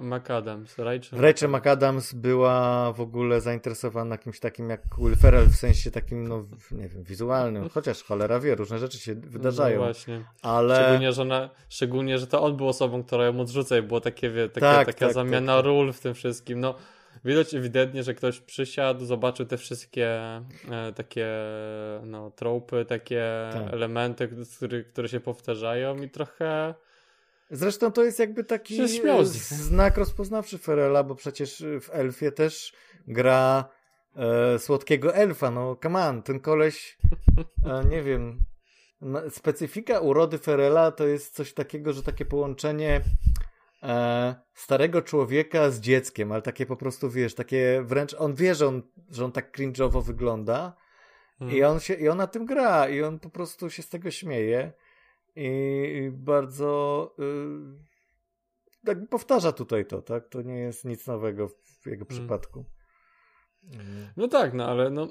McAdams, 0.00 0.78
Rachel. 0.78 1.20
Rachel 1.20 1.50
McAdams 1.50 2.12
była 2.14 2.92
w 2.92 3.00
ogóle 3.00 3.40
zainteresowana 3.40 4.18
kimś 4.18 4.40
takim 4.40 4.70
jak 4.70 4.82
Will 4.98 5.16
Ferrell 5.16 5.46
w 5.46 5.56
sensie 5.56 5.90
takim, 5.90 6.28
no 6.28 6.44
nie 6.70 6.88
wiem, 6.88 7.04
wizualnym, 7.04 7.68
chociaż 7.68 8.02
cholera 8.02 8.40
wie, 8.40 8.54
różne 8.54 8.78
rzeczy 8.78 8.98
się 8.98 9.14
wydarzają. 9.14 9.78
No 9.78 9.84
właśnie. 9.84 10.24
Ale... 10.42 10.74
Szczególnie, 10.74 11.12
że 11.12 11.22
ona, 11.22 11.50
szczególnie, 11.68 12.18
że 12.18 12.26
to 12.26 12.42
on 12.42 12.56
był 12.56 12.68
osobą, 12.68 13.02
która 13.02 13.24
ją 13.24 13.40
odrzuca 13.40 13.78
i 13.78 13.82
było 13.82 14.00
takie, 14.00 14.30
wie, 14.30 14.48
takie, 14.48 14.60
Tak, 14.60 14.86
taka 14.86 15.06
tak, 15.06 15.14
zamiana 15.14 15.52
tak, 15.52 15.56
tak. 15.56 15.64
ról 15.64 15.92
w 15.92 16.00
tym 16.00 16.14
wszystkim. 16.14 16.60
No, 16.60 16.74
widać 17.24 17.54
ewidentnie, 17.54 18.02
że 18.02 18.14
ktoś 18.14 18.40
przysiadł, 18.40 19.04
zobaczył 19.04 19.46
te 19.46 19.56
wszystkie 19.56 20.08
e, 20.70 20.92
takie 20.94 21.26
no, 22.04 22.30
tropy, 22.30 22.84
takie 22.84 23.24
Tak. 23.52 23.74
elementy, 23.74 24.28
które, 24.56 24.84
które 24.84 25.08
się 25.08 25.20
powtarzają 25.20 26.02
i 26.02 26.10
trochę 26.10 26.74
Zresztą 27.50 27.92
to 27.92 28.04
jest 28.04 28.18
jakby 28.18 28.44
taki 28.44 28.82
e, 28.82 29.24
znak 29.24 29.96
rozpoznawczy 29.96 30.58
Ferrella, 30.58 31.04
bo 31.04 31.14
przecież 31.14 31.64
w 31.80 31.90
Elfie 31.92 32.32
też 32.32 32.72
gra 33.06 33.64
e, 34.16 34.58
słodkiego 34.58 35.14
elfa, 35.14 35.50
no 35.50 35.76
come 35.82 36.08
on, 36.08 36.22
ten 36.22 36.40
koleś, 36.40 36.98
e, 37.64 37.84
nie 37.84 38.02
wiem, 38.02 38.40
no, 39.00 39.30
specyfika 39.30 40.00
urody 40.00 40.38
Ferrella 40.38 40.92
to 40.92 41.06
jest 41.06 41.34
coś 41.34 41.52
takiego, 41.52 41.92
że 41.92 42.02
takie 42.02 42.24
połączenie 42.24 43.00
e, 43.82 44.34
starego 44.54 45.02
człowieka 45.02 45.70
z 45.70 45.80
dzieckiem, 45.80 46.32
ale 46.32 46.42
takie 46.42 46.66
po 46.66 46.76
prostu, 46.76 47.10
wiesz, 47.10 47.34
takie 47.34 47.82
wręcz, 47.84 48.14
on 48.18 48.34
wie, 48.34 48.54
że 48.54 48.68
on, 48.68 48.82
że 49.10 49.24
on 49.24 49.32
tak 49.32 49.58
cringe'owo 49.58 50.02
wygląda 50.02 50.76
mm, 51.40 51.56
i 51.56 51.62
on, 51.62 51.80
się, 51.80 51.94
I 51.94 52.08
on 52.08 52.18
na 52.18 52.26
tym 52.26 52.46
gra 52.46 52.88
i 52.88 53.02
on 53.02 53.18
po 53.18 53.30
prostu 53.30 53.70
się 53.70 53.82
z 53.82 53.88
tego 53.88 54.10
śmieje 54.10 54.72
i, 55.36 56.10
bardzo 56.12 57.14
y, 57.18 58.84
tak 58.86 59.08
powtarza 59.08 59.52
tutaj 59.52 59.86
to, 59.86 60.02
tak? 60.02 60.28
To 60.28 60.42
nie 60.42 60.58
jest 60.58 60.84
nic 60.84 61.06
nowego 61.06 61.48
w 61.48 61.86
jego 61.86 62.04
przypadku. 62.04 62.64
No 64.16 64.28
tak, 64.28 64.54
no 64.54 64.66
ale 64.66 64.90
no 64.90 65.08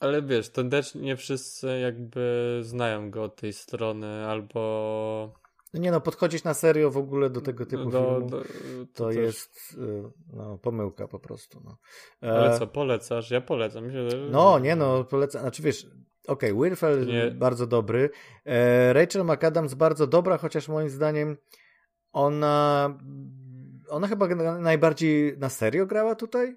ale 0.00 0.22
wiesz, 0.22 0.50
to 0.50 0.64
też 0.64 0.94
nie 0.94 1.16
wszyscy 1.16 1.80
jakby 1.80 2.58
znają 2.62 3.10
go 3.10 3.22
od 3.22 3.36
tej 3.36 3.52
strony 3.52 4.26
albo 4.26 5.40
No 5.74 5.80
nie 5.80 5.90
no, 5.90 6.00
podchodzić 6.00 6.44
na 6.44 6.54
serio 6.54 6.90
w 6.90 6.96
ogóle 6.96 7.30
do 7.30 7.40
tego 7.40 7.66
typu 7.66 7.90
do, 7.90 8.10
filmu, 8.10 8.30
do, 8.30 8.42
to, 8.94 9.06
też- 9.06 9.16
jest 9.16 9.78
y, 9.78 10.02
no, 10.32 10.58
pomyłka 10.58 11.08
po 11.08 11.18
prostu. 11.18 11.60
No. 11.64 11.78
E, 12.22 12.32
Ale 12.32 12.58
co, 12.58 12.66
polecasz? 12.66 13.30
Ja 13.30 13.40
polecam. 13.40 13.84
Myślę, 13.84 14.10
że... 14.10 14.16
No, 14.16 14.58
nie 14.58 14.76
no, 14.76 15.04
polecam. 15.04 15.42
Znaczy 15.42 15.62
wiesz, 15.62 15.86
okej, 16.26 16.52
okay, 16.52 16.64
Wilfell 16.64 17.06
Nie. 17.06 17.30
bardzo 17.30 17.66
dobry. 17.66 18.10
E, 18.44 18.92
Rachel 18.92 19.24
McAdams 19.24 19.74
bardzo 19.74 20.06
dobra, 20.06 20.38
chociaż 20.38 20.68
moim 20.68 20.90
zdaniem 20.90 21.36
ona 22.12 22.98
ona 23.88 24.08
chyba 24.08 24.26
najbardziej 24.58 25.38
na 25.38 25.48
serio 25.48 25.86
grała 25.86 26.14
tutaj. 26.14 26.56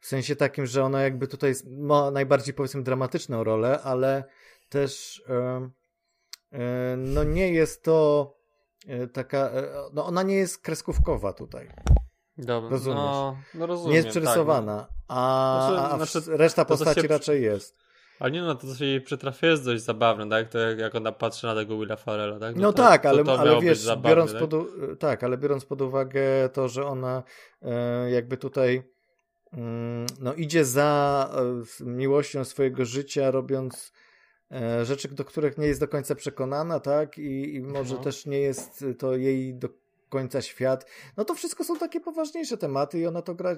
W 0.00 0.06
sensie 0.06 0.36
takim, 0.36 0.66
że 0.66 0.84
ona 0.84 1.02
jakby 1.02 1.28
tutaj 1.28 1.54
ma 1.70 2.10
najbardziej 2.10 2.54
powiedzmy 2.54 2.82
dramatyczną 2.82 3.44
rolę, 3.44 3.80
ale 3.82 4.24
też 4.68 5.22
e, 5.28 5.70
e, 6.52 6.96
no 6.96 7.24
nie 7.24 7.52
jest 7.52 7.82
to 7.84 8.34
taka, 9.12 9.50
no 9.92 10.06
ona 10.06 10.22
nie 10.22 10.34
jest 10.34 10.58
kreskówkowa 10.58 11.32
tutaj. 11.32 11.68
Dobra, 12.38 12.70
rozumiesz. 12.70 12.96
No, 12.96 13.36
no 13.54 13.66
rozumiem, 13.66 13.90
Nie 13.90 13.96
jest 13.96 14.06
tak, 14.06 14.10
przerysowana, 14.10 14.88
a, 15.08 15.66
Znaczy- 15.68 15.82
a, 15.82 15.90
a 15.90 16.06
znaczy, 16.06 16.36
reszta 16.36 16.64
postaci 16.64 17.06
raczej 17.06 17.42
jest. 17.42 17.76
No. 18.20 18.24
Ale 18.24 18.30
nie 18.30 18.42
no, 18.42 18.54
to 18.54 18.66
co 18.66 18.74
się 18.74 18.84
jej 18.84 19.00
przytrafia 19.00 19.46
jest 19.46 19.64
dość 19.64 19.82
zabawne, 19.82 20.28
tak? 20.28 20.48
To 20.48 20.58
jak, 20.58 20.78
jak 20.78 20.94
ona 20.94 21.12
patrzy 21.12 21.46
na 21.46 21.54
tego 21.54 21.78
Willa 21.78 21.96
Farrella, 21.96 22.38
tak? 22.38 22.56
No, 22.56 22.72
to, 22.72 22.82
tak, 22.82 23.02
to, 23.02 23.08
ale, 23.08 23.24
to 23.24 23.38
ale 23.38 23.50
miało 23.50 23.62
wiesz, 23.62 23.78
zabawne, 23.78 24.08
biorąc 24.08 24.32
tak? 24.32 24.40
pod, 24.40 24.54
tak, 24.98 25.24
ale 25.24 25.38
biorąc 25.38 25.64
pod 25.64 25.82
uwagę 25.82 26.48
to, 26.52 26.68
że 26.68 26.86
ona 26.86 27.22
e, 27.62 28.10
jakby 28.10 28.36
tutaj 28.36 28.82
mm, 29.52 30.06
no, 30.20 30.34
idzie 30.34 30.64
za 30.64 31.30
e, 31.80 31.84
miłością 31.84 32.44
swojego 32.44 32.84
życia, 32.84 33.30
robiąc 33.30 33.92
e, 34.52 34.84
rzeczy, 34.84 35.08
do 35.08 35.24
których 35.24 35.58
nie 35.58 35.66
jest 35.66 35.80
do 35.80 35.88
końca 35.88 36.14
przekonana, 36.14 36.80
tak? 36.80 37.18
I, 37.18 37.54
i 37.54 37.60
może 37.60 37.94
No. 37.94 38.00
też 38.00 38.26
nie 38.26 38.38
jest 38.38 38.84
to 38.98 39.16
jej 39.16 39.54
do 39.54 39.68
końca 40.10 40.42
świat. 40.42 40.86
No 41.16 41.24
to 41.24 41.34
wszystko 41.34 41.64
są 41.64 41.76
takie 41.78 42.00
poważniejsze 42.00 42.56
tematy 42.56 42.98
i 42.98 43.06
ona 43.06 43.22
to 43.22 43.34
gra 43.34 43.56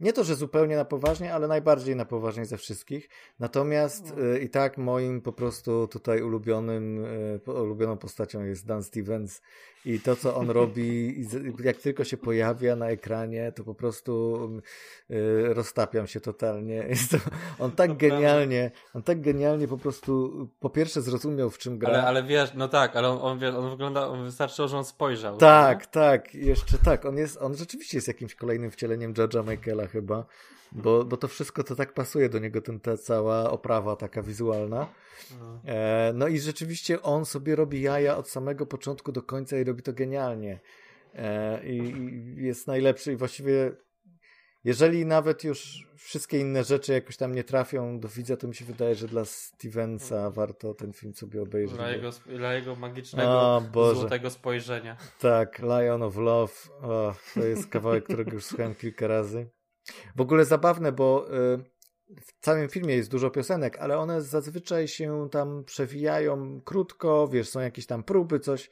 nie 0.00 0.12
to, 0.12 0.24
że 0.24 0.34
zupełnie 0.36 0.76
na 0.76 0.84
poważnie, 0.84 1.34
ale 1.34 1.48
najbardziej 1.48 1.96
na 1.96 2.04
poważnie 2.04 2.44
ze 2.46 2.56
wszystkich. 2.56 3.08
Natomiast 3.38 4.12
No. 4.16 4.22
e, 4.26 4.38
i 4.38 4.48
tak 4.50 4.78
moim 4.78 5.20
po 5.20 5.32
prostu 5.32 5.88
tutaj 5.88 6.22
ulubionym, 6.22 7.04
po- 7.44 7.62
ulubioną 7.62 7.96
postacią 7.98 8.44
jest 8.44 8.66
Dan 8.66 8.82
Stevens 8.82 9.40
i 9.84 10.00
to, 10.00 10.16
co 10.16 10.36
on 10.36 10.50
robi, 10.60 11.16
jak 11.64 11.76
tylko 11.76 12.04
się 12.04 12.16
pojawia 12.16 12.76
na 12.76 12.88
ekranie, 12.88 13.52
to 13.52 13.64
po 13.64 13.74
prostu 13.74 14.38
e, 15.10 15.54
roztapiam 15.54 16.06
się 16.06 16.20
totalnie. 16.20 16.84
To, 17.10 17.16
on 17.58 17.70
tak 17.70 17.86
prawda. 17.86 18.08
genialnie, 18.08 18.70
on 18.94 19.02
tak 19.02 19.20
genialnie 19.20 19.68
po 19.68 19.78
prostu 19.78 20.32
po 20.60 20.70
pierwsze 20.70 21.02
zrozumiał, 21.02 21.50
w 21.50 21.58
czym 21.58 21.78
gra. 21.78 21.88
Ale, 21.88 22.02
ale 22.02 22.22
wiesz, 22.22 22.54
no 22.54 22.68
tak, 22.68 22.96
ale 22.96 23.08
on, 23.08 23.18
on, 23.44 23.56
on 23.56 23.70
wygląda, 23.70 24.08
on 24.08 24.24
wystarczyło, 24.24 24.68
że 24.68 24.78
on 24.78 24.84
spojrzał. 24.84 25.36
Tak, 25.36 25.86
tak, 25.86 26.34
jeszcze 26.34 26.78
tak. 26.78 27.04
On 27.04 27.16
jest, 27.16 27.36
on 27.40 27.54
rzeczywiście 27.56 27.96
jest 27.96 28.08
jakimś 28.08 28.34
kolejnym 28.34 28.70
wcieleniem 28.70 29.14
George'a 29.14 29.50
Michaela 29.50 29.86
chyba, 29.86 30.26
bo, 30.74 31.04
bo 31.04 31.16
to 31.16 31.28
wszystko 31.28 31.64
to 31.64 31.76
tak 31.76 31.94
pasuje 31.94 32.28
do 32.28 32.38
niego, 32.38 32.60
ten, 32.60 32.80
ta 32.80 32.96
cała 32.96 33.50
oprawa 33.50 33.96
taka 33.96 34.22
wizualna. 34.22 34.88
No. 35.40 35.60
E, 35.64 36.12
no 36.14 36.28
i 36.28 36.38
rzeczywiście 36.38 37.02
on 37.02 37.24
sobie 37.24 37.56
robi 37.56 37.82
jaja 37.82 38.16
od 38.16 38.28
samego 38.28 38.66
początku 38.66 39.12
do 39.12 39.22
końca 39.22 39.58
i 39.58 39.64
robi 39.64 39.82
to 39.82 39.92
genialnie. 39.92 40.60
E, 41.14 41.66
i, 41.66 41.76
I 42.38 42.44
jest 42.44 42.66
najlepszy 42.66 43.12
i 43.12 43.16
właściwie 43.16 43.72
jeżeli 44.64 45.06
nawet 45.06 45.44
już 45.44 45.88
wszystkie 45.96 46.40
inne 46.40 46.64
rzeczy 46.64 46.92
jakoś 46.92 47.16
tam 47.16 47.34
nie 47.34 47.44
trafią 47.44 48.00
do 48.00 48.08
widza, 48.08 48.36
to 48.36 48.48
mi 48.48 48.54
się 48.54 48.64
wydaje, 48.64 48.94
że 48.94 49.08
dla 49.08 49.24
Stevensa 49.24 50.30
warto 50.30 50.74
ten 50.74 50.92
film 50.92 51.14
sobie 51.14 51.42
obejrzeć. 51.42 51.76
Dla 51.76 51.90
jego, 51.90 52.10
dla 52.26 52.54
jego 52.54 52.76
magicznego, 52.76 53.62
O 53.74 53.94
złotego 53.94 54.30
spojrzenia. 54.30 54.96
Tak, 55.18 55.58
Lion 55.58 56.02
of 56.02 56.16
Love. 56.16 56.52
O, 56.82 57.14
to 57.34 57.44
jest 57.44 57.68
kawałek, 57.68 58.04
którego 58.04 58.32
już 58.32 58.44
słuchałem 58.44 58.74
kilka 58.74 59.06
razy. 59.06 59.50
W 60.16 60.20
ogóle 60.20 60.44
zabawne, 60.44 60.92
bo 60.92 61.26
y, 61.34 61.58
w 62.20 62.40
całym 62.40 62.68
filmie 62.68 62.94
jest 62.96 63.10
dużo 63.10 63.30
piosenek, 63.30 63.78
ale 63.78 63.98
one 63.98 64.22
zazwyczaj 64.22 64.88
się 64.88 65.28
tam 65.30 65.64
przewijają 65.64 66.60
krótko, 66.64 67.28
wiesz, 67.28 67.48
są 67.48 67.60
jakieś 67.60 67.86
tam 67.86 68.02
próby, 68.02 68.40
coś. 68.40 68.70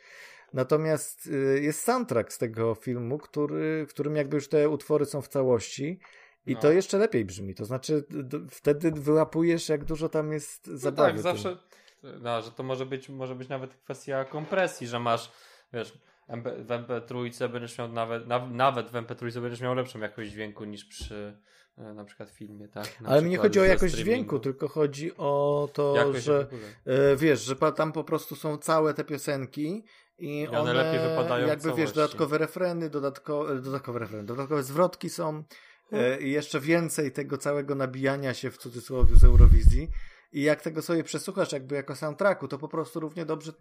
Natomiast 0.52 1.26
y, 1.26 1.60
jest 1.62 1.80
soundtrack 1.84 2.32
z 2.32 2.38
tego 2.38 2.74
filmu, 2.74 3.18
który, 3.18 3.86
w 3.86 3.90
którym 3.90 4.16
jakby 4.16 4.36
już 4.36 4.48
te 4.48 4.68
utwory 4.68 5.04
są 5.06 5.22
w 5.22 5.28
całości. 5.28 6.00
I 6.46 6.54
No. 6.54 6.60
to 6.60 6.72
jeszcze 6.72 6.98
lepiej 6.98 7.24
brzmi. 7.24 7.54
To 7.54 7.64
znaczy, 7.64 8.04
wtedy 8.50 8.90
wyłapujesz, 8.92 9.68
jak 9.68 9.84
dużo 9.84 10.08
tam 10.08 10.32
jest 10.32 10.66
No 10.66 10.78
zabawy. 10.78 11.12
tak, 11.12 11.20
zawsze, 11.20 11.56
no, 12.02 12.42
że 12.42 12.50
to 12.52 12.62
może 12.62 12.86
być, 12.86 13.08
może 13.08 13.34
być 13.34 13.48
nawet 13.48 13.74
kwestia 13.74 14.24
kompresji, 14.24 14.86
że 14.86 15.00
masz, 15.00 15.32
wiesz, 15.72 15.98
w 16.40 16.68
MP3 16.68 17.48
będziesz 17.48 17.78
miał 17.78 17.88
nawet, 17.88 18.26
naw, 18.26 18.42
nawet 18.50 18.90
w 18.90 18.92
MP3 18.92 19.40
będziesz 19.40 19.60
miał 19.60 19.74
lepszą 19.74 19.98
jakość 19.98 20.30
dźwięku 20.30 20.64
niż 20.64 20.84
przy 20.84 21.38
e, 21.78 21.94
na 21.94 22.04
przykład 22.04 22.30
filmie, 22.30 22.68
tak? 22.68 23.00
Na 23.00 23.08
Ale 23.08 23.22
mi 23.22 23.30
nie 23.30 23.38
chodzi 23.38 23.60
o 23.60 23.64
jakość 23.64 23.94
streamingu. 23.94 24.18
dźwięku, 24.18 24.38
tylko 24.38 24.68
chodzi 24.68 25.16
o 25.16 25.68
to, 25.72 25.94
Jakość 25.96 26.24
że. 26.24 26.46
E, 26.86 27.16
wiesz, 27.16 27.40
że 27.40 27.56
tam 27.56 27.92
po 27.92 28.04
prostu 28.04 28.36
są 28.36 28.56
całe 28.58 28.94
te 28.94 29.04
piosenki 29.04 29.84
i 30.18 30.48
one 30.48 30.60
one, 30.60 30.72
lepiej 30.72 31.08
wypadają 31.08 31.46
jakby 31.46 31.74
wiesz, 31.74 31.92
dodatkowe 31.92 32.38
refreny, 32.38 32.90
dodatko, 32.90 33.52
e, 33.52 33.60
dodatkowe 33.60 33.98
refreny, 33.98 34.24
dodatkowe 34.24 34.62
zwrotki 34.62 35.10
są 35.10 35.44
e, 35.92 36.20
i 36.20 36.30
jeszcze 36.30 36.60
więcej 36.60 37.12
tego 37.12 37.38
całego 37.38 37.74
nabijania 37.74 38.34
się 38.34 38.50
w 38.50 38.58
cudzysłowie 38.58 39.16
z 39.16 39.24
Eurowizji 39.24 39.88
i 40.32 40.42
jak 40.42 40.62
tego 40.62 40.82
sobie 40.82 41.04
przesłuchasz 41.04 41.52
jakby 41.52 41.74
jako 41.74 41.96
soundtracku, 41.96 42.48
to 42.48 42.58
po 42.58 42.68
prostu 42.68 43.00
równie 43.00 43.26
dobrze 43.26 43.52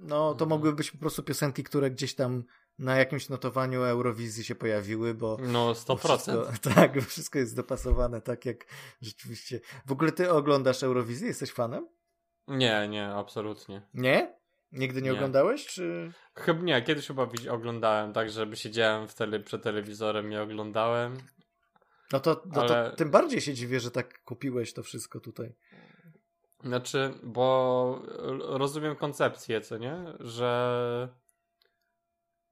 no 0.00 0.18
to 0.34 0.44
Mhm. 0.44 0.48
mogłyby 0.48 0.76
być 0.76 0.90
po 0.90 0.98
prostu 0.98 1.22
piosenki, 1.22 1.64
które 1.64 1.90
gdzieś 1.90 2.14
tam 2.14 2.44
na 2.78 2.96
jakimś 2.96 3.28
notowaniu 3.28 3.82
Eurowizji 3.82 4.44
się 4.44 4.54
pojawiły, 4.54 5.14
bo 5.14 5.36
No, 5.40 5.66
bo 5.66 5.94
100%. 5.94 5.96
Wszystko, 5.98 6.52
tak, 6.74 6.94
bo 6.94 7.00
wszystko 7.00 7.38
jest 7.38 7.56
dopasowane 7.56 8.20
tak 8.20 8.46
jak 8.46 8.66
rzeczywiście. 9.02 9.60
W 9.86 9.92
ogóle 9.92 10.12
ty 10.12 10.30
oglądasz 10.30 10.82
Eurowizję? 10.82 11.28
Jesteś 11.28 11.52
fanem? 11.52 11.88
Nie, 12.48 12.88
nie, 12.88 13.06
absolutnie. 13.08 13.82
Nie? 13.94 14.40
Nigdy 14.72 15.02
nie, 15.02 15.10
Nie. 15.10 15.16
oglądałeś, 15.16 15.66
czy... 15.66 16.12
Chyba 16.34 16.62
nie, 16.62 16.82
kiedyś 16.82 17.06
chyba 17.06 17.28
oglądałem, 17.50 18.12
tak, 18.12 18.30
żeby 18.30 18.56
siedziałem 18.56 19.08
w 19.08 19.14
tele, 19.14 19.40
przed 19.40 19.62
telewizorem 19.62 20.32
i 20.32 20.36
oglądałem. 20.36 21.16
No 22.12 22.20
to, 22.20 22.42
no 22.46 22.62
Ale- 22.62 22.90
to 22.90 22.96
tym 22.96 23.10
bardziej 23.10 23.40
się 23.40 23.54
dziwię, 23.54 23.80
że 23.80 23.90
tak 23.90 24.22
kupiłeś 24.24 24.72
to 24.72 24.82
wszystko 24.82 25.20
tutaj. 25.20 25.54
Znaczy, 26.64 27.14
bo 27.22 28.02
rozumiem 28.40 28.96
koncepcję, 28.96 29.60
co 29.60 29.78
nie? 29.78 29.96
Że 30.20 31.08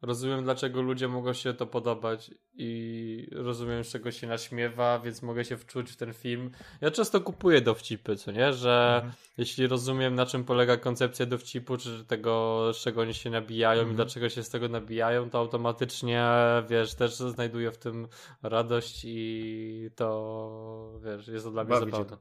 Rozumiem, 0.02 0.44
dlaczego 0.44 0.82
ludzie 0.82 1.08
mogą 1.08 1.32
się 1.32 1.54
to 1.54 1.66
podobać 1.66 2.30
i 2.54 3.28
rozumiem, 3.32 3.84
z 3.84 3.88
czego 3.88 4.10
się 4.10 4.26
naśmiewa, 4.26 4.98
więc 4.98 5.22
mogę 5.22 5.44
się 5.44 5.56
wczuć 5.56 5.90
w 5.90 5.96
ten 5.96 6.14
film. 6.14 6.50
Ja 6.80 6.90
często 6.90 7.20
kupuję 7.20 7.60
dowcipy, 7.60 8.16
co 8.16 8.32
nie? 8.32 8.52
Że 8.52 8.94
mhm. 8.94 9.12
jeśli 9.38 9.66
rozumiem, 9.66 10.14
na 10.14 10.26
czym 10.26 10.44
polega 10.44 10.76
koncepcja 10.76 11.26
dowcipu, 11.26 11.76
czy 11.76 12.04
tego, 12.04 12.62
z 12.74 12.76
czego 12.76 13.00
oni 13.00 13.14
się 13.14 13.30
nabijają 13.30 13.80
mhm. 13.80 13.92
i 13.92 13.96
dlaczego 13.96 14.28
się 14.28 14.42
z 14.42 14.50
tego 14.50 14.68
nabijają, 14.68 15.30
to 15.30 15.38
automatycznie, 15.38 16.28
wiesz, 16.68 16.94
też 16.94 17.14
znajduję 17.14 17.70
w 17.70 17.78
tym 17.78 18.08
radość 18.42 19.02
i 19.04 19.90
to, 19.96 21.00
wiesz, 21.04 21.28
jest 21.28 21.44
to 21.44 21.50
dla 21.50 21.64
mnie 21.64 21.74
Bawi 21.74 21.90
zabawne. 21.90 22.16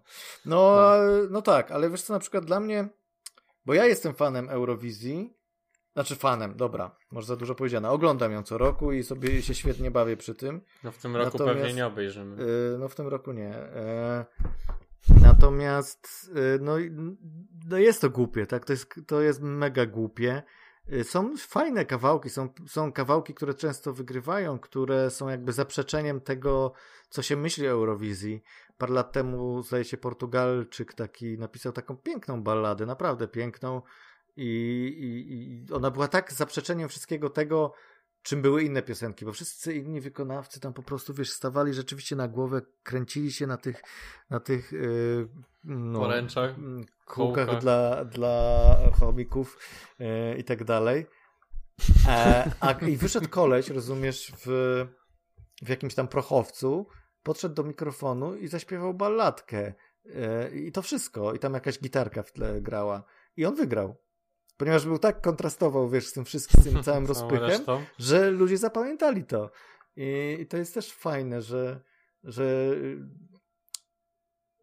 No, 0.45 0.75
no, 0.75 0.97
no 1.29 1.41
tak, 1.41 1.71
ale 1.71 1.89
wiesz 1.89 2.01
co, 2.01 2.13
na 2.13 2.19
przykład 2.19 2.45
dla 2.45 2.59
mnie, 2.59 2.87
bo 3.65 3.73
ja 3.73 3.85
jestem 3.85 4.13
fanem 4.13 4.49
Eurowizji, 4.49 5.37
znaczy 5.97 6.15
fanem, 6.15 6.55
dobra, 6.55 6.95
może 7.12 7.27
za 7.27 7.36
dużo 7.36 7.55
powiedziane. 7.55 7.89
Oglądam 7.89 8.31
ją 8.31 8.43
co 8.43 8.57
roku 8.57 8.91
i 8.91 9.03
sobie 9.03 9.41
się 9.41 9.55
świetnie 9.55 9.91
bawię 9.91 10.17
przy 10.17 10.36
tym. 10.36 10.62
No 10.83 10.91
w 10.91 10.97
tym 10.97 11.15
roku 11.15 11.31
natomiast, 11.31 11.60
pewnie 11.60 11.73
nie 11.73 11.86
obejrzymy. 11.86 12.43
Yy, 12.43 12.77
no 12.79 12.89
w 12.89 12.95
tym 12.95 13.07
roku 13.07 13.31
nie. 13.31 13.55
Yy, 15.10 15.15
natomiast 15.21 16.31
yy, 16.36 16.60
no, 16.62 16.75
no 17.69 17.77
jest 17.77 18.01
to 18.01 18.10
głupie, 18.10 18.45
tak? 18.45 18.65
To 18.65 18.73
jest, 18.73 18.93
to 19.07 19.21
jest 19.21 19.41
mega 19.41 19.86
głupie. 19.86 20.43
Y, 20.93 21.03
są 21.03 21.38
fajne 21.38 21.86
kawałki, 21.86 22.29
są, 22.29 22.49
są 22.67 22.91
kawałki, 22.91 23.33
które 23.33 23.53
często 23.53 23.93
wygrywają, 23.93 24.60
które 24.60 25.10
są 25.10 25.29
jakby 25.29 25.53
zaprzeczeniem 25.53 26.21
tego, 26.21 26.73
co 27.10 27.21
się 27.21 27.36
myśli 27.36 27.67
o 27.67 27.71
Eurowizji. 27.71 28.43
Parę 28.77 28.93
lat 28.93 29.12
temu, 29.12 29.63
zdaje 29.63 29.83
się, 29.83 29.97
Portugalczyk 29.97 30.93
taki 30.93 31.38
napisał 31.38 31.71
taką 31.71 31.97
piękną 31.97 32.43
balladę, 32.43 32.86
naprawdę 32.86 33.27
piękną, 33.27 33.81
i, 34.38 34.43
i, 35.00 35.34
I 35.41 35.73
ona 35.73 35.91
była 35.91 36.08
tak 36.08 36.34
zaprzeczeniem 36.34 36.89
wszystkiego 36.89 37.30
tego, 37.30 37.73
czym 38.21 38.41
były 38.41 38.63
inne 38.63 38.82
piosenki, 38.82 39.26
bo 39.26 39.34
wszyscy 39.34 39.73
inni 39.76 40.02
wykonawcy 40.02 40.60
tam 40.60 40.73
po 40.73 40.84
prostu, 40.84 41.13
wiesz, 41.13 41.32
stawali 41.32 41.73
rzeczywiście 41.73 42.15
na 42.15 42.28
głowę, 42.28 42.62
kręcili 42.84 43.32
się 43.32 43.47
na 43.47 43.58
tych, 43.58 43.82
na 44.30 44.39
tych 44.39 44.71
yy, 44.71 45.30
no, 45.63 46.00
poręczach, 46.00 46.56
kółkach 47.06 47.60
dla, 47.60 48.06
dla 48.06 48.76
chomików 49.00 49.60
yy, 50.00 50.38
i 50.38 50.43
tak 50.43 50.63
dalej. 50.63 51.06
E, 52.08 52.52
a, 52.60 52.71
I 52.71 52.97
wyszedł 52.97 53.30
koleś, 53.30 53.69
rozumiesz, 53.69 54.32
w, 54.45 54.86
w 55.62 55.69
jakimś 55.69 55.95
tam 55.95 56.08
prochowcu, 56.08 56.88
podszedł 57.23 57.56
do 57.56 57.63
mikrofonu 57.63 58.36
i 58.36 58.47
zaśpiewał 58.47 58.93
balladkę. 58.93 59.73
Yy, 60.06 60.60
I 60.60 60.71
to 60.71 60.82
wszystko. 60.82 61.34
I 61.34 61.39
tam 61.39 61.54
jakaś 61.54 61.80
gitarka 61.80 62.23
w 62.23 62.32
tle 62.32 62.62
grała. 62.62 63.04
I 63.38 63.45
on 63.45 63.56
wygrał 63.56 64.07
ponieważ 64.58 64.86
był 64.86 65.00
tak 65.00 65.22
kontrastował, 65.22 65.89
wiesz, 65.89 66.08
z 66.08 66.13
tym 66.13 66.26
wszystkim, 66.26 66.63
z 66.63 66.65
tym 66.65 66.84
całym 66.84 67.06
rozpychem, 67.13 67.62
że 68.00 68.32
ludzie 68.32 68.58
zapamiętali 68.58 69.24
to. 69.24 69.52
I, 69.96 70.38
I, 70.39 70.48
to 70.48 70.58
jest 70.58 70.74
też 70.74 70.93
fajne, 70.93 71.41
że, 71.41 71.82
że 72.24 72.76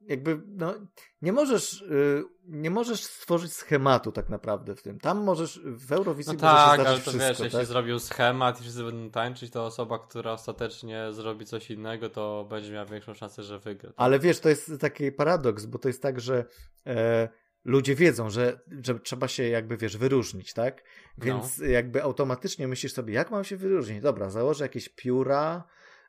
jakby, 0.08 0.40
no, 0.46 0.74
nie 1.22 1.32
możesz, 1.32 1.82
y, 1.82 2.24
nie 2.44 2.70
możesz 2.70 3.04
stworzyć 3.04 3.52
schematu 3.52 4.12
tak 4.12 4.28
naprawdę 4.28 4.74
w 4.74 4.82
tym. 4.82 5.00
Tam 5.00 5.24
możesz, 5.24 5.60
w 5.64 5.92
Eurowizji 5.92 6.32
no 6.32 6.40
tak, 6.40 6.80
ale 6.80 6.84
to 6.84 7.00
wszystko, 7.00 7.20
wiesz, 7.20 7.38
tak? 7.38 7.52
jeśli 7.52 7.66
zrobił 7.66 7.98
schemat 7.98 8.60
i 8.60 8.62
wszyscy 8.62 8.84
będą 8.84 9.10
tańczyć, 9.10 9.50
to 9.52 9.66
osoba, 9.66 9.98
która 9.98 10.32
ostatecznie 10.32 11.12
zrobi 11.12 11.46
coś 11.46 11.70
innego, 11.70 12.10
to 12.10 12.46
będzie 12.50 12.72
miała 12.72 12.86
większą 12.86 13.14
szansę, 13.14 13.42
że 13.42 13.58
wygra. 13.58 13.88
Tak? 13.88 13.94
Ale 13.96 14.18
wiesz, 14.18 14.40
to 14.40 14.48
jest 14.48 14.72
taki 14.80 15.12
paradoks, 15.12 15.66
bo 15.66 15.78
to 15.78 15.88
jest 15.88 16.02
tak, 16.02 16.20
że 16.20 16.44
e, 16.86 17.28
ludzie 17.64 17.94
wiedzą, 17.94 18.30
że, 18.30 18.60
że 18.84 19.00
trzeba 19.00 19.28
się 19.28 19.42
jakby, 19.48 19.76
wiesz, 19.76 19.96
wyróżnić, 19.96 20.52
tak? 20.52 20.82
Więc 21.18 21.58
no. 21.58 21.66
jakby 21.66 22.02
automatycznie 22.02 22.68
myślisz 22.68 22.92
sobie, 22.92 23.14
jak 23.14 23.30
mam 23.30 23.44
się 23.44 23.56
wyróżnić? 23.56 24.00
Dobra, 24.00 24.30
założę 24.30 24.64
jakieś 24.64 24.88
pióra, 24.88 25.64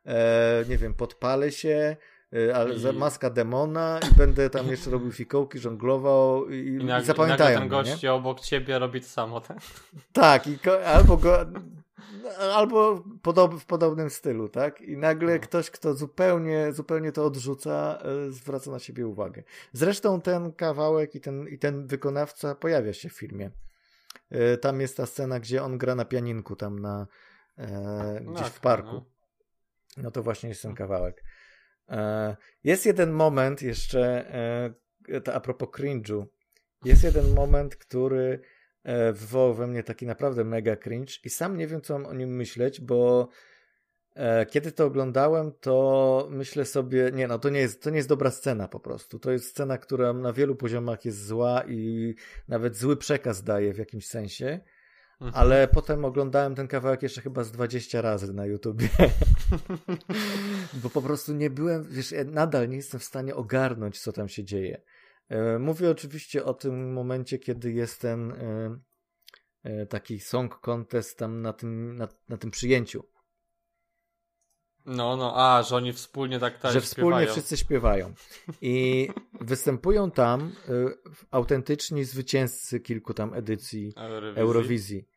e, 0.06 0.66
nie 0.70 0.78
wiem, 0.78 0.94
podpalę 0.94 1.52
się, 1.52 1.98
e, 2.34 2.94
I... 2.94 2.98
maska 2.98 3.30
demona 3.30 4.00
i 4.12 4.16
będę 4.16 4.50
tam 4.50 4.68
jeszcze 4.68 4.90
robił 4.90 5.12
fikołki, 5.22 5.60
żonglował 5.60 6.50
i, 6.50 6.68
I, 6.68 6.86
nag, 6.86 7.04
i 7.04 7.06
zapamiętają. 7.06 7.58
I 7.58 7.60
ten 7.60 7.70
gość 7.70 8.06
obok 8.06 8.40
ciebie 8.40 8.80
robi 8.80 9.02
to 9.02 9.08
samo, 9.08 9.42
tak? 9.42 9.58
Tak, 10.14 10.48
i 10.48 10.58
albo 10.86 11.18
go 11.18 11.46
albo 12.40 13.04
podob, 13.22 13.60
w 13.60 13.66
podobnym 13.66 14.10
stylu, 14.10 14.50
tak? 14.50 14.82
I 14.82 14.98
nagle 14.98 15.34
no. 15.34 15.40
ktoś, 15.40 15.72
kto 15.72 15.94
zupełnie, 15.94 16.74
zupełnie 16.74 17.12
to 17.12 17.26
odrzuca, 17.26 18.00
e, 18.02 18.32
zwraca 18.32 18.72
na 18.72 18.80
siebie 18.80 19.08
uwagę. 19.08 19.44
Zresztą 19.74 20.22
ten 20.22 20.54
kawałek 20.54 21.16
i 21.16 21.22
ten, 21.22 21.48
i 21.48 21.58
ten 21.60 21.88
wykonawca 21.88 22.56
pojawia 22.56 22.94
się 22.94 23.10
w 23.10 23.14
filmie. 23.14 23.52
E, 24.30 24.58
tam 24.58 24.82
jest 24.82 24.98
ta 24.98 25.06
scena, 25.06 25.40
gdzie 25.40 25.64
on 25.64 25.78
gra 25.78 25.96
na 25.96 26.06
pianinku 26.06 26.56
tam 26.56 26.80
na 26.80 27.08
e, 27.58 28.22
gdzieś 28.22 28.42
no, 28.42 28.50
w 28.50 28.60
parku. 28.60 28.94
No. 28.94 29.06
no 29.98 30.12
to 30.12 30.24
właśnie 30.24 30.50
jest 30.50 30.62
ten 30.62 30.76
kawałek. 30.76 31.24
E, 31.90 32.36
jest 32.64 32.86
jeden 32.86 33.12
moment 33.12 33.62
jeszcze, 33.62 34.32
e, 35.10 35.34
a 35.34 35.40
propos 35.40 35.70
cringe'u, 35.70 36.26
jest 36.86 37.04
jeden 37.04 37.34
moment, 37.34 37.76
który 37.76 38.42
wywołał 39.14 39.54
we 39.54 39.68
mnie 39.68 39.84
taki 39.84 40.06
naprawdę 40.06 40.44
mega 40.44 40.76
cringe 40.76 41.14
i 41.24 41.30
sam 41.30 41.58
nie 41.58 41.68
wiem, 41.68 41.82
co 41.82 42.00
mam 42.00 42.06
o 42.08 42.14
nim 42.14 42.36
myśleć, 42.36 42.82
bo 42.82 43.30
e, 44.16 44.46
kiedy 44.46 44.72
to 44.72 44.86
oglądałem, 44.86 45.52
to 45.62 46.28
myślę 46.32 46.66
sobie, 46.66 47.12
nie 47.14 47.28
no, 47.28 47.40
to 47.40 47.50
nie, 47.50 47.60
jest, 47.60 47.84
to 47.84 47.90
nie 47.90 47.98
jest 47.98 48.10
dobra 48.10 48.32
scena 48.32 48.68
po 48.68 48.80
prostu. 48.80 49.20
To 49.20 49.32
jest 49.32 49.50
scena, 49.50 49.78
która 49.78 50.14
na 50.14 50.34
wielu 50.34 50.56
poziomach 50.56 51.06
jest 51.06 51.26
zła 51.26 51.64
i 51.68 52.14
nawet 52.48 52.78
zły 52.78 52.98
przekaz 52.98 53.44
daje 53.44 53.74
w 53.74 53.78
jakimś 53.78 54.08
sensie. 54.08 54.60
Mhm. 55.22 55.32
Ale 55.36 55.68
potem 55.68 56.06
oglądałem 56.06 56.56
ten 56.56 56.68
kawałek 56.68 57.04
jeszcze 57.04 57.22
chyba 57.22 57.44
z 57.44 57.52
20 57.52 58.02
razy 58.02 58.34
na 58.34 58.46
YouTubie. 58.46 58.90
Bo 60.84 60.90
po 60.90 61.02
prostu 61.02 61.34
nie 61.34 61.50
byłem, 61.50 61.84
wiesz, 61.90 62.14
nadal 62.26 62.70
nie 62.70 62.76
jestem 62.76 63.00
w 63.00 63.04
stanie 63.04 63.36
ogarnąć, 63.36 64.00
co 64.00 64.12
tam 64.12 64.30
się 64.30 64.44
dzieje. 64.44 64.82
E, 65.30 65.60
mówię 65.60 65.90
oczywiście 65.92 66.46
o 66.46 66.54
tym 66.54 66.94
momencie, 66.94 67.40
kiedy 67.40 67.72
jest 67.72 68.02
ten 68.02 68.32
e, 68.32 68.80
e, 69.64 69.86
taki 69.86 70.20
song 70.20 70.60
contest 70.60 71.18
tam 71.18 71.42
na 71.42 71.54
tym, 71.54 71.96
na, 71.96 72.08
na 72.30 72.38
tym 72.38 72.52
przyjęciu. 72.52 73.04
No, 74.86 75.18
no, 75.18 75.34
a, 75.36 75.64
że 75.64 75.76
oni 75.76 75.94
wspólnie 75.94 76.40
tak 76.40 76.60
tak 76.60 76.74
Że 76.74 76.82
wspólnie 76.82 77.10
śpiewają. 77.10 77.32
wszyscy 77.32 77.58
śpiewają. 77.58 78.14
I 78.62 79.08
występują 79.42 80.12
tam 80.12 80.52
y, 80.70 80.98
autentyczni 81.32 82.04
zwycięzcy 82.06 82.80
kilku 82.80 83.14
tam 83.14 83.34
edycji 83.34 83.94
Eurowizji. 83.96 84.42
Eurowizji. 84.42 85.08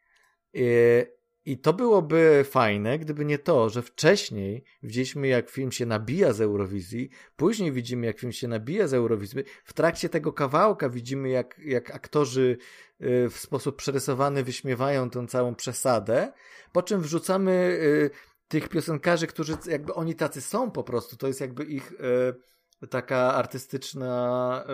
I 1.49 1.59
to 1.59 1.73
byłoby 1.73 2.45
fajne, 2.51 2.99
gdyby 2.99 3.25
nie 3.25 3.39
to, 3.39 3.69
że 3.69 3.83
wcześniej 3.83 4.65
widzieliśmy, 4.83 5.29
jak 5.29 5.51
film 5.51 5.73
się 5.73 5.87
nabija 5.87 6.33
z 6.33 6.41
Eurowizji, 6.41 7.11
później 7.37 7.73
widzimy, 7.73 8.07
jak 8.07 8.19
film 8.19 8.33
się 8.33 8.49
nabija 8.49 8.89
z 8.89 8.95
Eurowizji. 8.95 9.45
W 9.65 9.73
trakcie 9.73 10.09
tego 10.09 10.33
kawałka 10.33 10.89
widzimy, 10.89 11.29
jak, 11.29 11.59
jak 11.65 11.91
aktorzy 11.91 12.59
y, 13.01 13.31
w 13.31 13.39
sposób 13.39 13.77
przerysowany 13.77 14.45
wyśmiewają 14.45 15.11
tę 15.11 15.27
całą 15.27 15.55
przesadę, 15.55 16.33
po 16.73 16.83
czym 16.83 17.01
wrzucamy 17.01 17.53
y, 17.53 18.11
tych 18.49 18.69
piosenkarzy, 18.69 19.27
którzy 19.27 19.57
jakby 19.67 19.95
oni 19.95 20.15
tacy 20.15 20.41
są 20.41 20.71
po 20.71 20.85
prostu. 20.85 21.17
To 21.17 21.27
jest 21.27 21.41
jakby 21.41 21.65
ich 21.65 21.93
y, 22.83 22.87
taka 22.87 23.35
artystyczna. 23.35 24.65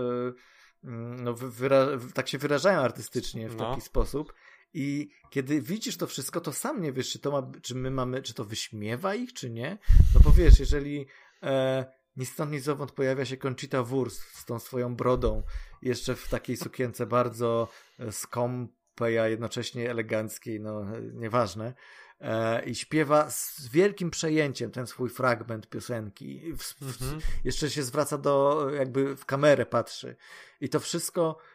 Mm, 0.85 1.25
no, 1.25 1.35
wyra- 1.35 2.13
tak 2.15 2.29
się 2.29 2.39
wyrażają 2.39 2.81
artystycznie 2.81 3.49
w 3.49 3.57
no. 3.57 3.71
taki 3.71 3.81
sposób. 3.81 4.33
I 4.75 5.11
kiedy 5.31 5.61
widzisz 5.61 5.97
to 5.97 6.07
wszystko, 6.07 6.41
to 6.41 6.53
sam 6.53 6.83
nie 6.83 6.93
wiesz, 6.93 7.11
czy 7.11 7.19
to 7.19 7.31
ma, 7.31 7.51
czy 7.63 7.75
my 7.75 7.91
mamy, 7.91 8.23
czy 8.23 8.35
to 8.35 8.45
wyśmiewa 8.45 9.15
ich, 9.15 9.33
czy 9.33 9.51
nie. 9.51 9.79
No 10.15 10.21
bo 10.25 10.31
wiesz, 10.31 10.59
jeżeli 10.59 11.07
e, 11.43 11.85
ni 12.17 12.27
stąd, 12.27 12.53
ni 12.53 12.61
zowąd 12.61 12.93
pojawia 12.93 13.25
się 13.25 13.37
Conchita 13.37 13.83
Wurst 13.83 14.23
z 14.23 14.45
tą 14.45 14.59
swoją 14.59 14.97
brodą, 14.97 15.43
jeszcze 15.83 16.15
w 16.15 16.29
takiej 16.29 16.57
sukience 16.57 17.07
bardzo 17.07 17.69
e, 17.99 18.13
skąpej, 18.13 19.19
a 19.19 19.29
jednocześnie 19.29 19.91
eleganckiej, 19.91 20.61
no 20.61 20.85
nieważne, 21.13 21.75
e, 22.21 22.65
i 22.65 22.75
śpiewa 22.75 23.31
z 23.31 23.69
wielkim 23.69 24.11
przejęciem 24.11 24.71
ten 24.71 24.87
swój 24.87 25.11
fragment 25.11 25.69
piosenki. 25.69 26.53
W, 26.53 26.63
w, 26.63 27.03
mhm. 27.03 27.21
Jeszcze 27.45 27.71
się 27.71 27.83
zwraca 27.83 28.19
do, 28.19 28.67
jakby 28.71 29.17
w 29.17 29.25
kamerę 29.25 29.67
patrzy. 29.67 30.17
I 30.61 30.69
to 30.69 30.81
wszystko 30.81 31.39
e, 31.39 31.54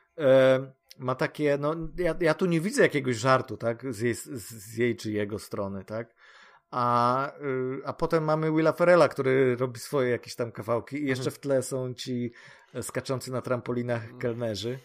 ma 0.99 1.15
takie, 1.15 1.57
no 1.59 1.75
ja, 1.97 2.15
ja 2.19 2.33
tu 2.33 2.45
nie 2.45 2.61
widzę 2.61 2.81
jakiegoś 2.81 3.15
żartu, 3.15 3.57
tak, 3.57 3.93
z 3.93 3.99
jej, 3.99 4.13
z 4.15 4.77
jej 4.77 4.95
czy 4.95 5.11
jego 5.11 5.39
strony, 5.39 5.85
tak, 5.85 6.15
a, 6.71 7.31
y, 7.41 7.81
a 7.85 7.93
potem 7.93 8.23
mamy 8.23 8.51
Willa 8.51 8.71
Ferrella, 8.71 9.07
który 9.07 9.55
robi 9.55 9.79
swoje 9.79 10.09
jakieś 10.09 10.35
tam 10.35 10.51
kawałki 10.51 11.03
i 11.03 11.05
jeszcze 11.05 11.31
w 11.31 11.39
tle 11.39 11.63
są 11.63 11.93
ci 11.93 12.33
skaczący 12.81 13.31
na 13.31 13.41
trampolinach 13.41 14.17
kelnerzy. 14.17 14.79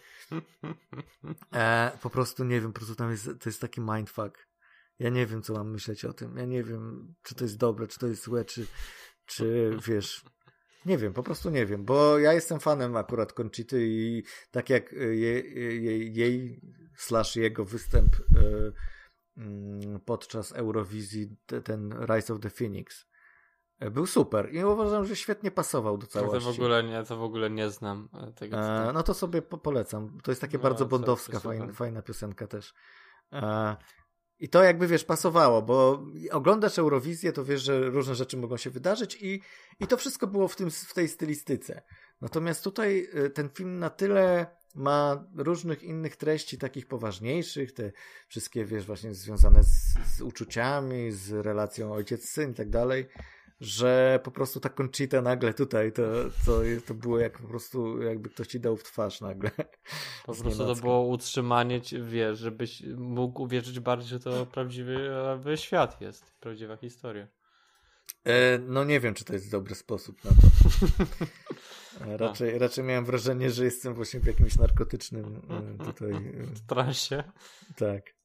E, 1.53 1.91
po 2.01 2.09
prostu 2.09 2.43
nie 2.43 2.61
wiem, 2.61 2.73
po 2.73 2.79
prostu 2.79 2.95
tam 2.95 3.11
jest, 3.11 3.25
to 3.25 3.49
jest 3.49 3.61
taki 3.61 3.81
mindfuck. 3.81 4.47
Ja 4.99 5.09
nie 5.09 5.25
wiem, 5.25 5.41
co 5.41 5.53
mam 5.53 5.71
myśleć 5.71 6.05
o 6.05 6.13
tym. 6.13 6.37
Ja 6.37 6.45
nie 6.45 6.63
wiem, 6.63 7.13
czy 7.23 7.35
to 7.35 7.43
jest 7.43 7.57
dobre, 7.57 7.87
czy 7.87 7.99
to 7.99 8.07
jest 8.07 8.23
złe, 8.23 8.45
czy, 8.45 8.67
czy 9.25 9.77
wiesz, 9.87 10.25
nie 10.85 10.97
wiem, 10.97 11.13
po 11.13 11.23
prostu 11.23 11.49
nie 11.49 11.65
wiem, 11.65 11.85
bo 11.85 12.19
ja 12.19 12.33
jestem 12.33 12.59
fanem 12.59 12.95
akurat 12.95 13.33
Conchity 13.33 13.87
i 13.87 14.23
tak 14.51 14.69
jak 14.69 14.91
jej, 14.91 15.83
jej, 15.83 16.13
jej 16.13 16.61
slash 16.95 17.35
jego 17.35 17.65
występ 17.65 18.15
mm, 19.37 19.99
podczas 20.05 20.51
Eurowizji 20.51 21.37
ten 21.63 22.05
Rise 22.09 22.33
of 22.33 22.39
the 22.39 22.49
Phoenix. 22.49 23.05
E, 23.79 23.91
był 23.91 24.05
super 24.05 24.53
i 24.53 24.63
uważam, 24.63 25.05
że 25.05 25.15
świetnie 25.15 25.51
pasował 25.51 25.97
do 25.97 26.07
całości. 26.07 26.45
To 26.45 26.53
w 26.53 26.55
ogóle 26.55 26.83
nie, 26.83 27.03
to 27.03 27.17
w 27.17 27.23
ogóle 27.23 27.49
nie 27.49 27.69
znam 27.69 28.09
e, 28.13 28.31
tego. 28.31 28.57
E, 28.57 28.93
no 28.93 29.03
to 29.03 29.13
sobie 29.13 29.41
po 29.41 29.57
polecam. 29.57 30.17
To 30.23 30.31
jest 30.31 30.41
takie 30.41 30.57
No, 30.57 30.63
bardzo 30.63 30.85
bondowska, 30.85 31.39
fajna, 31.39 31.73
fajna 31.73 32.01
piosenka 32.01 32.47
też. 32.47 32.73
E, 33.33 33.75
I 34.39 34.49
to 34.49 34.63
jakby, 34.63 34.87
wiesz, 34.87 35.03
pasowało, 35.03 35.61
bo 35.61 36.05
oglądasz 36.31 36.79
Eurowizję, 36.79 37.31
to 37.31 37.45
wiesz, 37.45 37.61
że 37.61 37.89
różne 37.89 38.15
rzeczy 38.15 38.37
mogą 38.37 38.57
się 38.57 38.69
wydarzyć 38.69 39.17
i, 39.21 39.41
i 39.79 39.87
to 39.87 39.97
wszystko 39.97 40.27
było 40.27 40.47
w, 40.47 40.55
tym, 40.55 40.71
w 40.71 40.93
tej 40.93 41.07
stylistyce. 41.07 41.81
Natomiast 42.21 42.63
tutaj 42.63 43.07
e, 43.13 43.29
ten 43.29 43.49
film 43.49 43.79
na 43.79 43.89
tyle 43.89 44.45
ma 44.75 45.27
różnych 45.35 45.83
innych 45.83 46.15
treści, 46.15 46.57
takich 46.57 46.87
poważniejszych, 46.87 47.71
te 47.71 47.91
wszystkie, 48.27 48.65
wiesz, 48.65 48.85
właśnie 48.85 49.13
związane 49.13 49.63
z, 49.63 49.97
z 50.15 50.21
uczuciami, 50.21 51.11
z 51.11 51.31
relacją 51.31 51.93
ojciec-syn 51.93 52.51
i 52.51 52.53
tak 52.53 52.69
dalej, 52.69 53.07
że 53.59 54.19
po 54.23 54.31
prostu 54.31 54.59
ta 54.59 54.69
Conchita 54.69 55.21
nagle 55.21 55.53
tutaj, 55.53 55.91
to, 55.91 56.03
to, 56.45 56.61
to 56.85 56.93
było 56.93 57.19
jak 57.19 57.39
po 57.39 57.47
prostu, 57.47 58.01
jakby 58.01 58.29
ktoś 58.29 58.47
ci 58.47 58.59
dał 58.59 58.77
w 58.77 58.83
twarz 58.83 59.21
nagle. 59.21 59.51
Po 60.25 60.33
prostu 60.33 60.65
to 60.65 60.75
było 60.75 61.01
utrzymanie, 61.01 61.81
wiesz, 62.03 62.39
żebyś 62.39 62.83
mógł 62.97 63.41
uwierzyć 63.41 63.79
bardziej, 63.79 64.09
że 64.09 64.19
to 64.19 64.45
prawdziwy 64.45 65.11
e, 65.45 65.57
świat 65.57 66.01
jest, 66.01 66.33
prawdziwa 66.39 66.77
historia. 66.77 67.27
E, 68.23 68.57
no 68.59 68.83
nie 68.83 68.99
wiem, 68.99 69.13
czy 69.13 69.25
to 69.25 69.33
jest 69.33 69.51
dobry 69.51 69.75
sposób 69.75 70.23
na 70.23 70.31
to. 70.31 70.37
E, 72.05 72.17
raczej, 72.27 72.59
raczej 72.59 72.83
miałem 72.83 73.05
wrażenie, 73.05 73.49
że 73.49 73.65
jestem 73.65 73.93
właśnie 73.93 74.19
w 74.19 74.25
jakimś 74.25 74.57
narkotycznym 74.57 75.41
e, 75.79 75.85
tutaj, 75.85 76.13
transie. 76.67 77.23
tak. 77.77 78.15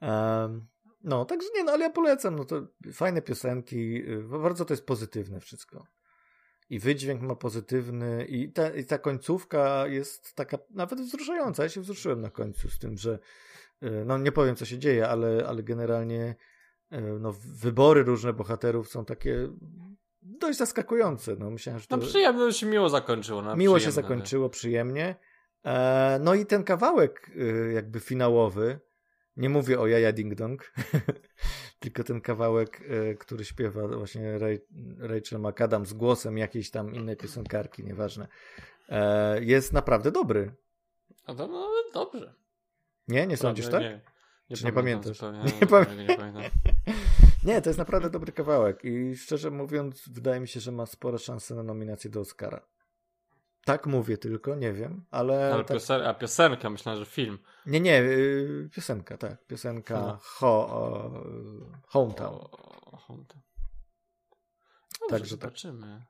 Em, 0.00 0.66
no, 1.06 1.24
także 1.24 1.48
nie, 1.54 1.64
no 1.64 1.72
ale 1.72 1.84
ja 1.84 1.90
polecam, 1.90 2.36
no 2.36 2.44
to 2.44 2.66
fajne 2.92 3.22
piosenki, 3.22 4.10
y, 4.10 4.22
bardzo 4.22 4.64
to 4.64 4.72
jest 4.72 4.86
pozytywne 4.86 5.40
wszystko. 5.40 5.86
I 6.70 6.78
wydźwięk 6.78 7.22
ma 7.22 7.36
pozytywny 7.36 8.24
i 8.24 8.52
ta, 8.52 8.70
i 8.70 8.84
ta 8.84 8.98
końcówka 8.98 9.86
jest 9.86 10.34
taka 10.34 10.58
nawet 10.70 11.00
wzruszająca. 11.00 11.62
Ja 11.62 11.68
się 11.68 11.80
wzruszyłem 11.80 12.20
na 12.20 12.30
końcu 12.30 12.70
z 12.70 12.78
tym, 12.78 12.96
że 12.96 13.18
y, 13.82 14.04
no 14.06 14.18
nie 14.18 14.32
powiem 14.32 14.56
co 14.56 14.64
się 14.64 14.78
dzieje, 14.78 15.08
ale, 15.08 15.46
ale 15.48 15.62
generalnie 15.62 16.34
y, 16.92 17.00
no, 17.20 17.32
wybory 17.56 18.02
różne 18.02 18.32
bohaterów 18.32 18.88
są 18.88 19.04
takie 19.04 19.48
dość 20.22 20.58
zaskakujące. 20.58 21.36
No, 21.38 21.50
myślałem, 21.50 21.80
że 21.80 21.86
to 21.86 21.96
No 21.96 22.02
przyjemnie 22.02 22.52
się 22.52 22.66
miło 22.66 22.88
zakończyło. 22.88 23.42
No, 23.42 23.56
miło 23.56 23.78
się 23.78 23.80
przyjemne, 23.80 24.02
zakończyło, 24.02 24.50
przyjemnie. 24.50 25.16
E, 25.64 26.18
no 26.22 26.34
i 26.34 26.46
ten 26.46 26.64
kawałek 26.64 27.30
jakby 27.74 28.00
finałowy, 28.00 28.80
nie 29.36 29.48
mówię 29.48 29.80
o 29.80 29.86
Jaja 29.86 30.12
Ding 30.12 30.34
Dong, 30.34 30.72
tylko 31.80 32.04
ten 32.04 32.20
kawałek, 32.20 32.80
y, 32.80 33.16
który 33.20 33.44
śpiewa 33.44 33.88
właśnie 33.88 34.38
Rachel 34.98 35.40
McAdams 35.40 35.88
z 35.88 35.92
głosem 35.92 36.38
jakiejś 36.38 36.70
tam 36.70 36.94
innej 36.94 37.16
piosenkarki, 37.16 37.84
nieważne, 37.84 38.28
e, 38.88 39.44
jest 39.44 39.72
naprawdę 39.72 40.12
dobry. 40.12 40.54
No 41.28 41.34
to 41.34 41.46
no, 41.46 41.68
dobrze. 41.94 42.34
Nie? 43.08 43.26
Nie 43.26 43.36
sądzisz 43.36 43.68
tak? 43.68 43.82
Nie, 43.82 44.00
nie, 44.50 44.56
Czy 44.56 44.64
nie 44.64 44.72
pamiętam 44.72 45.14
pamiętasz? 45.14 45.16
zupełnie. 45.16 45.38
Nie 45.38 45.60
Nie, 45.60 45.66
pamię- 45.66 45.96
nie, 45.96 46.06
nie 46.06 46.16
pamiętam. 46.16 46.42
Nie, 47.44 47.62
to 47.62 47.70
jest 47.70 47.78
naprawdę 47.78 48.10
dobry 48.10 48.32
kawałek 48.32 48.84
i 48.84 49.16
szczerze 49.16 49.50
mówiąc, 49.50 50.08
wydaje 50.08 50.40
mi 50.40 50.48
się, 50.48 50.60
że 50.60 50.72
ma 50.72 50.86
spore 50.86 51.18
szanse 51.18 51.54
na 51.54 51.62
nominację 51.62 52.10
do 52.10 52.20
Oscara. 52.20 52.66
Tak 53.66 53.86
mówię 53.86 54.18
tylko, 54.18 54.54
nie 54.54 54.72
wiem, 54.72 55.04
ale. 55.10 55.54
Ale 55.54 55.64
tak... 55.64 55.76
piosen- 55.76 56.06
a 56.06 56.14
piosenka, 56.14 56.70
myślałem, 56.70 56.98
że 57.04 57.06
film. 57.06 57.38
Nie, 57.66 57.80
nie, 57.80 58.00
y, 58.02 58.68
piosenka, 58.74 59.16
tak. 59.18 59.46
Piosenka 59.46 60.00
No. 60.00 60.18
ho, 60.22 60.48
o, 60.68 61.10
Hometown. 61.88 62.34
O, 62.40 62.96
Hometown. 62.96 63.42
Także 65.10 65.36
tak. 65.38 65.40
zobaczymy. 65.40 66.02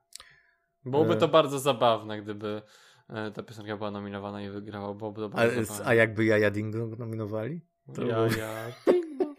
Byłoby 0.85 1.13
E. 1.15 1.17
to 1.17 1.29
bardzo 1.29 1.59
zabawne, 1.59 2.23
gdyby 2.23 2.63
e, 3.09 3.31
ta 3.31 3.43
piosenka 3.43 3.77
była 3.77 3.91
nominowana 3.91 4.43
i 4.43 4.49
wygrała. 4.51 4.95
Byłoby 4.95 5.21
to 5.21 5.27
A, 5.27 5.29
bardzo 5.31 5.61
a 5.61 5.65
zabawne. 5.65 5.97
jakby 5.97 6.25
Jaja 6.25 6.51
Ding 6.51 6.77
Dong 6.77 6.99
nominowali? 6.99 7.61
to 7.95 8.03
ja, 8.03 8.15
było- 8.15 8.37
ja, 8.39 8.67
ding 8.87 9.19
dong. 9.19 9.39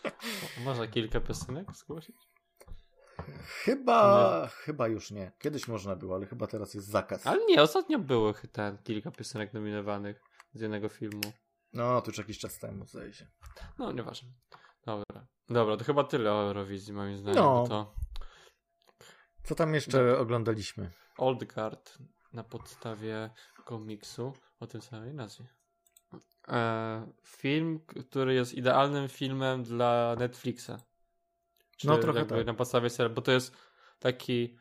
Można 0.64 0.86
kilka 0.86 1.20
piosenek 1.20 1.76
zgłosić? 1.76 2.16
Chyba, 3.64 4.46
chyba 4.46 4.88
już 4.88 5.10
nie. 5.10 5.32
Kiedyś 5.38 5.68
można 5.68 5.96
było, 5.96 6.14
ale 6.14 6.26
chyba 6.26 6.46
teraz 6.46 6.74
jest 6.74 6.88
zakaz. 6.88 7.26
Ale 7.26 7.46
nie, 7.46 7.62
ostatnio 7.62 7.98
było 7.98 8.34
ten, 8.52 8.78
kilka 8.78 9.10
piosenek 9.10 9.52
nominowanych 9.52 10.22
z 10.54 10.60
jednego 10.60 10.88
filmu. 10.88 11.32
No, 11.72 12.00
to 12.00 12.10
już 12.10 12.18
jakiś 12.18 12.38
czas 12.38 12.58
temu, 12.58 12.86
zdaje 12.86 13.12
się. 13.12 13.26
No, 13.78 13.92
nieważne. 13.92 14.28
Dobra. 14.86 15.26
Dobra, 15.48 15.76
to 15.76 15.84
chyba 15.84 16.04
tyle 16.04 16.32
o 16.32 16.42
Eurowizji 16.42 16.92
moim 16.92 17.18
zdaniem. 17.18 17.42
No. 17.42 17.66
To 17.68 17.94
Co 19.44 19.54
tam 19.54 19.74
jeszcze 19.74 20.18
oglądaliśmy? 20.18 20.90
Old 21.18 21.44
Guard 21.44 21.98
na 22.32 22.44
podstawie 22.44 23.30
komiksu 23.64 24.32
o 24.60 24.66
tym 24.66 24.82
samej 24.82 25.14
nazwie. 25.14 25.46
E, 26.48 27.12
film, 27.22 27.80
który 27.80 28.34
jest 28.34 28.54
idealnym 28.54 29.08
filmem 29.08 29.62
dla 29.62 30.16
Netflixa. 30.18 30.70
Czy 31.76 31.86
No, 31.86 31.98
trochę 31.98 32.24
tak. 32.24 32.46
na 32.46 32.54
podstawie 32.54 32.90
serialu, 32.90 33.14
bo 33.14 33.22
to 33.22 33.32
jest 33.32 33.56
taki 33.98 34.56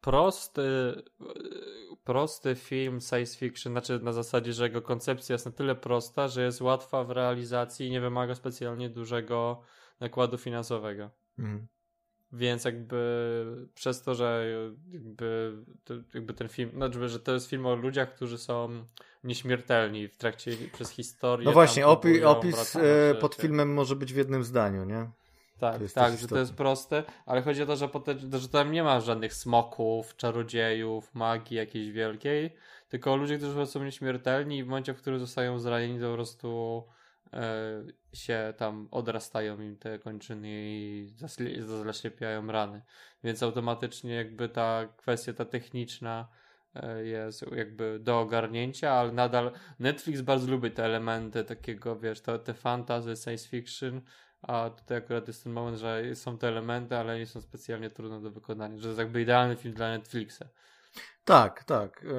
prosty, 0.00 0.62
prosty 2.04 2.54
film 2.54 3.00
science 3.00 3.38
fiction, 3.38 3.72
znaczy 3.72 4.00
na 4.02 4.12
zasadzie, 4.12 4.52
że 4.52 4.64
jego 4.64 4.82
koncepcja 4.82 5.32
jest 5.34 5.46
na 5.46 5.52
tyle 5.52 5.74
prosta, 5.74 6.28
że 6.28 6.42
jest 6.44 6.60
łatwa 6.60 7.04
w 7.04 7.10
realizacji 7.10 7.86
i 7.86 7.90
nie 7.90 8.00
wymaga 8.00 8.34
specjalnie 8.34 8.90
dużego 8.90 9.62
nakładu 10.00 10.38
finansowego. 10.38 11.10
Mhm. 11.38 11.66
Więc 12.32 12.64
jakby 12.64 13.68
przez 13.74 14.02
to, 14.02 14.14
że 14.14 14.46
jakby, 14.92 15.56
jakby 16.14 16.34
ten 16.34 16.48
film, 16.48 16.70
znaczy, 16.70 17.08
że 17.08 17.20
to 17.20 17.32
jest 17.32 17.48
film 17.48 17.66
o 17.66 17.74
ludziach, 17.74 18.14
którzy 18.14 18.38
są 18.38 18.84
nieśmiertelni 19.24 20.08
w 20.08 20.16
trakcie, 20.16 20.52
przez 20.72 20.90
historię. 20.90 21.44
No 21.44 21.52
właśnie, 21.52 21.86
opi- 21.86 22.24
opis 22.24 22.76
e, 22.76 23.14
pod 23.20 23.34
filmem 23.34 23.74
może 23.74 23.96
być 23.96 24.12
w 24.12 24.16
jednym 24.16 24.44
zdaniu, 24.44 24.84
nie? 24.84 25.10
Tak, 25.60 25.92
tak, 25.94 26.18
że 26.18 26.28
to 26.28 26.38
jest 26.38 26.54
proste, 26.54 27.02
ale 27.26 27.42
chodzi 27.42 27.62
o 27.62 27.66
to, 27.66 27.76
że, 27.76 27.88
potem, 27.88 28.18
że 28.32 28.48
tam 28.48 28.72
nie 28.72 28.82
ma 28.82 29.00
żadnych 29.00 29.34
smoków, 29.34 30.16
czarodziejów, 30.16 31.14
magii 31.14 31.56
jakiejś 31.56 31.90
wielkiej, 31.90 32.56
tylko 32.88 33.16
ludzie, 33.16 33.38
którzy 33.38 33.66
są 33.66 33.84
nieśmiertelni 33.84 34.58
i 34.58 34.64
w 34.64 34.66
momencie, 34.66 34.94
w 34.94 34.96
którym 34.96 35.20
zostają 35.20 35.58
zranieni, 35.58 36.00
to 36.00 36.08
po 36.08 36.14
prostu 36.14 36.82
e, 37.32 37.82
się 38.12 38.54
tam 38.56 38.88
odrastają 38.90 39.60
im 39.60 39.76
te 39.76 39.98
kończyny 39.98 40.48
i 40.50 41.12
zaślepiają 41.84 42.46
rany. 42.46 42.82
Więc 43.24 43.42
automatycznie 43.42 44.14
jakby 44.14 44.48
ta 44.48 44.88
kwestia 44.96 45.32
ta 45.32 45.44
techniczna 45.44 46.28
e, 46.74 47.04
jest 47.04 47.44
jakby 47.56 47.98
do 48.00 48.20
ogarnięcia, 48.20 48.92
ale 48.92 49.12
nadal 49.12 49.52
Netflix 49.78 50.20
bardzo 50.20 50.50
lubi 50.50 50.70
te 50.70 50.84
elementy 50.84 51.44
takiego, 51.44 51.96
wiesz, 51.96 52.20
te, 52.20 52.38
te 52.38 52.54
fantasy, 52.54 53.16
science 53.16 53.48
fiction, 53.48 54.00
a 54.42 54.70
tutaj 54.70 54.98
akurat 54.98 55.28
jest 55.28 55.44
ten 55.44 55.52
moment, 55.52 55.78
że 55.78 56.14
są 56.14 56.38
te 56.38 56.48
elementy, 56.48 56.96
ale 56.96 57.18
nie 57.18 57.26
są 57.26 57.40
specjalnie 57.40 57.90
trudne 57.90 58.20
do 58.20 58.30
wykonania, 58.30 58.76
że 58.76 58.82
to 58.82 58.88
jest 58.88 58.98
jakby 58.98 59.22
idealny 59.22 59.56
film 59.56 59.74
dla 59.74 59.88
Netflixa. 59.90 60.42
Tak, 61.24 61.64
tak. 61.64 62.04
E, 62.04 62.10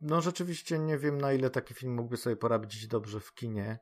no 0.00 0.20
rzeczywiście 0.20 0.78
nie 0.78 0.98
wiem, 0.98 1.18
na 1.18 1.32
ile 1.32 1.50
taki 1.50 1.74
film 1.74 1.94
mógłby 1.94 2.16
sobie 2.16 2.36
poradzić 2.36 2.86
dobrze 2.86 3.20
w 3.20 3.34
kinie. 3.34 3.78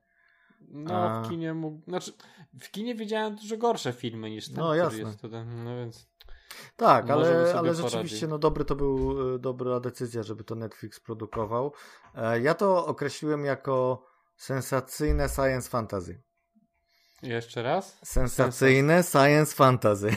No, 0.69 0.95
A. 0.95 1.23
w 1.23 1.29
kinie 1.29 1.55
mógł, 1.55 1.83
znaczy 1.89 2.13
w 2.61 2.71
kinie 2.71 2.95
widziałem 2.95 3.37
dużo 3.37 3.57
gorsze 3.57 3.93
filmy 3.93 4.31
niż 4.31 4.47
ten, 4.49 4.57
No, 4.57 4.65
który 4.65 4.79
jasne. 4.79 4.99
jest 4.99 5.21
tutaj, 5.21 5.47
no 5.47 5.77
więc 5.77 6.09
Tak, 6.77 7.11
ale, 7.11 7.55
ale 7.59 7.75
rzeczywiście 7.75 8.27
no 8.27 8.39
dobry 8.39 8.65
to 8.65 8.77
był 8.77 9.17
e, 9.35 9.39
dobra 9.39 9.81
decyzja, 9.81 10.23
żeby 10.23 10.45
to 10.45 10.55
Netflix 10.55 11.01
produkował. 11.01 11.73
E, 12.15 12.41
Ja 12.41 12.55
to 12.55 12.87
określiłem 12.87 13.45
jako 13.45 14.07
sensacyjne 14.37 15.29
science 15.29 15.71
fantasy. 15.71 16.23
Jeszcze 17.23 17.63
raz? 17.63 17.99
Sensacyjne 18.05 19.03
science 19.03 19.55
fantasy. 19.55 20.11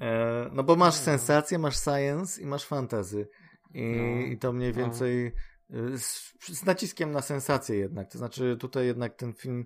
E, 0.00 0.50
No 0.52 0.62
bo 0.62 0.76
masz 0.76 0.94
No. 0.94 1.00
sensację, 1.04 1.58
masz 1.58 1.76
science 1.76 2.42
i 2.42 2.46
masz 2.46 2.64
fantasy. 2.64 3.28
I, 3.74 3.82
No. 3.82 4.20
i 4.26 4.38
to 4.38 4.52
mniej 4.52 4.70
No. 4.72 4.76
więcej 4.76 5.26
y, 5.74 5.98
z, 5.98 6.32
z 6.48 6.64
naciskiem 6.64 7.10
na 7.10 7.22
sensację 7.22 7.76
jednak. 7.78 8.10
To 8.12 8.18
znaczy 8.18 8.56
tutaj 8.60 8.86
jednak 8.86 9.14
ten 9.14 9.34
film 9.34 9.64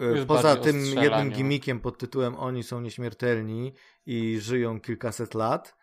y, 0.00 0.04
Jest 0.04 0.26
poza 0.28 0.56
tym 0.56 0.76
jednym 0.76 0.86
strzelaniu. 0.86 1.30
gimmickiem 1.30 1.80
pod 1.80 1.98
tytułem 1.98 2.34
Oni 2.36 2.62
są 2.62 2.80
nieśmiertelni 2.80 3.74
i 4.06 4.40
żyją 4.40 4.80
kilkaset 4.80 5.34
lat 5.34 5.76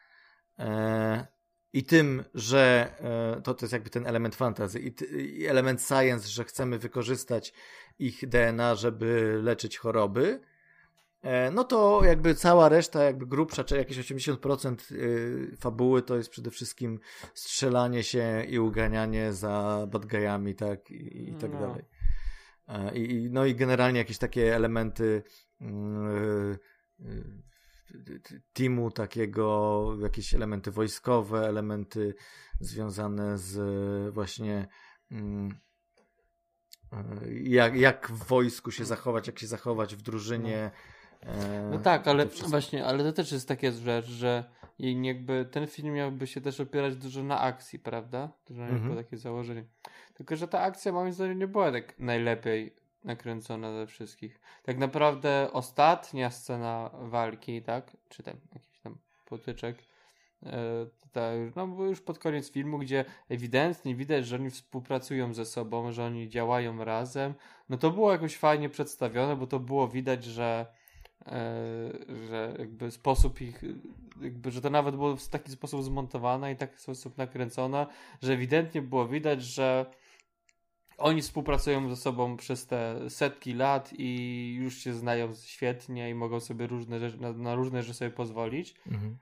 e, 0.59 1.27
i 1.73 1.83
tym, 1.83 2.23
że 2.33 2.93
e, 3.37 3.41
to, 3.41 3.53
to 3.53 3.65
jest 3.65 3.73
jakby 3.73 3.89
ten 3.89 4.07
element 4.07 4.35
fantasy 4.35 4.79
i, 4.79 4.93
i 5.41 5.47
element 5.47 5.81
science, 5.81 6.27
że 6.27 6.43
chcemy 6.43 6.79
wykorzystać 6.79 7.53
ich 7.99 8.27
DNA, 8.27 8.75
żeby 8.75 9.39
leczyć 9.43 9.77
choroby, 9.77 10.39
E, 11.21 11.51
No 11.51 11.63
to 11.63 12.01
jakby 12.03 12.35
cała 12.35 12.69
reszta, 12.69 13.03
jakby 13.03 13.27
grubsza, 13.27 13.63
czy 13.63 13.77
jakieś 13.77 13.97
80% 13.97 14.91
y, 14.91 15.57
fabuły 15.59 16.01
to 16.01 16.17
jest 16.17 16.29
przede 16.29 16.51
wszystkim 16.51 16.99
strzelanie 17.33 18.03
się 18.03 18.43
i 18.49 18.59
uganianie 18.59 19.33
za 19.33 19.87
bad 19.91 20.05
guyami, 20.05 20.55
tak, 20.55 20.91
i, 20.91 21.29
i 21.29 21.35
tak 21.35 21.51
No. 21.53 21.59
dalej. 21.59 21.83
E, 22.67 22.95
I, 22.97 23.29
no 23.31 23.45
i 23.45 23.55
generalnie 23.55 23.99
jakieś 23.99 24.17
takie 24.17 24.55
elementy 24.55 25.23
yy, 25.61 26.57
yy, 26.99 27.41
teamu 28.53 28.91
takiego, 28.91 29.85
jakieś 30.01 30.33
elementy 30.35 30.71
wojskowe, 30.71 31.47
elementy 31.47 32.15
związane 32.59 33.37
z 33.37 34.13
właśnie 34.13 34.67
yy, 35.11 35.19
jak, 37.43 37.75
jak 37.75 38.07
w 38.07 38.27
wojsku 38.27 38.71
się 38.71 38.85
zachować, 38.85 39.27
jak 39.27 39.39
się 39.39 39.47
zachować 39.47 39.95
w 39.95 40.01
drużynie. 40.01 40.71
No, 41.25 41.69
no 41.71 41.79
tak, 41.79 42.07
ale 42.07 42.25
właśnie, 42.25 42.85
ale 42.85 43.03
to 43.03 43.13
też 43.13 43.31
jest 43.31 43.47
taka 43.47 43.71
rzecz, 43.71 44.05
że 44.05 44.43
jakby 44.79 45.45
ten 45.51 45.67
film 45.67 45.93
miałby 45.93 46.27
się 46.27 46.41
też 46.41 46.59
opierać 46.59 46.95
dużo 46.95 47.23
na 47.23 47.39
akcji, 47.39 47.79
prawda? 47.79 48.29
Dużo 48.47 48.61
mhm. 48.61 48.81
było 48.81 48.95
takie 48.95 49.17
założenie. 49.17 49.65
Tylko, 50.13 50.35
że 50.35 50.47
ta 50.47 50.59
akcja 50.59 50.91
moim 50.91 51.13
zdaniem 51.13 51.39
nie 51.39 51.47
była 51.47 51.71
tak 51.71 51.99
najlepiej 51.99 52.75
nakręcona 53.03 53.73
ze 53.73 53.87
wszystkich. 53.87 54.41
Tak 54.63 54.77
naprawdę 54.77 55.49
ostatnia 55.53 56.31
scena 56.31 56.89
walki, 56.93 57.61
tak? 57.61 57.97
Czy 58.09 58.23
tam 58.23 58.35
jakiś 58.53 58.79
tam 58.79 58.97
potyczek, 59.25 59.77
e, 59.79 59.90
no 61.55 61.67
bo 61.67 61.85
już 61.85 62.01
pod 62.01 62.19
koniec 62.19 62.51
filmu, 62.51 62.79
gdzie 62.79 63.05
ewidentnie 63.29 63.95
widać, 63.95 64.27
że 64.27 64.35
oni 64.35 64.49
współpracują 64.49 65.33
ze 65.33 65.45
sobą, 65.45 65.91
że 65.91 66.05
oni 66.05 66.29
działają 66.29 66.83
razem, 66.83 67.33
no 67.69 67.77
to 67.77 67.91
było 67.91 68.11
jakoś 68.11 68.37
fajnie 68.37 68.69
przedstawione, 68.69 69.35
bo 69.35 69.47
to 69.47 69.59
było 69.59 69.87
widać, 69.87 70.23
że 70.23 70.65
e, 71.25 71.31
że 72.29 72.55
jakby 72.59 72.91
sposób 72.91 73.41
ich, 73.41 73.61
jakby, 74.21 74.51
że 74.51 74.61
to 74.61 74.69
nawet 74.69 74.95
było 74.95 75.15
w 75.15 75.27
taki 75.27 75.51
sposób 75.51 75.83
zmontowane 75.83 76.51
i 76.51 76.55
taki 76.55 76.77
sposób 76.77 77.17
nakręcone, 77.17 77.87
że 78.21 78.33
ewidentnie 78.33 78.81
było 78.81 79.07
widać, 79.07 79.43
że 79.43 79.85
oni 80.97 81.21
współpracują 81.21 81.89
ze 81.89 81.95
sobą 81.95 82.37
przez 82.37 82.67
te 82.67 83.09
setki 83.09 83.53
lat 83.53 83.93
i 83.97 84.53
już 84.59 84.77
się 84.77 84.93
znają 84.93 85.33
świetnie 85.35 86.09
i 86.09 86.15
mogą 86.15 86.39
sobie 86.39 86.67
różne 86.67 86.99
rzeczy, 86.99 87.21
na, 87.21 87.33
na 87.33 87.55
różne 87.55 87.83
rzeczy 87.83 87.93
sobie 87.93 88.11
pozwolić. 88.11 88.75
Mhm. 88.87 89.17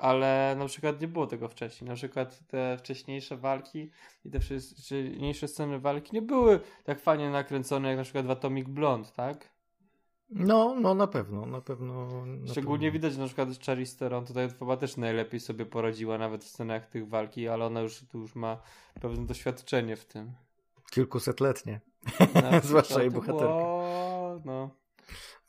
Ale 0.00 0.56
na 0.58 0.66
przykład 0.66 1.00
nie 1.00 1.08
było 1.08 1.26
tego 1.26 1.48
wcześniej. 1.48 1.88
Na 1.88 1.94
przykład 1.94 2.46
te 2.46 2.78
wcześniejsze 2.78 3.36
walki 3.36 3.90
i 4.24 4.30
te 4.30 4.40
wcześniejsze 4.40 5.48
sceny 5.48 5.78
walki 5.80 6.10
nie 6.14 6.22
były 6.22 6.60
tak 6.84 7.00
fajnie 7.00 7.30
nakręcone 7.30 7.88
jak 7.88 7.96
na 7.96 8.02
przykład 8.04 8.26
w 8.26 8.30
Atomic 8.30 8.68
Blonde, 8.68 9.08
tak? 9.16 9.50
No, 10.30 10.74
no 10.80 10.94
na 10.94 11.06
pewno, 11.06 11.46
na 11.46 11.60
pewno. 11.60 12.26
Na 12.26 12.48
Szczególnie 12.52 12.86
pewno. 12.92 12.92
widać, 12.92 13.18
na 13.18 13.26
przykład 13.26 13.48
Charlize 13.66 13.98
Theron 13.98 14.26
tutaj 14.26 14.50
chyba 14.58 14.76
też 14.76 14.96
najlepiej 14.96 15.40
sobie 15.40 15.66
poradziła 15.66 16.18
nawet 16.18 16.44
w 16.44 16.48
scenach 16.48 16.86
tych 16.86 17.08
walki, 17.08 17.48
ale 17.48 17.66
ona 17.66 17.80
już 17.80 18.00
tu 18.00 18.18
już 18.18 18.34
ma 18.34 18.58
pewne 19.00 19.26
doświadczenie 19.26 19.96
w 19.96 20.04
tym. 20.04 20.32
Kilkusetletnie. 20.90 21.80
Zwłaszcza 22.62 23.00
jej 23.00 23.10
bohaterka. 23.10 23.54
no. 24.44 24.79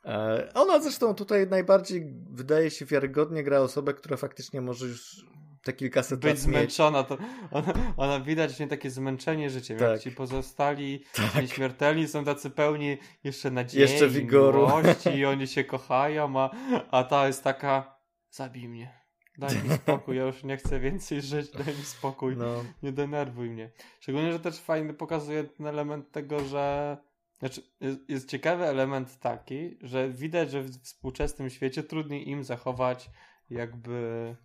E, 0.05 0.49
ona 0.53 0.79
zresztą 0.79 1.15
tutaj 1.15 1.47
najbardziej 1.47 2.13
wydaje 2.29 2.71
się 2.71 2.85
wiarygodnie 2.85 3.43
gra 3.43 3.59
osobę, 3.59 3.93
która 3.93 4.17
faktycznie 4.17 4.61
może 4.61 4.87
już 4.87 5.25
te 5.63 5.73
kilkaset 5.73 6.19
Być 6.19 6.29
lat 6.29 6.37
zmęczona, 6.37 7.03
to 7.03 7.17
ona, 7.51 7.73
ona 7.97 8.19
widać 8.19 8.59
nie 8.59 8.67
takie 8.67 8.89
zmęczenie 8.89 9.49
życiem. 9.49 9.77
Tak. 9.77 9.91
Jak 9.91 10.01
ci 10.01 10.11
pozostali 10.11 11.03
tak. 11.13 11.41
nieśmiertelni 11.41 12.07
są 12.07 12.25
tacy 12.25 12.49
pełni 12.49 12.97
jeszcze 13.23 13.51
nadziei, 13.51 13.81
jeszcze 13.81 14.07
wigoru. 14.07 14.67
i 15.15 15.25
oni 15.33 15.47
się 15.47 15.63
kochają, 15.63 16.39
a, 16.39 16.49
a 16.91 17.03
ta 17.03 17.27
jest 17.27 17.43
taka 17.43 17.99
zabij 18.29 18.69
mnie. 18.69 19.01
Daj 19.37 19.63
mi 19.63 19.69
spokój, 19.75 20.17
ja 20.17 20.23
już 20.23 20.43
nie 20.43 20.57
chcę 20.57 20.79
więcej 20.79 21.21
żyć, 21.21 21.51
daj 21.51 21.67
mi 21.67 21.83
spokój, 21.83 22.37
no. 22.37 22.63
nie 22.83 22.91
denerwuj 22.91 23.49
mnie. 23.49 23.71
Szczególnie, 23.99 24.31
że 24.31 24.39
też 24.39 24.59
fajny 24.59 24.93
pokazuje 24.93 25.43
ten 25.43 25.67
element 25.67 26.11
tego, 26.11 26.39
że 26.39 26.97
znaczy, 27.41 27.61
jest, 27.81 28.09
jest 28.09 28.29
ciekawy 28.29 28.65
element 28.65 29.19
taki, 29.19 29.77
że 29.81 30.09
widać, 30.09 30.51
że 30.51 30.61
w 30.61 30.81
współczesnym 30.81 31.49
świecie 31.49 31.83
trudniej 31.83 32.29
im 32.29 32.43
zachować 32.43 33.09
jakby 33.49 34.35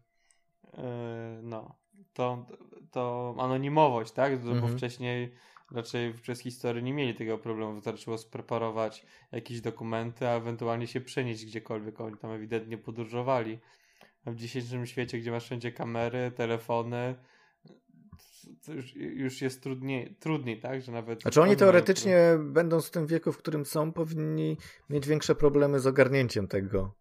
yy, 0.65 0.83
no, 1.43 1.79
to, 2.13 2.47
to 2.91 3.35
anonimowość, 3.39 4.13
tak? 4.13 4.33
Mhm. 4.33 4.61
Bo 4.61 4.69
wcześniej 4.69 5.33
raczej 5.73 6.15
przez 6.15 6.41
historię 6.41 6.83
nie 6.83 6.93
mieli 6.93 7.15
tego 7.15 7.39
problemu, 7.39 7.75
wystarczyło 7.75 8.19
spreparować 8.19 9.07
jakieś 9.33 9.61
dokumenty, 9.61 10.29
a 10.29 10.33
ewentualnie 10.33 10.87
się 10.87 11.01
przenieść 11.01 11.47
gdziekolwiek, 11.47 12.01
oni 12.01 12.17
tam 12.17 12.31
ewidentnie 12.31 12.79
podróżowali 12.79 13.59
w 14.27 14.37
dzisiejszym 14.37 14.87
świecie, 14.87 15.19
gdzie 15.19 15.31
masz 15.31 15.45
wszędzie 15.45 15.73
kamery, 15.73 16.31
telefony, 16.31 17.15
już, 18.69 18.95
już, 18.97 19.43
jest 19.43 19.63
trudniej, 19.63 20.17
trudniej, 20.21 20.61
tak? 20.61 20.83
Że 20.83 20.93
nawet. 20.93 21.23
Znaczy 21.23 21.43
oni 21.43 21.57
teoretycznie, 21.57 22.17
mają... 22.17 22.53
będąc 22.53 22.87
w 22.87 22.91
tym 22.91 23.07
wieku, 23.07 23.33
w 23.33 23.39
którym 23.39 23.67
są, 23.67 23.93
powinni 23.93 24.57
mieć 24.91 25.09
większe 25.09 25.35
problemy 25.35 25.81
z 25.81 25.87
ogarnięciem 25.87 26.49
tego. 26.49 26.95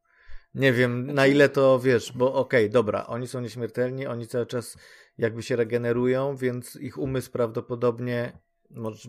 Nie 0.56 0.74
wiem, 0.74 1.04
znaczy... 1.04 1.16
na 1.16 1.28
ile 1.28 1.50
to 1.50 1.80
wiesz, 1.80 2.12
bo 2.16 2.34
okej, 2.34 2.66
okay, 2.66 2.70
dobra, 2.70 3.08
oni 3.08 3.28
są 3.28 3.42
nieśmiertelni, 3.42 4.08
oni 4.08 4.28
cały 4.28 4.46
czas 4.46 4.78
jakby 5.18 5.44
się 5.44 5.56
regenerują, 5.56 6.36
więc 6.36 6.76
ich 6.76 6.98
umysł 6.98 7.32
prawdopodobnie 7.32 8.40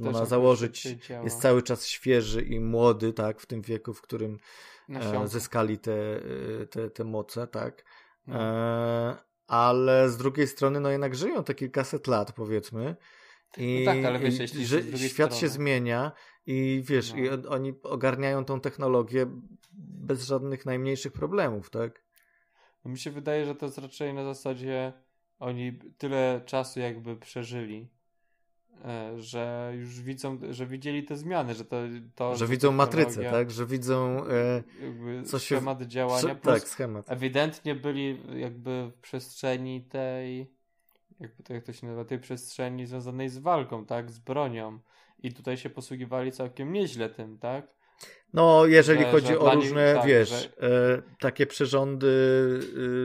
można 0.01 0.25
założyć, 0.25 0.89
jest 1.25 1.41
cały 1.41 1.63
czas 1.63 1.87
świeży 1.87 2.43
i 2.43 2.61
młody, 2.61 3.13
tak, 3.13 3.41
w 3.41 3.47
tym 3.47 3.63
wieku, 3.63 3.95
w 3.95 4.03
którym 4.03 4.39
e, 4.89 5.29
zyskali 5.29 5.79
te, 5.79 6.17
e, 6.17 6.67
te, 6.67 6.91
te 6.91 7.05
moce, 7.05 7.47
tak. 7.47 7.85
No. 8.27 8.41
E, 8.41 9.26
ale 9.47 10.11
z 10.11 10.17
drugiej 10.17 10.47
strony, 10.47 10.81
no 10.81 10.91
jednak 10.91 11.15
żyją 11.15 11.45
te 11.45 11.55
kilkaset 11.55 12.07
lat, 12.07 12.33
powiedzmy. 12.33 12.97
I, 13.59 13.85
no 13.87 13.93
tak, 13.93 14.05
ale 14.05 14.19
wiesz, 14.19 14.39
jeśli 14.39 14.67
że 14.67 14.83
świat 14.83 15.13
strony... 15.13 15.41
się 15.41 15.49
zmienia 15.49 16.13
i 16.47 16.83
wiesz, 16.85 17.13
no. 17.13 17.19
i 17.19 17.29
oni 17.29 17.73
ogarniają 17.83 18.45
tą 18.45 18.61
technologię 18.61 19.27
bez 19.73 20.25
żadnych 20.25 20.67
najmniejszych 20.67 21.13
problemów, 21.13 21.71
tak? 21.71 22.05
No 22.85 22.91
mi 22.91 22.99
się 22.99 23.11
wydaje, 23.11 23.45
że 23.45 23.55
to 23.55 23.67
jest 23.67 23.79
raczej 23.79 24.15
na 24.15 24.25
zasadzie 24.25 24.93
oni 25.39 25.79
tyle 25.99 26.43
czasu 26.47 26.81
jakby 26.81 27.17
przeżyli, 27.17 27.89
że 29.17 29.73
już 29.77 30.01
widzą, 30.01 30.39
że 30.51 30.67
widzieli 30.67 31.05
te 31.05 31.17
zmiany, 31.17 31.55
że 31.55 31.65
to... 31.65 31.77
to 32.15 32.37
że 32.37 32.47
widzą 32.47 32.73
matrycę, 32.73 33.31
tak? 33.31 33.51
Że 33.51 33.67
widzą 33.67 34.27
e, 35.25 35.39
schemat 35.39 35.81
się... 35.81 35.87
działania. 35.87 36.35
tak, 36.35 36.69
schemat. 36.69 37.11
Ewidentnie 37.11 37.75
byli 37.75 38.21
jakby 38.41 38.91
w 38.97 39.01
przestrzeni 39.01 39.83
tej, 39.83 40.51
jakby 41.21 41.43
to, 41.43 41.55
jak 41.55 41.65
to 41.65 41.73
się 41.73 41.87
nazywa, 41.87 42.05
tej 42.05 42.19
przestrzeni 42.19 42.87
związanej 42.87 43.29
z 43.29 43.39
walką, 43.39 43.87
tak? 43.87 44.11
Z 44.11 44.19
bronią. 44.19 44.79
I 45.23 45.33
tutaj 45.33 45.57
się 45.57 45.71
posługiwali 45.71 46.33
całkiem 46.33 46.73
nieźle 46.73 47.09
tym, 47.09 47.39
tak? 47.39 47.77
No, 48.33 48.67
jeżeli 48.67 49.03
że, 49.03 49.11
chodzi 49.11 49.27
że 49.27 49.39
o 49.39 49.55
różne, 49.55 49.95
tak, 49.95 50.07
wiesz, 50.07 50.29
że... 50.29 50.69
e, 50.69 51.03
takie 51.21 51.47
przyrządy. 51.47 52.61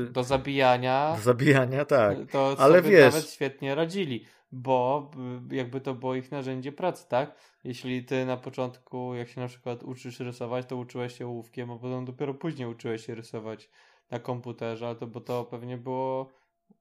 E, 0.07 0.11
do 0.11 0.24
zabijania. 0.24 1.13
Do 1.17 1.22
zabijania, 1.22 1.86
tak. 1.86 2.17
To 2.32 2.55
Ale 2.59 2.82
wiesz. 2.82 3.13
nawet 3.13 3.30
świetnie 3.30 3.76
radzili 3.76 4.26
bo 4.51 5.11
y, 5.51 5.55
jakby 5.55 5.81
to 5.81 5.93
było 5.93 6.15
ich 6.15 6.31
narzędzie 6.31 6.71
pracy, 6.71 7.05
tak? 7.09 7.35
Jeśli 7.63 8.05
ty 8.05 8.25
na 8.25 8.37
początku, 8.37 9.15
jak 9.15 9.29
się 9.29 9.41
na 9.41 9.47
przykład 9.47 9.83
uczysz 9.83 10.19
rysować, 10.19 10.65
to 10.65 10.77
uczyłeś 10.77 11.17
się 11.17 11.27
ołówkiem, 11.27 11.71
a 11.71 11.77
potem 11.77 12.05
dopiero 12.05 12.33
później 12.33 12.67
uczyłeś 12.67 13.05
się 13.05 13.15
rysować 13.15 13.69
na 14.11 14.19
komputerze, 14.19 14.95
to 14.95 15.07
bo 15.07 15.21
to 15.21 15.45
pewnie 15.45 15.77
było 15.77 16.29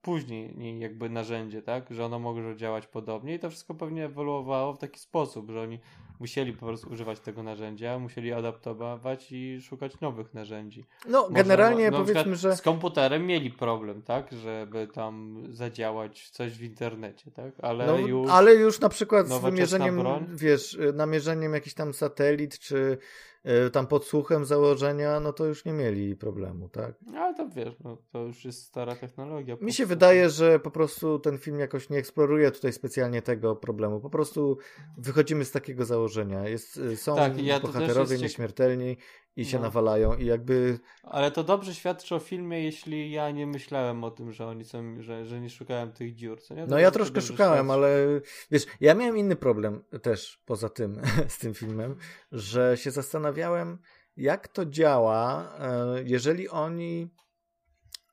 później 0.02 0.78
jakby 0.80 1.10
narzędzie, 1.10 1.62
tak? 1.62 1.90
Że 1.90 2.04
ono 2.04 2.18
może 2.18 2.56
działać 2.56 2.86
podobnie 2.86 3.34
i 3.34 3.38
to 3.38 3.50
wszystko 3.50 3.74
pewnie 3.74 4.04
ewoluowało 4.04 4.72
w 4.72 4.78
taki 4.78 5.00
sposób, 5.00 5.50
że 5.50 5.60
oni 5.60 5.78
musieli 6.20 6.52
po 6.52 6.66
prostu 6.66 6.90
używać 6.90 7.20
tego 7.20 7.42
narzędzia, 7.42 7.98
musieli 7.98 8.32
adaptować 8.32 9.32
i 9.32 9.60
szukać 9.60 10.00
nowych 10.00 10.34
narzędzi. 10.34 10.84
No, 11.08 11.20
Można, 11.22 11.36
generalnie 11.36 11.90
no, 11.90 11.98
powiedzmy, 11.98 12.36
że... 12.36 12.56
Z 12.56 12.62
komputerem 12.62 13.26
mieli 13.26 13.50
problem, 13.50 14.02
tak? 14.02 14.32
Żeby 14.32 14.86
tam 14.86 15.42
zadziałać 15.48 16.30
coś 16.30 16.52
w 16.52 16.62
internecie, 16.62 17.30
tak? 17.30 17.54
Ale, 17.62 17.86
no, 17.86 17.98
już, 17.98 18.30
ale 18.30 18.54
już 18.54 18.80
na 18.80 18.88
przykład 18.88 19.28
z 19.28 19.38
wymierzeniem, 19.38 19.98
broń? 19.98 20.26
wiesz, 20.28 20.78
namierzeniem 20.94 21.54
jakiś 21.54 21.74
tam 21.74 21.94
satelit, 21.94 22.58
czy 22.58 22.98
E, 23.44 23.70
tam 23.70 23.86
podsłuchem 23.86 24.44
założenia, 24.44 25.20
no 25.20 25.32
to 25.32 25.46
już 25.46 25.64
nie 25.64 25.72
mieli 25.72 26.16
problemu, 26.16 26.68
tak? 26.68 26.94
Ale 27.16 27.34
to 27.34 27.48
wiesz, 27.48 27.74
no, 27.84 27.96
to 28.12 28.18
już 28.18 28.44
jest 28.44 28.62
stara 28.62 28.96
technologia. 28.96 29.56
Mi 29.60 29.72
się 29.72 29.86
wydaje, 29.86 30.30
że 30.30 30.58
po 30.58 30.70
prostu 30.70 31.18
ten 31.18 31.38
film 31.38 31.58
jakoś 31.58 31.90
nie 31.90 31.98
eksploruje 31.98 32.50
tutaj 32.50 32.72
specjalnie 32.72 33.22
tego 33.22 33.56
problemu. 33.56 34.00
Po 34.00 34.10
prostu 34.10 34.58
wychodzimy 34.98 35.44
z 35.44 35.50
takiego 35.50 35.84
założenia. 35.84 36.09
Jest, 36.48 36.76
e, 36.76 36.96
są 36.96 37.16
tak, 37.16 37.42
ja 37.42 37.60
bohaterowie 37.60 38.18
nieśmiertelni 38.18 38.96
i 39.36 39.44
się 39.44 39.56
no. 39.56 39.62
nawalają 39.62 40.16
i 40.16 40.26
jakby... 40.26 40.78
Ale 41.02 41.30
to 41.30 41.44
dobrze 41.44 41.74
świadczy 41.74 42.14
o 42.14 42.18
filmie, 42.18 42.64
jeśli 42.64 43.10
ja 43.10 43.30
nie 43.30 43.46
myślałem 43.46 44.04
o 44.04 44.10
tym, 44.10 44.32
że 44.32 44.46
oni 44.46 44.64
są, 44.64 45.02
że, 45.02 45.26
że 45.26 45.40
nie 45.40 45.50
szukałem 45.50 45.92
tych 45.92 46.14
dziur, 46.14 46.40
co 46.40 46.54
nie? 46.54 46.66
no 46.66 46.78
ja 46.78 46.90
troszkę 46.90 47.20
szukałem, 47.20 47.66
świadczy. 47.66 47.72
ale 47.72 48.20
wiesz, 48.50 48.66
ja 48.80 48.94
miałem 48.94 49.16
inny 49.16 49.36
problem 49.36 49.84
też 50.02 50.42
poza 50.46 50.68
tym, 50.68 51.00
z 51.28 51.38
tym 51.38 51.54
filmem, 51.54 51.96
że 52.32 52.76
się 52.76 52.90
zastanawiałem, 52.90 53.78
jak 54.16 54.48
to 54.48 54.66
działa, 54.66 55.52
e, 55.58 56.02
jeżeli 56.04 56.48
oni 56.48 57.10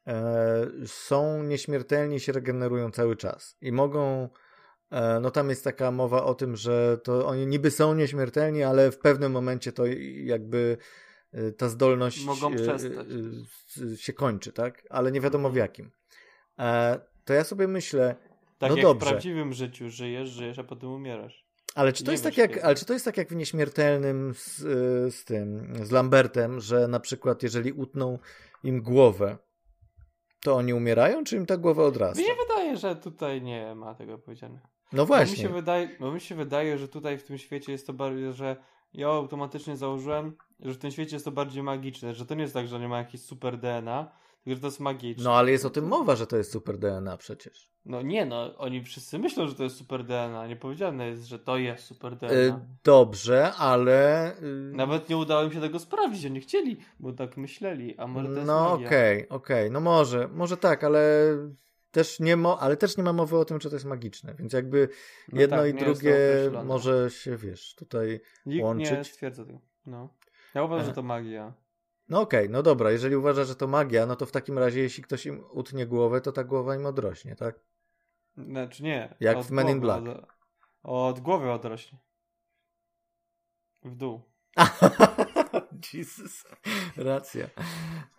e, 0.07 0.67
są 0.85 1.43
nieśmiertelni, 1.43 2.19
się 2.19 2.31
regenerują 2.31 2.91
cały 2.91 3.15
czas 3.15 3.57
i 3.61 3.71
mogą 3.71 4.29
no 5.21 5.31
tam 5.31 5.49
jest 5.49 5.63
taka 5.63 5.91
mowa 5.91 6.23
o 6.23 6.35
tym, 6.35 6.55
że 6.55 6.97
to 7.03 7.27
oni 7.27 7.47
niby 7.47 7.71
są 7.71 7.95
nieśmiertelni, 7.95 8.63
ale 8.63 8.91
w 8.91 8.97
pewnym 8.99 9.31
momencie 9.31 9.71
to 9.71 9.83
jakby 10.23 10.77
e, 11.33 11.51
ta 11.51 11.69
zdolność 11.69 12.25
Mogą 12.25 12.51
e, 12.51 12.55
przestać. 12.55 12.91
e, 13.81 13.83
e, 13.93 13.97
się 13.97 14.13
kończy, 14.13 14.51
tak? 14.53 14.83
Ale 14.89 15.11
nie 15.11 15.21
wiadomo 15.21 15.49
w 15.49 15.51
Mhm. 15.51 15.63
jakim. 15.65 15.91
E, 16.59 16.99
To 17.25 17.33
ja 17.33 17.43
sobie 17.43 17.67
myślę, 17.67 18.15
Tak 18.57 18.69
No 18.69 18.75
jak 18.77 18.85
dobrze. 18.85 19.05
w 19.05 19.09
prawdziwym 19.09 19.53
życiu 19.53 19.89
żyjesz, 19.89 20.29
żyjesz, 20.29 20.59
a 20.59 20.63
potem 20.63 20.89
umierasz. 20.89 21.45
Ale 21.75 21.93
czy 21.93 22.03
to 22.03 22.11
Nie 22.11 22.13
jest 22.13 22.23
tak 22.23 22.38
jak, 22.38 22.49
kiedy. 22.51 22.63
ale 22.63 22.75
czy 22.75 22.85
to 22.85 22.93
jest 22.93 23.05
tak 23.05 23.17
jak 23.17 23.29
w 23.29 23.35
nieśmiertelnym 23.35 24.33
z, 24.33 24.55
z 25.15 25.25
tym, 25.25 25.73
z 25.85 25.91
Lambertem, 25.91 26.59
że 26.59 26.88
na 26.88 26.99
przykład 26.99 27.43
jeżeli 27.43 27.71
utną 27.71 28.19
im 28.63 28.81
głowę, 28.81 29.38
to 30.43 30.55
oni 30.55 30.73
umierają, 30.73 31.23
czy 31.23 31.35
im 31.35 31.45
ta 31.45 31.57
głowa 31.57 31.83
odrasta? 31.83 32.21
Mi 32.21 32.27
się 32.27 32.33
wydaje, 32.47 32.77
że 32.77 32.95
tutaj 32.95 33.41
nie 33.41 33.75
ma 33.75 33.95
tego 33.95 34.17
powiedziane. 34.17 34.59
No 34.93 35.05
Bo 35.05 35.19
mi, 35.19 35.21
się 35.21 35.25
właśnie. 35.25 35.49
wydaje, 35.49 35.89
bo 35.99 36.11
mi 36.11 36.21
się 36.21 36.35
wydaje, 36.35 36.77
że 36.77 36.88
tutaj 36.88 37.17
w 37.17 37.23
tym 37.23 37.38
świecie 37.38 37.71
jest 37.71 37.88
to 37.88 37.93
bardziej, 37.93 38.33
że 38.33 38.55
ja 38.93 39.07
automatycznie 39.07 39.77
założyłem, 39.77 40.35
że 40.59 40.73
w 40.73 40.77
tym 40.77 40.91
świecie 40.91 41.15
jest 41.15 41.25
to 41.25 41.31
bardziej 41.31 41.63
magiczne, 41.63 42.13
że 42.13 42.25
to 42.25 42.35
nie 42.35 42.41
jest 42.41 42.53
tak, 42.53 42.67
że 42.67 42.79
nie 42.79 42.88
ma 42.88 42.97
jakiejś 42.97 43.23
super 43.23 43.57
DNA, 43.57 44.11
tylko 44.43 44.55
że 44.55 44.61
to 44.61 44.67
jest 44.67 44.79
magiczne. 44.79 45.23
No 45.23 45.35
ale 45.35 45.51
jest 45.51 45.65
o 45.65 45.69
tym 45.69 45.88
mowa, 45.88 46.15
że 46.15 46.27
to 46.27 46.38
jest 46.38 46.51
super 46.51 46.77
DNA 46.77 47.17
przecież. 47.17 47.71
No 47.85 48.01
nie, 48.01 48.25
no 48.25 48.57
oni 48.57 48.83
wszyscy 48.83 49.19
myślą, 49.19 49.47
że 49.47 49.55
to 49.55 49.63
jest 49.63 49.77
super 49.77 50.03
DNA, 50.03 50.47
nie 50.47 50.55
powiedziane 50.55 51.07
jest, 51.07 51.25
że 51.25 51.39
to 51.39 51.57
jest 51.57 51.83
super 51.83 52.15
DNA. 52.15 52.33
Y, 52.33 52.53
dobrze, 52.83 53.53
ale... 53.53 54.31
y, 54.41 54.71
Nawet 54.73 55.09
nie 55.09 55.17
udało 55.17 55.43
im 55.43 55.51
się 55.51 55.61
tego 55.61 55.79
sprawdzić, 55.79 56.25
oni 56.25 56.41
chcieli, 56.41 56.77
bo 56.99 57.13
tak 57.13 57.38
myśleli, 57.38 57.97
a 57.97 58.07
może 58.07 58.27
to 58.27 58.33
jest 58.33 58.47
No 58.47 58.73
okej, 58.73 59.29
okej, 59.29 59.71
no 59.71 59.79
może, 59.79 60.27
może 60.27 60.57
tak, 60.57 60.83
ale 60.83 61.01
też 61.97 62.19
nie 62.19 62.37
mo, 62.37 62.59
ale 62.59 62.77
też 62.77 62.97
nie 62.97 63.03
ma 63.03 63.13
mowy 63.13 63.37
o 63.37 63.45
tym, 63.45 63.59
czy 63.59 63.69
to 63.69 63.75
jest 63.75 63.85
magiczne, 63.85 64.33
więc 64.35 64.53
jakby 64.53 64.89
No 65.31 65.41
jedno 65.41 65.57
tak, 65.57 65.69
i 65.69 65.73
nie 65.73 65.79
drugie 65.79 66.17
może 66.65 67.09
się, 67.09 67.37
wiesz, 67.37 67.75
tutaj 67.75 68.19
Nikt 68.45 68.59
nie 68.59 68.63
łączyć. 68.65 69.07
stwierdza 69.11 69.45
tego. 69.45 69.59
No. 69.85 70.09
Ja 70.55 70.63
uważam, 70.63 70.83
E. 70.83 70.85
że 70.85 70.93
to 70.93 71.03
magia. 71.03 71.53
No 72.09 72.21
okej, 72.21 72.49
no 72.49 72.63
dobra, 72.63 72.91
jeżeli 72.91 73.15
uważa, 73.15 73.43
że 73.43 73.55
to 73.55 73.67
magia, 73.67 74.05
no 74.05 74.15
to 74.15 74.25
w 74.25 74.31
takim 74.31 74.57
razie, 74.57 74.81
jeśli 74.81 75.03
ktoś 75.03 75.25
im 75.25 75.43
utnie 75.51 75.85
głowę, 75.87 76.21
to 76.21 76.31
ta 76.31 76.43
głowa 76.43 76.75
im 76.75 76.85
odrośnie, 76.85 77.35
tak? 77.35 77.59
Znaczy 78.37 78.83
nie. 78.83 79.15
Jak 79.19 79.39
w 79.41 79.51
Men 79.51 79.69
in 79.69 79.79
Black. 79.79 80.07
Od, 80.07 80.25
od 80.83 81.19
głowy 81.19 81.51
odrośnie. 81.51 81.97
W 83.83 83.95
dół. 83.95 84.21
Jezus, 85.93 86.45
racja. 86.97 87.47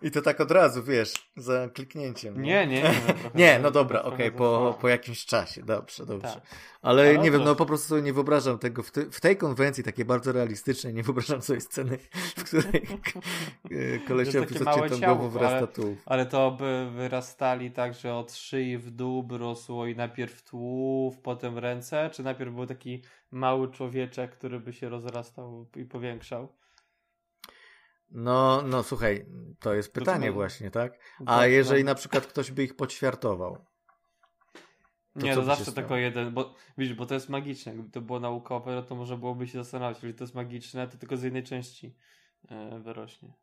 I 0.01 0.11
to 0.11 0.21
tak 0.21 0.41
od 0.41 0.51
razu, 0.51 0.83
wiesz, 0.83 1.13
za 1.37 1.69
kliknięciem. 1.69 2.41
Nie, 2.41 2.67
nie, 2.67 2.81
nie. 2.81 2.91
No, 3.23 3.29
Nie, 3.35 3.53
za- 3.53 3.59
no 3.59 3.71
dobra, 3.71 4.01
okej, 4.03 4.31
za- 4.31 4.37
po, 4.37 4.77
po 4.81 4.87
jakimś 4.87 5.25
czasie, 5.25 5.63
dobrze, 5.63 6.05
dobrze. 6.05 6.33
Tak. 6.33 6.41
Ale, 6.81 7.01
Ale 7.01 7.17
nie 7.17 7.31
wiem, 7.31 7.43
no 7.43 7.55
po 7.55 7.65
prostu 7.65 7.87
sobie 7.87 8.01
nie 8.01 8.13
wyobrażam 8.13 8.59
tego, 8.59 8.83
w, 8.83 8.91
ty, 8.91 9.11
w 9.11 9.21
tej 9.21 9.37
konwencji 9.37 9.83
takiej 9.83 10.05
bardzo 10.05 10.31
realistycznej, 10.31 10.93
nie 10.93 11.03
wyobrażam 11.03 11.41
sobie 11.41 11.61
sceny, 11.61 11.97
w 12.37 12.43
której 12.43 12.87
e, 13.71 13.99
kolesiowi 14.07 14.57
z 14.57 14.61
odciętą 14.61 14.99
głową 14.99 15.29
wyrasta 15.29 15.57
ale- 15.57 15.67
tułów. 15.67 15.97
Ale 16.05 16.25
to 16.25 16.51
by 16.51 16.89
wyrastali 16.95 17.71
tak, 17.71 17.93
że 17.93 18.15
od 18.15 18.33
szyi 18.33 18.77
w 18.77 18.91
dół 18.91 19.23
by 19.23 19.37
rosło 19.37 19.87
i 19.87 19.95
najpierw 19.95 20.41
tułów, 20.43 21.17
potem 21.17 21.57
ręce, 21.57 22.09
czy 22.13 22.23
najpierw 22.23 22.53
był 22.53 22.65
taki 22.65 23.03
mały 23.31 23.71
człowieczek, 23.71 24.31
który 24.31 24.59
by 24.59 24.73
się 24.73 24.89
rozrastał 24.89 25.65
i 25.75 25.85
powiększał? 25.85 26.47
No, 28.11 28.61
no 28.61 28.83
słuchaj, 28.83 29.25
to 29.59 29.73
jest 29.73 29.93
To 29.93 29.99
pytanie 29.99 30.27
co- 30.27 30.33
właśnie, 30.33 30.71
tak? 30.71 30.99
A 31.25 31.45
jeżeli 31.45 31.83
no. 31.83 31.91
na 31.91 31.95
przykład 31.95 32.25
ktoś 32.27 32.51
by 32.51 32.63
ich 32.63 32.75
poćwiartował? 32.75 33.65
To 35.19 35.25
nie, 35.25 35.35
to 35.35 35.43
zawsze 35.43 35.71
tylko 35.71 35.95
jeden, 35.95 36.33
bo 36.33 36.55
widzisz, 36.77 36.95
bo 36.95 37.05
to 37.05 37.13
jest 37.13 37.29
magiczne. 37.29 37.73
Gdyby 37.73 37.89
to 37.89 38.01
było 38.01 38.19
naukowe, 38.19 38.75
no 38.75 38.83
to 38.83 38.95
może 38.95 39.17
byłoby 39.17 39.47
się 39.47 39.57
zastanawiać. 39.57 39.97
Jeżeli 39.97 40.13
to 40.13 40.23
jest 40.23 40.35
magiczne, 40.35 40.87
to 40.87 40.97
tylko 40.97 41.17
z 41.17 41.23
jednej 41.23 41.43
części 41.43 41.95
e, 42.49 42.79
wyrośnie. 42.79 43.33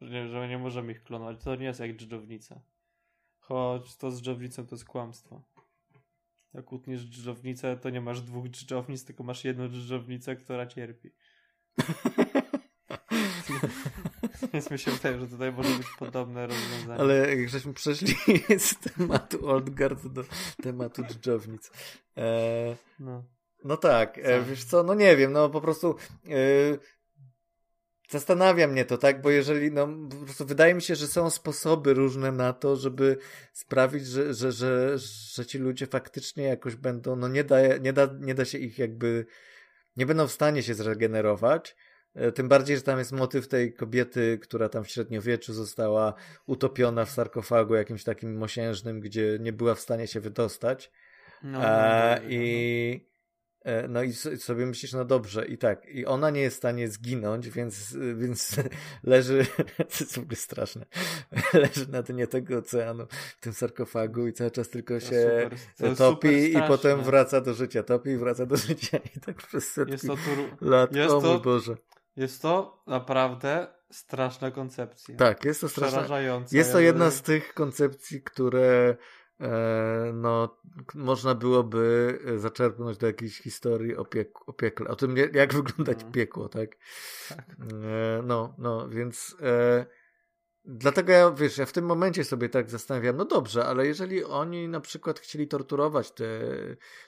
Że 0.00 0.10
nie, 0.10 0.28
że 0.28 0.48
nie 0.48 0.58
możemy 0.58 0.92
ich 0.92 1.02
klonować. 1.02 1.44
To 1.44 1.56
nie 1.56 1.64
jest 1.64 1.80
jak 1.80 1.96
dżdżownica. 1.96 2.60
Choć 3.38 3.96
to 3.96 4.10
z 4.10 4.16
dżdżownicą 4.20 4.66
to 4.66 4.74
jest 4.74 4.84
kłamstwo. 4.84 5.42
Jak 6.54 6.72
utniesz 6.72 7.04
dżdżownicę, 7.04 7.76
to 7.76 7.90
nie 7.90 8.00
masz 8.00 8.20
dwóch 8.20 8.48
dżdżownic, 8.48 9.04
tylko 9.04 9.24
masz 9.24 9.44
jedną 9.44 9.68
dżdżownicę, 9.68 10.36
która 10.36 10.66
cierpi. 10.66 11.10
Więc 14.52 14.70
mi 14.70 14.78
się 14.78 14.90
wydaje, 14.90 15.20
że 15.20 15.28
tutaj 15.28 15.52
może 15.52 15.78
być 15.78 15.86
podobne 15.98 16.46
rozwiązanie. 16.46 17.00
Ale 17.00 17.36
jak 17.36 17.48
żeśmy 17.48 17.74
przeszli 17.74 18.14
z 18.58 18.74
tematu 18.78 19.48
Oldgard 19.48 20.06
do 20.06 20.24
tematu 20.62 21.02
dżdżownic. 21.04 21.70
E, 22.16 22.76
No. 22.98 23.24
no 23.64 23.76
tak, 23.76 24.18
e, 24.18 24.40
Co? 24.40 24.46
wiesz 24.46 24.64
co, 24.64 24.82
no 24.82 24.94
nie 24.94 25.16
wiem, 25.16 25.32
no 25.32 25.50
po 25.50 25.60
prostu 25.60 25.96
e, 26.28 26.30
zastanawia 28.10 28.68
mnie 28.68 28.84
to, 28.84 28.98
tak, 28.98 29.22
bo 29.22 29.30
jeżeli, 29.30 29.72
no 29.72 29.88
po 30.20 30.24
prostu 30.24 30.46
wydaje 30.46 30.74
mi 30.74 30.82
się, 30.82 30.96
że 30.96 31.06
są 31.06 31.30
sposoby 31.30 31.94
różne 31.94 32.32
na 32.32 32.52
to, 32.52 32.76
żeby 32.76 33.18
sprawić, 33.52 34.06
że, 34.06 34.34
że, 34.34 34.52
że, 34.52 34.98
że 35.34 35.46
ci 35.46 35.58
ludzie 35.58 35.86
faktycznie 35.86 36.44
jakoś 36.44 36.76
będą, 36.76 37.16
no 37.16 37.28
nie 37.28 37.44
da, 37.44 37.76
nie 37.76 37.92
da, 37.92 38.08
nie 38.20 38.34
da 38.34 38.44
się 38.44 38.58
ich 38.58 38.78
jakby, 38.78 39.26
nie 39.96 40.06
będą 40.06 40.26
w 40.26 40.32
stanie 40.32 40.62
się 40.62 40.74
zregenerować. 40.74 41.76
E, 42.16 42.32
Tym 42.32 42.48
bardziej, 42.48 42.76
że 42.76 42.82
tam 42.82 42.98
jest 42.98 43.12
motyw 43.12 43.48
tej 43.48 43.72
kobiety, 43.74 44.38
która 44.42 44.68
tam 44.68 44.84
w 44.84 44.88
średniowieczu 44.90 45.52
została 45.52 46.14
utopiona 46.46 47.04
w 47.04 47.10
sarkofagu 47.10 47.74
jakimś 47.74 48.04
takim 48.04 48.36
mosiężnym, 48.36 49.00
gdzie 49.00 49.38
nie 49.40 49.52
była 49.52 49.74
w 49.74 49.80
stanie 49.80 50.06
się 50.06 50.20
wydostać. 50.20 50.90
No, 51.42 51.58
E, 51.64 52.16
no, 52.20 52.22
no, 52.24 52.28
I 52.30 53.06
e, 53.64 53.88
no 53.88 54.02
i 54.02 54.12
so- 54.12 54.36
sobie 54.36 54.66
myślisz, 54.66 54.92
no 54.92 55.04
dobrze, 55.04 55.46
i 55.46 55.58
tak, 55.58 55.86
i 55.88 56.06
ona 56.06 56.30
nie 56.30 56.40
jest 56.40 56.56
w 56.56 56.58
stanie 56.58 56.88
zginąć, 56.88 57.50
więc, 57.50 57.96
więc 58.16 58.56
leży, 59.04 59.46
to 59.76 59.84
jest 60.00 60.14
w 60.14 60.18
ogóle 60.18 60.36
straszne, 60.36 60.86
leży 61.64 61.88
na 61.90 62.02
dnie 62.02 62.26
tego 62.26 62.58
oceanu 62.58 63.06
w 63.36 63.40
tym 63.40 63.52
sarkofagu 63.52 64.26
i 64.26 64.32
cały 64.32 64.50
czas 64.50 64.68
tylko 64.68 65.00
się 65.00 65.50
super- 65.76 65.96
topi 65.96 66.52
i 66.52 66.62
potem 66.68 67.02
wraca 67.02 67.40
do 67.40 67.54
życia, 67.54 67.82
topi 67.82 68.10
i 68.10 68.16
wraca 68.16 68.46
do 68.46 68.56
życia 68.56 68.98
i 69.16 69.20
tak 69.20 69.36
przez 69.36 69.72
setki 69.72 69.92
Jest 69.92 70.06
to, 70.06 70.14
tur... 70.16 70.68
lat, 70.70 70.94
jest 70.96 71.10
o 71.14 71.20
mój 71.20 71.22
to- 71.30 71.40
Boże. 71.40 71.76
Jest 72.16 72.42
to 72.42 72.82
naprawdę 72.86 73.66
straszna 73.90 74.50
koncepcja. 74.50 75.16
Tak, 75.16 75.44
jest 75.44 75.60
to 75.60 75.68
straszne. 75.68 75.98
Przerażająca. 75.98 76.56
Jest 76.56 76.72
to 76.72 76.80
jedna 76.80 77.10
z 77.10 77.22
tych 77.22 77.54
koncepcji, 77.54 78.22
które 78.22 78.96
e, 79.40 80.10
no, 80.14 80.58
można 80.94 81.34
byłoby 81.34 82.18
e, 82.26 82.38
zaczerpnąć 82.38 82.98
do 82.98 83.06
jakiejś 83.06 83.38
historii 83.40 83.96
o, 83.96 84.02
piek- 84.02 84.42
o 84.46 84.52
piekle, 84.52 84.88
o 84.88 84.96
tym, 84.96 85.16
jak- 85.16 85.54
wyglądać 85.54 85.98
No. 86.04 86.10
piekło, 86.10 86.48
tak? 86.48 86.70
Tak. 87.28 87.44
E, 87.50 88.22
no, 88.22 88.54
no, 88.58 88.88
więc 88.88 89.36
e, 89.42 89.86
dlatego 90.66 91.12
ja, 91.12 91.30
wiesz, 91.30 91.58
ja 91.58 91.66
w 91.66 91.72
tym 91.72 91.84
momencie 91.84 92.24
sobie 92.24 92.48
tak 92.48 92.70
zastanawiam, 92.70 93.16
no 93.16 93.24
dobrze, 93.24 93.64
ale 93.64 93.86
jeżeli 93.86 94.24
oni 94.24 94.68
na 94.68 94.80
przykład 94.80 95.18
chcieli 95.20 95.48
torturować 95.48 96.10
te, 96.10 96.24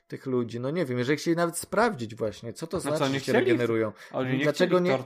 tych 0.09 0.27
ludzi, 0.27 0.61
no 0.61 0.71
nie 0.71 0.85
wiem, 0.87 0.99
jeżeli 0.99 1.19
chcieli 1.19 1.37
nawet 1.37 1.59
sprawdzić 1.59 2.15
właśnie, 2.15 2.53
co 2.53 2.67
to 2.67 2.77
No 2.77 2.83
co, 2.83 2.97
znaczy, 2.97 3.13
nie 3.13 3.19
że 3.19 3.25
się 3.25 3.33
regenerują, 3.33 3.93
Oni 4.13 4.39
nie 4.39 4.43
Dlaczego 4.45 4.79
nie- 4.79 4.99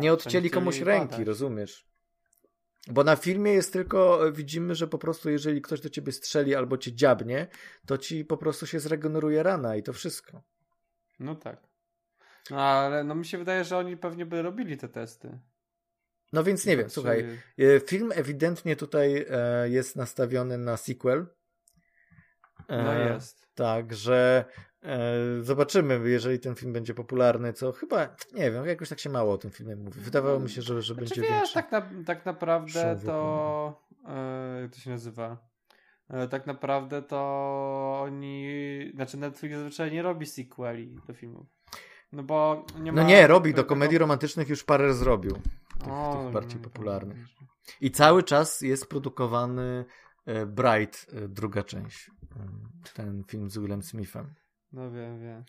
nie 0.00 0.12
odcięli 0.12 0.50
komuś 0.50 0.74
chcieli 0.74 0.86
ręki, 0.90 1.10
badać. 1.10 1.26
rozumiesz? 1.26 1.86
Bo 2.88 3.04
na 3.04 3.16
filmie 3.16 3.52
jest 3.52 3.72
tylko, 3.72 4.32
widzimy, 4.32 4.74
że 4.74 4.86
po 4.88 4.98
prostu 4.98 5.30
jeżeli 5.30 5.62
ktoś 5.62 5.80
do 5.80 5.88
ciebie 5.88 6.12
strzeli 6.12 6.54
albo 6.54 6.78
cię 6.78 6.92
dziabnie, 6.92 7.46
to 7.86 7.98
ci 7.98 8.24
po 8.24 8.36
prostu 8.36 8.66
się 8.66 8.80
zregeneruje 8.80 9.42
rana 9.42 9.76
i 9.76 9.82
to 9.82 9.92
wszystko. 9.92 10.42
No 11.20 11.34
tak. 11.34 11.62
No 12.50 12.60
ale 12.62 13.04
no 13.04 13.14
mi 13.14 13.24
się 13.26 13.38
wydaje, 13.38 13.64
że 13.64 13.78
oni 13.78 13.96
pewnie 13.96 14.26
by 14.26 14.42
robili 14.42 14.76
te 14.76 14.88
testy. 14.88 15.38
No 16.32 16.44
więc 16.44 16.66
nie 16.66 16.76
wiem, 16.76 16.90
słuchaj, 16.90 17.26
e, 17.58 17.80
film 17.80 18.12
ewidentnie 18.14 18.76
tutaj 18.76 19.26
e, 19.30 19.68
jest 19.68 19.96
nastawiony 19.96 20.58
na 20.58 20.76
sequel. 20.76 21.26
E, 22.68 22.82
No 22.82 22.94
jest. 22.94 23.48
Tak, 23.54 23.94
że 23.94 24.44
e, 24.82 24.98
zobaczymy, 25.40 26.10
jeżeli 26.10 26.38
ten 26.38 26.54
film 26.54 26.72
będzie 26.72 26.94
popularny, 26.94 27.52
co 27.52 27.72
chyba, 27.72 28.16
nie 28.32 28.50
wiem, 28.50 28.66
jakoś 28.66 28.88
tak 28.88 29.00
się 29.00 29.10
mało 29.10 29.32
o 29.32 29.38
tym 29.38 29.50
filmie 29.50 29.76
mówi. 29.76 30.00
Wydawało 30.00 30.40
mi 30.40 30.50
się, 30.50 30.62
że, 30.62 30.82
że 30.82 30.94
Znaczy, 30.94 31.08
będzie 31.08 31.20
wiesz, 31.20 31.30
większy. 31.30 31.54
tak, 31.54 31.72
na, 31.72 32.04
tak 32.06 32.26
naprawdę 32.26 32.98
to... 33.06 33.82
Jak 34.62 34.70
to 34.72 34.78
się 34.78 34.90
nazywa? 34.90 35.52
Tak 36.30 36.46
naprawdę 36.46 37.02
to 37.02 37.18
oni... 38.02 38.48
Znaczy 38.94 39.16
Netflix 39.16 39.54
zazwyczaj 39.54 39.92
nie 39.92 40.02
robi 40.02 40.26
sequeli 40.26 40.96
do 41.06 41.14
filmów. 41.14 41.46
No 42.12 42.22
bo 42.22 42.66
nie 42.80 42.92
ma... 42.92 43.02
No 43.02 43.08
nie, 43.08 43.26
robi, 43.26 43.54
do 43.54 43.64
komedii 43.64 43.98
romantycznych 43.98 44.48
już 44.48 44.64
parę 44.64 44.94
zrobił. 44.94 45.38
Tych, 45.84 45.92
O, 45.92 46.12
tych 46.16 46.24
no, 46.24 46.30
bardziej 46.30 46.60
no, 46.60 46.64
popularnych. 46.68 47.16
no. 47.40 47.46
I 47.80 47.90
cały 47.90 48.22
czas 48.22 48.60
jest 48.60 48.86
produkowany 48.86 49.84
e, 50.26 50.46
Bright, 50.46 51.06
e, 51.12 51.28
druga 51.28 51.62
część. 51.62 52.10
E, 52.36 52.48
Ten 52.94 53.24
film 53.24 53.50
z 53.50 53.58
Willem 53.58 53.82
Smithem. 53.82 54.34
No 54.72 54.90
wiem, 54.90 55.20
wiem. 55.20 55.44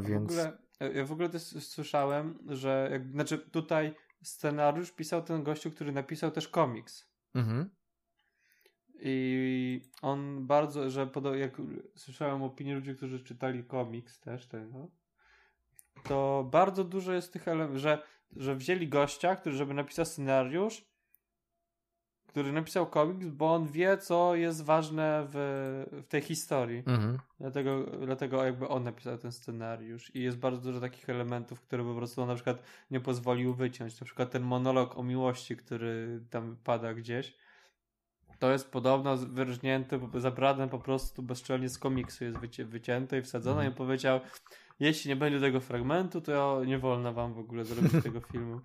W 0.00 0.06
Więc. 0.06 0.30
ogóle, 0.30 0.58
ja 0.94 1.04
w 1.04 1.12
ogóle 1.12 1.28
też 1.28 1.42
słyszałem, 1.42 2.38
że 2.48 2.88
jak, 2.92 3.10
znaczy 3.10 3.38
tutaj 3.38 3.94
scenariusz 4.22 4.92
pisał 4.92 5.22
ten 5.22 5.42
gościu, 5.42 5.70
który 5.70 5.92
napisał 5.92 6.30
też 6.30 6.48
komiks. 6.48 7.08
Mhm. 7.34 7.70
I 9.04 9.80
on 10.02 10.46
bardzo, 10.46 10.90
że 10.90 11.06
podo- 11.06 11.34
jak 11.34 11.52
słyszałem 11.96 12.42
opinię 12.42 12.74
ludzi, 12.74 12.94
którzy 12.96 13.20
czytali 13.24 13.64
komiks 13.64 14.20
też 14.20 14.46
tego, 14.46 14.88
to 16.04 16.48
bardzo 16.50 16.84
dużo 16.84 17.12
jest 17.12 17.32
tych 17.32 17.48
elementów, 17.48 17.76
że, 17.78 18.02
że 18.36 18.56
wzięli 18.56 18.88
gościa, 18.88 19.36
który 19.36 19.56
żeby 19.56 19.74
napisał 19.74 20.04
scenariusz, 20.04 20.84
który 22.32 22.52
napisał 22.52 22.86
komiks, 22.86 23.28
bo 23.28 23.54
on 23.54 23.66
wie, 23.66 23.98
co 23.98 24.34
jest 24.34 24.64
ważne 24.64 25.26
w, 25.28 25.36
w 25.92 26.08
tej 26.08 26.20
historii. 26.20 26.82
Mhm. 26.86 27.18
Dlatego, 27.40 27.84
dlatego 27.84 28.44
jakby 28.44 28.68
on 28.68 28.84
napisał 28.84 29.18
ten 29.18 29.32
scenariusz 29.32 30.14
i 30.14 30.22
jest 30.22 30.38
bardzo 30.38 30.60
dużo 30.60 30.80
takich 30.80 31.10
elementów, 31.10 31.60
które 31.60 31.84
po 31.84 31.94
prostu 31.94 32.22
on 32.22 32.28
na 32.28 32.34
przykład 32.34 32.62
nie 32.90 33.00
pozwolił 33.00 33.54
wyciąć. 33.54 34.00
Na 34.00 34.04
przykład 34.04 34.30
ten 34.30 34.42
monolog 34.42 34.98
o 34.98 35.02
miłości, 35.02 35.56
który 35.56 36.20
tam 36.30 36.56
pada 36.64 36.94
gdzieś, 36.94 37.34
to 38.42 38.52
jest 38.52 38.70
podobno 38.70 39.16
wyrżnięty, 39.16 40.00
zabrane 40.16 40.68
po 40.68 40.78
prostu 40.78 41.22
bezczelnie 41.22 41.68
z 41.68 41.78
komiksu, 41.78 42.24
jest 42.24 42.38
wyci 42.38 42.64
wycięte 42.64 43.18
i 43.18 43.22
wsadzone 43.22 43.56
Mhm. 43.56 43.72
i 43.72 43.76
powiedział, 43.76 44.20
jeśli 44.80 45.08
nie 45.08 45.16
będzie 45.16 45.40
tego 45.40 45.60
fragmentu, 45.60 46.20
to 46.20 46.62
nie 46.66 46.78
wolno 46.78 47.12
wam 47.12 47.34
w 47.34 47.38
ogóle 47.38 47.64
zrobić 47.64 47.92
tego 48.04 48.20
filmu. 48.32 48.60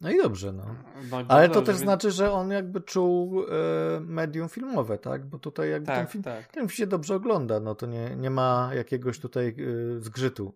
No 0.00 0.10
i 0.10 0.16
dobrze, 0.22 0.52
no. 0.52 0.64
No, 1.10 1.16
Ale 1.28 1.48
dobrze, 1.48 1.60
to 1.60 1.66
też 1.66 1.68
więc- 1.74 1.80
znaczy, 1.82 2.10
że 2.10 2.32
on 2.32 2.50
jakby 2.50 2.80
czuł 2.80 3.42
e, 3.42 4.00
medium 4.00 4.48
filmowe, 4.48 4.98
tak? 4.98 5.26
Bo 5.26 5.38
tutaj 5.38 5.70
jakby 5.70 5.86
ten 5.86 5.96
Tak, 5.96 6.10
film, 6.10 6.24
tak. 6.24 6.46
ten 6.46 6.52
film 6.54 6.68
się 6.68 6.86
dobrze 6.86 7.14
ogląda, 7.14 7.60
no 7.60 7.74
to 7.74 7.86
nie, 7.86 8.16
nie 8.16 8.30
ma 8.30 8.70
jakiegoś 8.74 9.18
tutaj 9.20 9.48
e, 9.48 10.00
zgrzytu 10.00 10.54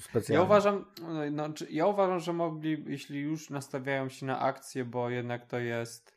specjalnego. 0.00 0.34
Ja 0.34 0.42
uważam, 0.42 0.84
no, 1.32 1.52
czy- 1.52 1.66
ja 1.70 1.86
uważam, 1.86 2.20
że 2.20 2.32
mogli, 2.32 2.84
jeśli 2.86 3.20
już 3.20 3.50
nastawiają 3.50 4.08
się 4.08 4.26
na 4.26 4.40
akcję, 4.40 4.84
bo 4.84 5.10
jednak 5.10 5.46
to 5.46 5.58
jest 5.58 6.15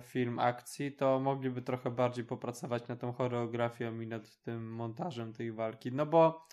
film 0.00 0.38
akcji, 0.38 0.92
to 0.92 1.20
mogliby 1.20 1.62
trochę 1.62 1.90
bardziej 1.90 2.24
popracować 2.24 2.88
nad 2.88 3.00
tą 3.00 3.12
choreografią 3.12 4.00
i 4.00 4.06
nad 4.06 4.38
tym 4.42 4.74
montażem 4.74 5.32
tej 5.32 5.52
walki. 5.52 5.92
No 5.92 6.06
bo 6.06 6.46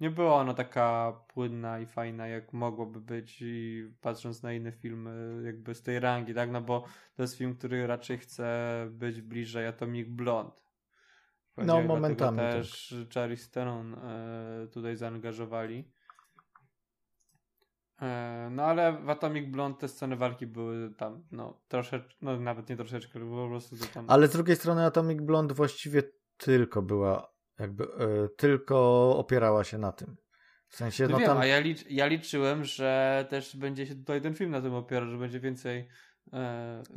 nie 0.00 0.10
była 0.10 0.34
ona 0.34 0.54
taka 0.54 1.12
płynna 1.28 1.80
i 1.80 1.86
fajna, 1.86 2.26
jak 2.26 2.52
mogłoby 2.52 3.00
być 3.00 3.42
i 3.42 3.84
patrząc 4.00 4.42
na 4.42 4.52
inne 4.52 4.72
filmy 4.72 5.42
jakby 5.44 5.74
z 5.74 5.82
tej 5.82 6.00
rangi, 6.00 6.34
tak? 6.34 6.50
No 6.50 6.60
bo 6.60 6.84
to 7.14 7.22
jest 7.22 7.38
film, 7.38 7.54
który 7.56 7.86
raczej 7.86 8.18
chce 8.18 8.86
być 8.90 9.20
bliżej 9.20 9.66
Atomic 9.66 10.08
Blonde. 10.08 10.62
No, 11.56 11.82
momentami, 11.82 12.38
tak. 12.38 12.52
też 12.52 12.94
Charlize 13.14 13.50
Theron 13.50 13.94
e, 13.94 14.68
tutaj 14.72 14.96
zaangażowali. 14.96 15.92
E, 18.02 18.48
no 18.50 18.64
ale 18.64 18.92
w 18.92 19.10
Atomic 19.10 19.48
Blonde 19.48 19.78
te 19.78 19.88
sceny 19.88 20.16
walki 20.16 20.46
były 20.46 20.94
tam, 20.94 21.24
no 21.32 21.60
troszeczkę, 21.68 22.14
no 22.22 22.40
nawet 22.40 22.68
nie 22.68 22.76
troszeczkę, 22.76 23.18
ale 23.18 23.30
po 23.30 23.48
prostu 23.48 23.76
to 23.76 23.84
tam... 23.94 24.04
Ale 24.08 24.28
z 24.28 24.32
drugiej 24.32 24.56
strony 24.56 24.84
Atomic 24.84 25.20
Blonde 25.20 25.54
właściwie 25.54 26.02
tylko 26.36 26.82
była, 26.82 27.32
jakby 27.58 27.84
e, 27.84 28.28
tylko 28.36 28.76
opierała 29.16 29.64
się 29.64 29.78
na 29.78 29.92
tym. 29.92 30.16
W 30.68 30.76
sensie, 30.76 31.04
No 31.04 31.10
no 31.10 31.18
wiem, 31.18 31.26
tam... 31.26 31.38
a 31.38 31.46
ja, 31.46 31.60
licz, 31.60 31.90
ja 31.90 32.06
liczyłem, 32.06 32.64
że 32.64 33.26
też 33.30 33.56
będzie 33.56 33.86
się 33.86 33.94
tutaj 33.94 34.20
ten 34.20 34.34
film 34.34 34.50
na 34.50 34.60
tym 34.60 34.74
opierał, 34.74 35.08
że 35.10 35.18
będzie 35.18 35.40
więcej 35.40 35.88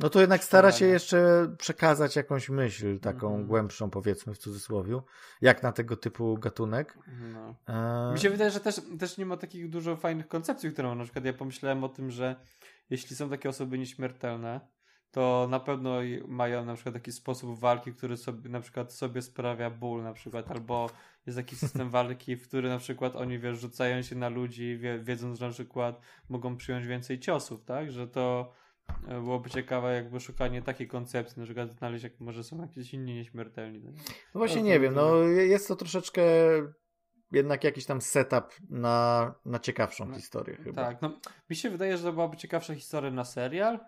No 0.00 0.10
to 0.10 0.20
jednak 0.20 0.44
stara 0.44 0.72
się 0.72 0.86
jeszcze 0.86 1.48
przekazać 1.58 2.16
jakąś 2.16 2.48
myśl, 2.48 2.98
taką 2.98 3.26
Mhm. 3.26 3.46
głębszą 3.46 3.90
powiedzmy 3.90 4.34
w 4.34 4.38
cudzysłowie, 4.38 5.00
jak 5.40 5.62
na 5.62 5.72
tego 5.72 5.96
typu 5.96 6.38
gatunek. 6.38 6.98
No. 7.32 7.54
E, 7.68 8.12
Mi 8.12 8.20
się 8.20 8.30
wydaje, 8.30 8.50
że 8.50 8.60
też, 8.60 8.80
też 8.98 9.18
nie 9.18 9.26
ma 9.26 9.36
takich 9.36 9.70
dużo 9.70 9.96
fajnych 9.96 10.28
koncepcji, 10.28 10.72
które 10.72 10.88
mam. 10.88 10.98
Na 10.98 11.04
przykład 11.04 11.24
ja 11.24 11.32
pomyślałem 11.32 11.84
o 11.84 11.88
tym, 11.88 12.10
że 12.10 12.36
jeśli 12.90 13.16
są 13.16 13.30
takie 13.30 13.48
osoby 13.48 13.78
nieśmiertelne, 13.78 14.60
to 15.10 15.46
na 15.50 15.60
pewno 15.60 15.94
mają 16.28 16.64
na 16.64 16.74
przykład 16.74 16.94
taki 16.94 17.12
sposób 17.12 17.58
walki, 17.58 17.92
który 17.92 18.16
sobie 18.16 18.50
na 18.50 18.60
przykład 18.60 18.92
sobie 18.92 19.22
sprawia 19.22 19.70
ból 19.70 20.02
na 20.02 20.12
przykład, 20.12 20.50
albo 20.50 20.90
jest 21.26 21.38
taki 21.38 21.56
system 21.56 21.90
walki, 21.90 22.36
w 22.36 22.48
który 22.48 22.68
na 22.68 22.78
przykład 22.78 23.16
oni 23.16 23.38
wiesz, 23.38 23.58
rzucają 23.60 24.02
się 24.02 24.16
na 24.16 24.28
ludzi, 24.28 24.78
wie, 24.78 24.98
wiedząc, 24.98 25.38
że 25.38 25.46
na 25.46 25.52
przykład 25.52 26.00
mogą 26.28 26.56
przyjąć 26.56 26.86
więcej 26.86 27.20
ciosów, 27.20 27.64
tak? 27.64 27.92
Że 27.92 28.08
to 28.08 28.52
e, 28.52 28.65
byłoby 29.08 29.50
ciekawe 29.50 29.94
jakby 29.94 30.20
szukanie 30.20 30.62
takiej 30.62 30.88
koncepcji, 30.88 31.40
na 31.40 31.44
przykład 31.44 31.72
znaleźć 31.72 32.04
jak 32.04 32.20
może 32.20 32.44
są 32.44 32.62
jakieś 32.62 32.94
inni 32.94 33.14
nieśmiertelni. 33.14 33.80
tak? 33.82 33.92
No 34.34 34.38
właśnie 34.38 34.60
No, 34.60 34.66
nie 34.66 34.74
to- 34.74 34.80
wiem, 34.80 34.94
to- 34.94 35.00
no 35.00 35.16
jest 35.26 35.68
to 35.68 35.76
troszeczkę 35.76 36.22
jednak 37.32 37.64
jakiś 37.64 37.86
tam 37.86 38.00
setup 38.00 38.44
na, 38.70 39.34
na 39.44 39.58
ciekawszą 39.58 40.06
No, 40.06 40.14
historię 40.16 40.56
chyba. 40.56 40.84
Tak, 40.84 41.02
no 41.02 41.20
mi 41.50 41.56
się 41.56 41.70
wydaje, 41.70 41.96
że 41.96 42.04
to 42.04 42.12
byłaby 42.12 42.36
ciekawsza 42.36 42.74
historia 42.74 43.10
na 43.10 43.24
serial, 43.24 43.80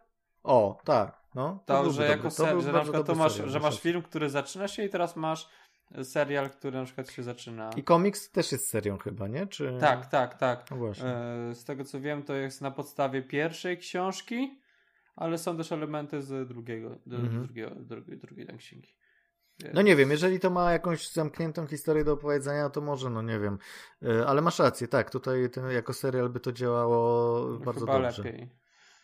O, 0.42 0.80
tak, 0.84 1.22
no. 1.34 1.62
To, 1.66 1.74
byłby 1.82 1.90
że 1.96 2.02
dobry. 2.02 2.10
jako 2.16 2.22
To 2.22 2.30
ser, 2.30 2.60
że 2.60 2.72
na 2.72 2.80
przykład 2.82 3.06
to 3.06 3.14
masz, 3.14 3.32
serial, 3.32 3.50
że 3.50 3.60
masz 3.60 3.80
film, 3.80 4.02
który 4.02 4.30
zaczyna 4.30 4.68
się 4.68 4.84
i 4.84 4.88
teraz 4.88 5.16
masz 5.16 5.48
serial, 6.02 6.50
który 6.50 6.78
na 6.78 6.84
przykład 6.84 7.10
się 7.10 7.22
zaczyna. 7.22 7.70
I 7.76 7.82
komiks 7.84 8.30
też 8.30 8.52
jest 8.52 8.68
serią 8.68 8.98
chyba, 8.98 9.28
nie? 9.28 9.46
Czy... 9.46 9.76
Tak, 9.80 10.06
tak, 10.06 10.34
tak. 10.34 10.70
No 10.70 10.76
właśnie. 10.76 11.06
E, 11.08 11.54
z 11.54 11.64
tego 11.64 11.84
co 11.84 12.00
wiem, 12.00 12.22
to 12.22 12.34
jest 12.34 12.60
na 12.60 12.70
podstawie 12.70 13.22
pierwszej 13.22 13.78
książki, 13.78 14.60
ale 15.18 15.38
są 15.38 15.56
też 15.56 15.72
elementy 15.72 16.22
z 16.22 16.48
drugiego, 16.48 16.98
Mhm. 17.06 17.42
drugiego, 17.46 17.74
drugiej, 17.74 18.18
drugiej 18.18 18.46
tam 18.46 18.56
księgi. 18.56 18.94
No 19.74 19.82
nie 19.82 19.96
wiem, 19.96 20.10
jeżeli 20.10 20.40
to 20.40 20.50
ma 20.50 20.72
jakąś 20.72 21.10
zamkniętą 21.12 21.66
historię 21.66 22.04
do 22.04 22.12
opowiedzenia, 22.12 22.70
to 22.70 22.80
może, 22.80 23.10
no 23.10 23.22
nie 23.22 23.38
wiem. 23.40 23.58
E, 24.02 24.26
Ale 24.26 24.42
masz 24.42 24.58
rację, 24.58 24.88
tak, 24.88 25.10
tutaj 25.10 25.50
ten, 25.50 25.70
jako 25.70 25.92
serial 25.92 26.28
by 26.28 26.40
to 26.40 26.52
działało 26.52 27.44
bardzo 27.58 27.80
Chyba 27.86 28.00
dobrze. 28.02 28.22
lepiej. 28.22 28.48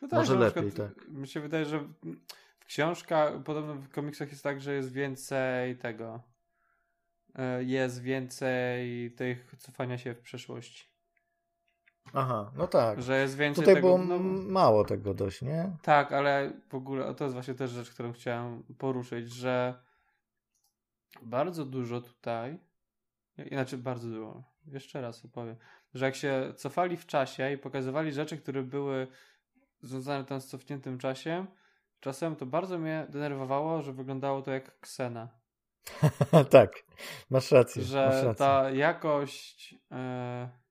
No 0.03 0.09
tak, 0.09 0.19
Może 0.19 0.39
lepiej, 0.39 0.71
przykład 0.71 0.95
tak. 0.97 1.09
Mi 1.09 1.29
się 1.29 1.41
wydaje, 1.41 1.65
że 1.65 1.79
w- 1.81 2.65
książkach, 2.67 3.43
podobno 3.45 3.75
w 3.75 3.89
komiksach 3.89 4.31
jest 4.31 4.43
tak, 4.43 4.61
że 4.61 4.75
jest 4.75 4.93
więcej 4.93 5.79
tego. 5.79 6.23
e, 7.35 7.65
Jest 7.65 8.03
więcej 8.03 9.11
tych 9.15 9.55
cofania 9.59 9.99
się 9.99 10.15
w 10.15 10.21
przeszłości. 10.21 10.94
Aha, 12.13 12.51
no 12.57 12.67
tak. 12.67 13.03
Że 13.03 13.21
jest 13.21 13.37
więcej 13.37 13.63
Tutaj 13.65 13.75
tego. 13.75 13.87
było 13.99 14.19
no, 14.19 14.19
mało 14.53 14.85
tego 14.85 15.15
dość, 15.15 15.43
nie? 15.43 15.77
tak, 15.83 16.13
ale 16.13 16.53
w 16.69 16.75
ogóle 16.75 17.15
to 17.15 17.25
jest 17.25 17.35
właśnie 17.35 17.55
też 17.55 17.71
rzecz, 17.71 17.91
którą 17.91 18.13
chciałem 18.13 18.63
poruszyć, 18.79 19.33
że 19.33 19.75
bardzo 21.23 21.65
dużo 21.65 22.01
tutaj, 22.01 22.59
inaczej 23.51 23.79
bardzo 23.79 24.09
dużo, 24.09 24.43
jeszcze 24.67 25.01
raz 25.01 25.25
opowiem, 25.25 25.57
że 25.95 26.05
jak 26.05 26.15
się 26.15 26.53
cofali 26.57 26.97
w 26.97 27.07
czasie 27.07 27.53
i 27.53 27.59
pokazywali 27.59 28.13
rzeczy, 28.13 28.39
które 28.39 28.63
były 28.63 29.07
związane 29.83 30.25
tam 30.25 30.41
z 30.41 30.47
cofniętym 30.47 30.99
czasie, 30.99 31.47
czasem 32.01 32.37
to 32.37 32.47
bardzo 32.47 32.79
mnie 32.79 33.07
denerwowało, 33.09 33.83
że 33.83 33.93
wyglądało 33.93 34.43
to 34.43 34.51
jak 34.51 34.81
Ksena. 34.81 35.29
tak, 36.51 36.71
masz 37.31 37.51
rację. 37.51 37.83
masz 37.83 37.91
Że 37.91 38.07
rację. 38.07 38.35
ta 38.35 38.71
jakość 38.71 39.75
e, 39.93 40.64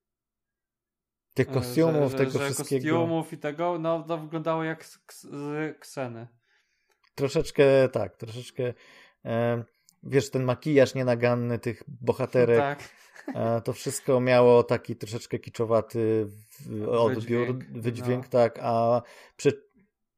Tych 1.34 1.48
e, 1.48 1.52
kostiumów, 1.52 2.12
że, 2.12 2.18
tego 2.18 2.30
że, 2.30 2.38
że 2.38 2.44
wszystkiego. 2.44 2.82
kostiumów 2.82 3.32
i 3.32 3.38
tego, 3.38 3.78
no 3.78 4.02
to 4.02 4.18
wyglądało 4.18 4.64
jak 4.64 4.84
z, 4.84 4.98
z 5.22 5.78
Kseny. 5.78 6.26
Troszeczkę, 7.14 7.88
tak, 7.88 8.16
troszeczkę. 8.16 8.74
E, 9.24 9.64
wiesz, 10.02 10.30
ten 10.30 10.44
makijaż 10.44 10.94
nienaganny 10.94 11.58
tych 11.58 11.82
bohaterek, 11.88 12.58
Tak. 12.58 12.88
e, 13.34 13.60
to 13.60 13.72
wszystko 13.72 14.20
miało 14.20 14.62
taki 14.62 14.96
troszeczkę 14.96 15.38
kiczowaty 15.38 16.26
odbiór, 16.88 17.46
Wydźwięk, 17.46 17.82
wydźwięk, 17.82 18.24
no. 18.24 18.30
tak, 18.30 18.58
a 18.62 19.02
przy, 19.36 19.63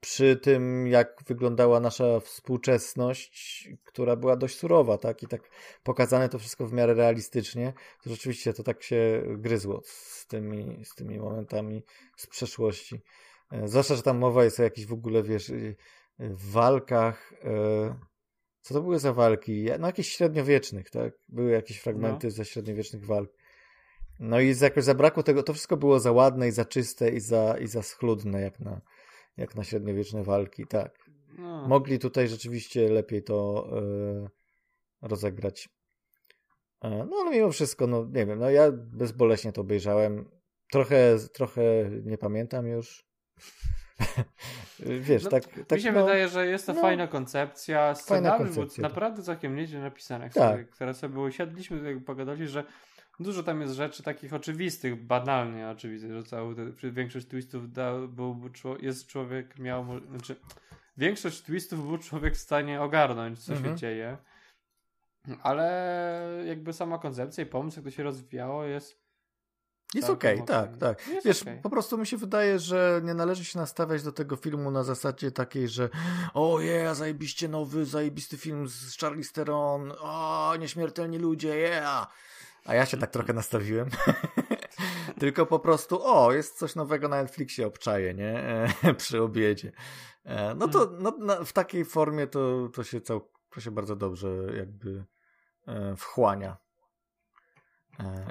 przy 0.07 0.37
tym, 0.37 0.87
jak 0.87 1.23
wyglądała 1.27 1.81
nasza 1.81 2.21
współczesność, 2.21 3.69
która 3.85 4.17
była 4.17 4.37
dość 4.37 4.59
surowa, 4.59 4.99
tak, 4.99 5.23
i 5.23 5.27
tak 5.27 5.41
pokazane 5.83 6.29
to 6.29 6.39
wszystko 6.39 6.67
w 6.67 6.73
miarę 6.73 6.95
realistycznie, 6.95 7.73
to 8.03 8.11
rzeczywiście 8.11 8.53
to 8.53 8.63
tak 8.63 8.83
się 8.83 9.23
gryzło 9.39 9.83
z 9.85 10.27
tymi, 10.27 10.85
z 10.85 10.95
tymi 10.95 11.19
momentami 11.19 11.83
z 12.17 12.27
przeszłości. 12.27 13.03
E, 13.53 13.69
Zwłaszcza, 13.69 13.95
że 13.97 14.03
tam 14.03 14.19
mowa 14.19 14.45
jest 14.45 14.61
o 14.61 14.63
jakichś 14.63 14.87
w 14.87 14.93
ogóle, 14.93 15.23
wiesz, 15.23 15.49
y, 15.51 15.77
w 16.19 16.51
walkach. 16.51 17.33
e, 17.45 17.99
Co 18.61 18.75
to 18.75 18.81
były 18.83 18.99
za 18.99 19.13
walki? 19.13 19.67
No 19.79 19.87
jakichś 19.87 20.09
średniowiecznych, 20.09 20.91
tak? 20.91 21.13
Były 21.29 21.51
jakieś 21.51 21.79
fragmenty 21.79 22.31
ze 22.31 22.45
średniowiecznych 22.45 23.05
walk. 23.07 23.31
No 24.21 24.41
i 24.41 24.55
z- 24.55 24.61
jakoś 24.61 24.85
zabrakło 24.85 25.23
tego, 25.23 25.43
to 25.43 25.53
wszystko 25.53 25.77
było 25.77 26.01
za 26.01 26.13
ładne 26.13 26.49
i 26.49 26.53
za 26.53 26.65
czyste 26.65 27.09
i 27.11 27.21
za, 27.21 27.59
i 27.59 27.67
za 27.67 27.83
schludne, 27.83 28.41
jak 28.41 28.61
na, 28.61 28.81
jak 29.37 29.55
na 29.55 29.65
średniowieczne 29.65 30.23
walki, 30.23 30.67
tak. 30.67 31.11
No. 31.39 31.69
Mogli 31.69 31.99
tutaj 31.99 32.29
rzeczywiście 32.29 32.89
lepiej 32.89 33.23
to 33.23 33.69
e, 35.03 35.09
rozegrać. 35.09 35.69
E, 36.83 37.07
no 37.11 37.17
ale 37.21 37.31
mimo 37.31 37.51
wszystko, 37.51 37.87
no 37.87 38.05
nie 38.13 38.27
wiem, 38.27 38.39
no 38.39 38.51
ja 38.51 38.73
bezboleśnie 38.73 39.53
to 39.53 39.61
obejrzałem. 39.61 40.31
Trochę, 40.71 41.17
trochę 41.33 41.63
nie 42.05 42.19
pamiętam 42.19 42.67
już. 42.67 43.07
Wiesz, 45.01 45.25
No, 45.25 45.31
tak, 45.31 45.45
tak 45.67 45.79
Mi 45.79 45.83
się 45.83 45.93
no, 45.93 46.01
wydaje, 46.01 46.29
że 46.29 46.47
jest 46.47 46.67
to 46.67 46.73
no, 46.73 46.81
fajna 46.81 47.07
koncepcja. 47.07 47.95
Scenariusz 47.95 48.49
był 48.49 48.57
koncepcja, 48.57 48.83
tak. 48.83 48.91
naprawdę 48.91 49.23
całkiem 49.23 49.57
nieźle 49.57 49.81
napisany. 49.81 50.31
Tak. 50.31 50.53
sobie, 50.53 50.65
które 50.65 50.95
sobie 50.95 51.21
usiadliśmy, 51.21 51.95
tak 51.95 52.05
pogadali, 52.05 52.49
że 52.49 52.65
dużo 53.21 53.43
tam 53.43 53.61
jest 53.61 53.75
rzeczy 53.75 54.03
takich 54.03 54.35
oczywistych, 54.35 55.03
banalnie 55.07 55.69
oczywistych, 55.69 56.13
że 56.13 56.25
cały, 56.25 56.55
te- 56.55 56.91
większość 56.91 57.27
twistów 57.27 57.73
da, 57.73 57.93
był, 58.09 58.51
jest 58.81 59.07
człowiek, 59.07 59.59
miał, 59.59 59.87
znaczy 60.11 60.37
większość 60.97 61.43
twistów 61.43 61.87
był 61.87 61.99
człowiek 61.99 62.35
w 62.35 62.41
stanie 62.41 62.83
ogarnąć, 62.83 63.45
co 63.45 63.53
Mhm. 63.53 63.75
się 63.75 63.81
dzieje. 63.81 64.17
Ale 65.43 66.43
jakby 66.47 66.73
sama 66.73 66.99
koncepcja 66.99 67.45
i 67.45 67.47
pomysł, 67.47 67.79
jak 67.79 67.85
to 67.85 67.91
się 67.91 68.03
rozwijało, 68.03 68.65
jest. 68.65 69.07
Jest 69.95 70.07
Całkiem 70.07 70.31
okej, 70.31 70.47
tak, 70.47 70.67
okej. 70.69 70.79
tak. 70.81 71.09
Jest 71.09 71.27
Wiesz, 71.27 71.43
okej. 71.43 71.61
po 71.63 71.71
prostu 71.71 71.99
mi 71.99 72.07
się 72.07 72.17
wydaje, 72.17 72.59
że 72.59 73.01
nie 73.05 73.15
należy 73.15 73.45
się 73.45 73.59
nastawiać 73.59 74.03
do 74.03 74.13
tego 74.13 74.37
filmu 74.37 74.71
na 74.71 74.83
zasadzie 74.83 75.31
takiej, 75.31 75.69
że 75.69 75.89
o 76.35 76.61
yeah, 76.61 76.97
zajebiście 76.97 77.49
nowy, 77.49 77.85
zajebisty 77.87 78.37
film 78.37 78.69
z 78.69 78.99
Charlie 78.99 79.25
Theron, 79.33 79.93
o, 80.01 80.55
nieśmiertelni 80.59 81.19
ludzie, 81.19 81.57
yeah. 81.59 82.09
A 82.67 82.75
ja 82.75 82.87
się 82.87 82.97
tak 82.97 83.11
trochę 83.11 83.33
nastawiłem. 83.33 83.89
Tylko 85.21 85.47
po 85.47 85.59
prostu, 85.59 86.01
o, 86.03 86.33
jest 86.33 86.59
coś 86.59 86.75
nowego 86.75 87.09
na 87.09 87.23
Netflixie, 87.23 87.67
obczaję, 87.67 88.15
nie? 88.15 88.39
E, 88.83 88.95
Przy 88.95 89.23
obiedzie. 89.23 89.73
E, 90.25 90.55
No 90.55 90.69
to 90.69 90.91
no, 90.99 91.11
na, 91.19 91.45
w 91.45 91.53
takiej 91.53 91.85
formie 91.85 92.27
to, 92.27 92.69
to, 92.69 92.85
się 92.85 93.01
cał, 93.01 93.31
to 93.51 93.61
się 93.61 93.71
bardzo 93.71 93.97
dobrze 93.97 94.29
jakby 94.57 95.05
wchłania. 95.97 96.57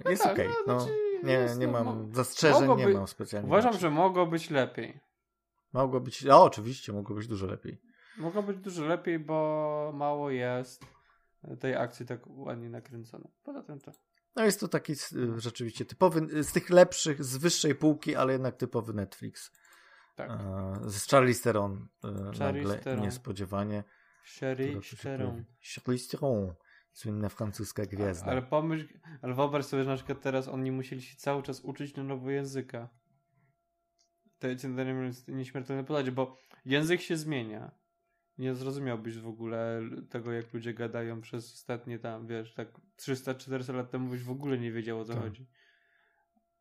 Jest 0.09 0.23
tak, 0.23 0.33
okej. 0.33 0.49
no, 0.67 0.75
No, 0.75 0.87
nie, 1.23 1.47
nie 1.57 1.67
no, 1.67 1.83
mam 1.83 2.13
zastrzeżeń, 2.13 2.75
nie 2.75 2.87
mam 2.87 3.07
specjalnie. 3.07 3.47
Uważam, 3.47 3.71
nic. 3.71 3.81
że 3.81 3.89
mogło 3.89 4.25
być 4.25 4.49
lepiej. 4.49 4.99
Mogło 5.73 5.99
być, 5.99 6.25
a 6.25 6.41
oczywiście, 6.41 6.93
mogło 6.93 7.15
być 7.15 7.27
dużo 7.27 7.47
lepiej. 7.47 7.81
Mogło 8.17 8.43
być 8.43 8.57
dużo 8.57 8.85
lepiej, 8.85 9.19
bo 9.19 9.91
mało 9.93 10.29
jest 10.29 10.85
tej 11.59 11.75
akcji 11.75 12.05
tak 12.05 12.19
ładnie 12.27 12.69
nakręcone. 12.69 13.27
Poza 13.43 13.63
tym 13.63 13.79
to. 13.79 13.91
No 14.35 14.45
jest 14.45 14.59
to 14.59 14.67
taki 14.67 14.93
y, 14.93 15.39
rzeczywiście 15.39 15.85
typowy, 15.85 16.37
y, 16.37 16.43
z 16.43 16.51
tych 16.51 16.69
lepszych, 16.69 17.23
z 17.23 17.37
wyższej 17.37 17.75
półki, 17.75 18.15
ale 18.15 18.33
jednak 18.33 18.55
typowy 18.55 18.93
Netflix. 18.93 19.51
Tak. 20.15 20.31
Z 20.85 21.07
Charlie 21.09 21.35
Theron 21.35 21.87
y, 22.05 22.39
nagle 22.39 22.77
Theron. 22.77 23.05
niespodziewanie. 23.05 23.83
Charlize 24.39 24.97
Theron, 24.97 26.55
słynna 26.91 27.29
francuska 27.29 27.85
gwiazda. 27.85 28.31
Ale 28.31 28.41
pomyśl, 28.41 28.99
ale 29.21 29.33
wyobraź 29.33 29.65
sobie, 29.65 29.83
że 29.83 29.89
na 29.89 29.95
przykład 29.95 30.21
teraz 30.21 30.47
oni 30.47 30.71
musieli 30.71 31.01
się 31.01 31.15
cały 31.15 31.43
czas 31.43 31.61
uczyć 31.61 31.95
na 31.95 32.03
nowo 32.03 32.29
języka. 32.29 32.89
Te 34.39 34.55
ten 34.55 35.13
nieśmiertelne 35.27 35.83
podać, 35.83 36.11
bo 36.11 36.37
język 36.65 37.01
się 37.01 37.17
zmienia. 37.17 37.71
Nie 38.37 38.55
zrozumiałbyś 38.55 39.17
w 39.17 39.27
ogóle 39.27 39.81
tego, 40.09 40.31
jak 40.31 40.53
ludzie 40.53 40.73
gadają 40.73 41.21
przez 41.21 41.53
ostatnie 41.53 41.99
tam, 41.99 42.27
wiesz, 42.27 42.53
tak 42.53 42.67
300-400 42.97 43.73
lat 43.73 43.91
temu 43.91 44.09
byś 44.09 44.21
w 44.23 44.31
ogóle 44.31 44.57
nie 44.57 44.71
wiedział 44.71 44.99
o 44.99 45.05
co 45.05 45.13
Tak. 45.13 45.23
chodzi. 45.23 45.47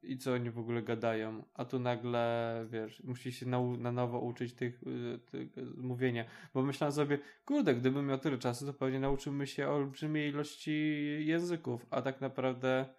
I 0.02 0.18
co 0.18 0.32
oni 0.32 0.50
w 0.50 0.58
ogóle 0.58 0.82
gadają. 0.82 1.44
A 1.54 1.64
tu 1.64 1.78
nagle, 1.78 2.66
wiesz, 2.70 3.02
musisz 3.04 3.36
się 3.36 3.46
na, 3.46 3.60
na 3.62 3.92
nowo 3.92 4.20
uczyć 4.20 4.54
tych, 4.54 4.82
y, 4.82 5.18
tych 5.18 5.58
y, 5.58 5.64
mówienia. 5.76 6.24
Bo 6.54 6.62
myślałem 6.62 6.92
sobie, 6.92 7.18
kurde, 7.44 7.74
gdybym 7.74 8.06
miał 8.06 8.18
tyle 8.18 8.38
czasu, 8.38 8.66
to 8.66 8.74
pewnie 8.74 9.00
nauczymy 9.00 9.46
się 9.46 9.68
olbrzymiej 9.68 10.30
ilości 10.30 11.00
języków, 11.26 11.86
a 11.90 12.02
tak 12.02 12.20
naprawdę 12.20 12.94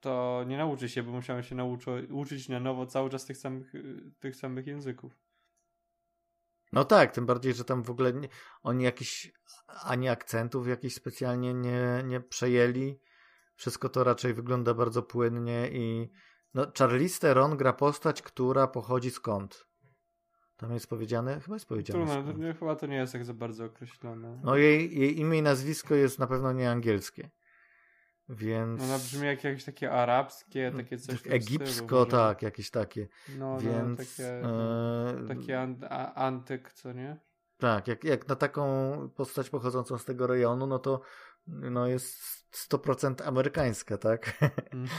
to 0.00 0.44
nie 0.46 0.56
nauczy 0.56 0.88
się, 0.88 1.02
bo 1.02 1.12
musiałem 1.12 1.42
się 1.42 1.54
nauczy, 1.54 2.08
uczyć 2.10 2.48
na 2.48 2.60
nowo 2.60 2.86
cały 2.86 3.10
czas 3.10 3.26
tych 3.26 3.36
samych, 3.36 3.74
y, 3.74 4.12
tych 4.20 4.36
samych 4.36 4.66
języków. 4.66 5.29
No 6.72 6.84
tak, 6.84 7.12
tym 7.12 7.26
bardziej, 7.26 7.54
że 7.54 7.64
tam 7.64 7.82
w 7.82 7.90
ogóle 7.90 8.12
nie, 8.12 8.28
oni 8.62 8.84
jakiś 8.84 9.32
ani 9.66 10.08
akcentów 10.08 10.68
jakichś 10.68 10.94
specjalnie 10.94 11.54
nie, 11.54 12.02
nie 12.04 12.20
przejęli. 12.20 13.00
Wszystko 13.54 13.88
to 13.88 14.04
raczej 14.04 14.34
wygląda 14.34 14.74
bardzo 14.74 15.02
płynnie 15.02 15.68
i 15.72 16.10
no, 16.54 16.66
Charlize 16.78 17.20
Theron 17.20 17.56
gra 17.56 17.72
postać, 17.72 18.22
która 18.22 18.66
pochodzi 18.66 19.10
skąd? 19.10 19.66
Tam 20.56 20.72
jest 20.72 20.86
powiedziane? 20.86 21.40
Chyba 21.40 21.56
jest 21.56 21.66
powiedziane. 21.66 22.22
Trudno, 22.22 22.52
to, 22.52 22.58
chyba 22.58 22.76
to 22.76 22.86
nie 22.86 22.96
jest 22.96 23.12
tak 23.12 23.24
za 23.24 23.34
bardzo 23.34 23.64
określone. 23.64 24.40
No 24.44 24.56
jej, 24.56 24.98
jej 24.98 25.20
imię 25.20 25.38
i 25.38 25.42
nazwisko 25.42 25.94
jest 25.94 26.18
na 26.18 26.26
pewno 26.26 26.52
nie 26.52 26.70
angielskie. 26.70 27.30
Więc... 28.30 28.82
Ona 28.82 28.98
brzmi 28.98 29.26
jak 29.26 29.44
jakieś 29.44 29.64
takie 29.64 29.92
arabskie, 29.92 30.72
takie 30.76 30.98
coś 30.98 31.26
Egipsko, 31.26 31.86
stylu, 31.86 32.06
tak, 32.06 32.42
jakieś 32.42 32.70
takie. 32.70 33.08
No, 33.38 33.58
Więc... 33.60 33.98
no, 33.98 34.04
takie, 34.04 34.42
e, 35.24 35.28
takie 35.28 35.60
an, 35.60 35.76
a, 35.90 36.14
antyk, 36.14 36.72
co 36.72 36.92
nie? 36.92 37.20
Tak, 37.58 37.88
jak, 37.88 38.04
jak 38.04 38.28
na 38.28 38.36
taką 38.36 38.64
postać 39.16 39.50
pochodzącą 39.50 39.98
z 39.98 40.04
tego 40.04 40.26
rejonu, 40.26 40.66
no 40.66 40.78
to 40.78 41.00
no 41.46 41.86
jest 41.86 42.20
100% 42.70 43.28
amerykańska, 43.28 43.98
tak? 43.98 44.38
Mm. 44.72 44.88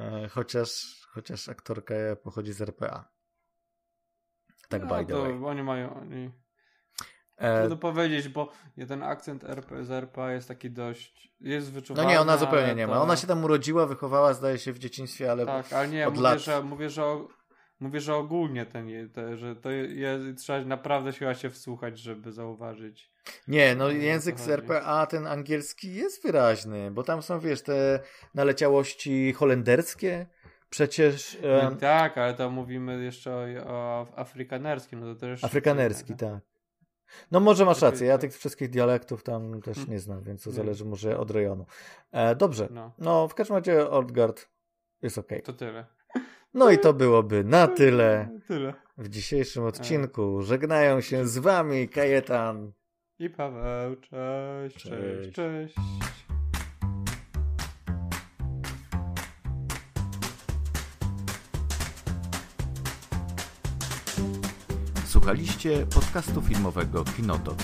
E, 0.00 0.28
chociaż, 0.28 1.00
chociaż 1.10 1.48
aktorka 1.48 1.94
pochodzi 2.22 2.52
z 2.52 2.62
RPA. 2.62 3.08
Tak 4.68 4.82
no, 4.82 4.88
by 4.88 5.06
the 5.06 5.12
to 5.12 5.22
way. 5.22 5.44
Oni 5.44 5.62
mają, 5.62 5.94
oni... 5.94 6.30
E, 7.36 7.58
Trudno 7.60 7.76
powiedzieć, 7.76 8.28
bo 8.28 8.52
ten 8.88 9.02
akcent 9.02 9.44
RP, 9.44 9.84
z 9.84 9.90
RPA 9.90 10.32
jest 10.32 10.48
taki 10.48 10.70
dość, 10.70 11.32
jest 11.40 11.66
no 11.68 11.74
wyczuwalny. 11.74 12.12
nie, 12.12 12.20
ona 12.20 12.36
zupełnie 12.36 12.74
nie 12.74 12.86
ma. 12.86 12.94
to- 12.94 13.02
Ona 13.02 13.16
się 13.16 13.26
tam 13.26 13.44
urodziła, 13.44 13.86
wychowała, 13.86 14.34
zdaje 14.34 14.58
się, 14.58 14.72
w 14.72 14.78
dzieciństwie, 14.78 15.30
ale 15.30 15.46
Tak, 15.46 15.72
ale 15.72 15.88
nie, 15.88 16.08
od 16.08 16.14
mówię, 16.14 16.22
lat. 16.22 16.38
że, 16.38 16.62
mówię, 16.62 16.90
że, 16.90 17.04
o- 17.04 17.28
mówię, 17.80 18.00
że 18.00 18.14
ogólnie 18.14 18.66
ten, 18.66 19.10
te, 19.12 19.36
że 19.36 19.56
to 19.56 19.70
jest, 19.70 20.38
trzeba 20.38 20.64
naprawdę 20.64 21.12
chyba 21.12 21.34
się 21.34 21.50
wsłuchać, 21.50 21.98
żeby 21.98 22.32
zauważyć. 22.32 23.10
Nie, 23.48 23.74
no 23.74 23.90
język 23.90 24.40
z. 24.40 24.48
RPA, 24.48 25.06
ten 25.06 25.26
angielski 25.26 25.94
jest 25.94 26.22
wyraźny, 26.22 26.90
bo 26.90 27.02
tam 27.02 27.22
są, 27.22 27.40
wiesz, 27.40 27.62
te 27.62 28.00
naleciałości 28.34 29.32
holenderskie. 29.32 30.26
Przecież 30.70 31.38
e, 31.42 31.76
tak, 31.80 32.18
ale 32.18 32.34
to 32.34 32.50
mówimy 32.50 33.04
jeszcze 33.04 33.34
o, 33.34 33.44
o 33.66 34.06
afrykanerskim, 34.16 35.00
no 35.00 35.14
to 35.14 35.20
też 35.20 35.44
afrykanerski, 35.44 36.14
tak. 36.14 36.38
No 37.30 37.40
może 37.40 37.64
masz 37.64 37.80
Takie- 37.80 37.90
rację, 37.92 38.06
ja 38.06 38.18
tych 38.18 38.32
wszystkich 38.38 38.70
dialektów 38.70 39.22
tam 39.22 39.62
też 39.62 39.86
nie 39.88 39.98
znam, 40.00 40.22
więc 40.22 40.42
to 40.42 40.50
zależy 40.50 40.84
może 40.84 41.18
od 41.18 41.30
rejonu. 41.30 41.66
E, 42.12 42.34
dobrze, 42.36 42.68
No, 42.70 42.92
no 42.98 43.28
w 43.28 43.34
każdym 43.34 43.56
razie 43.56 43.90
Oldgard 43.90 44.48
jest 45.02 45.18
okej. 45.18 45.42
to 45.42 45.52
tyle. 45.52 45.86
No 46.54 46.70
i 46.70 46.78
to 46.78 46.92
byłoby 46.94 47.44
na 47.44 47.66
tyle 47.78 48.28
Tyle. 48.48 48.74
w 48.98 49.08
dzisiejszym 49.08 49.64
odcinku. 49.64 50.42
Żegnają 50.42 51.00
się 51.00 51.26
z 51.26 51.38
wami 51.38 51.88
Kajetan. 51.88 52.72
I 53.18 53.30
Paweł, 53.30 53.96
cześć, 53.96 54.76
cześć, 54.76 55.34
Cześć. 55.34 55.34
cześć. 55.34 55.74
Słuchaliście 65.26 65.86
podcastu 65.86 66.42
filmowego 66.42 67.04
Kinotok. 67.04 67.58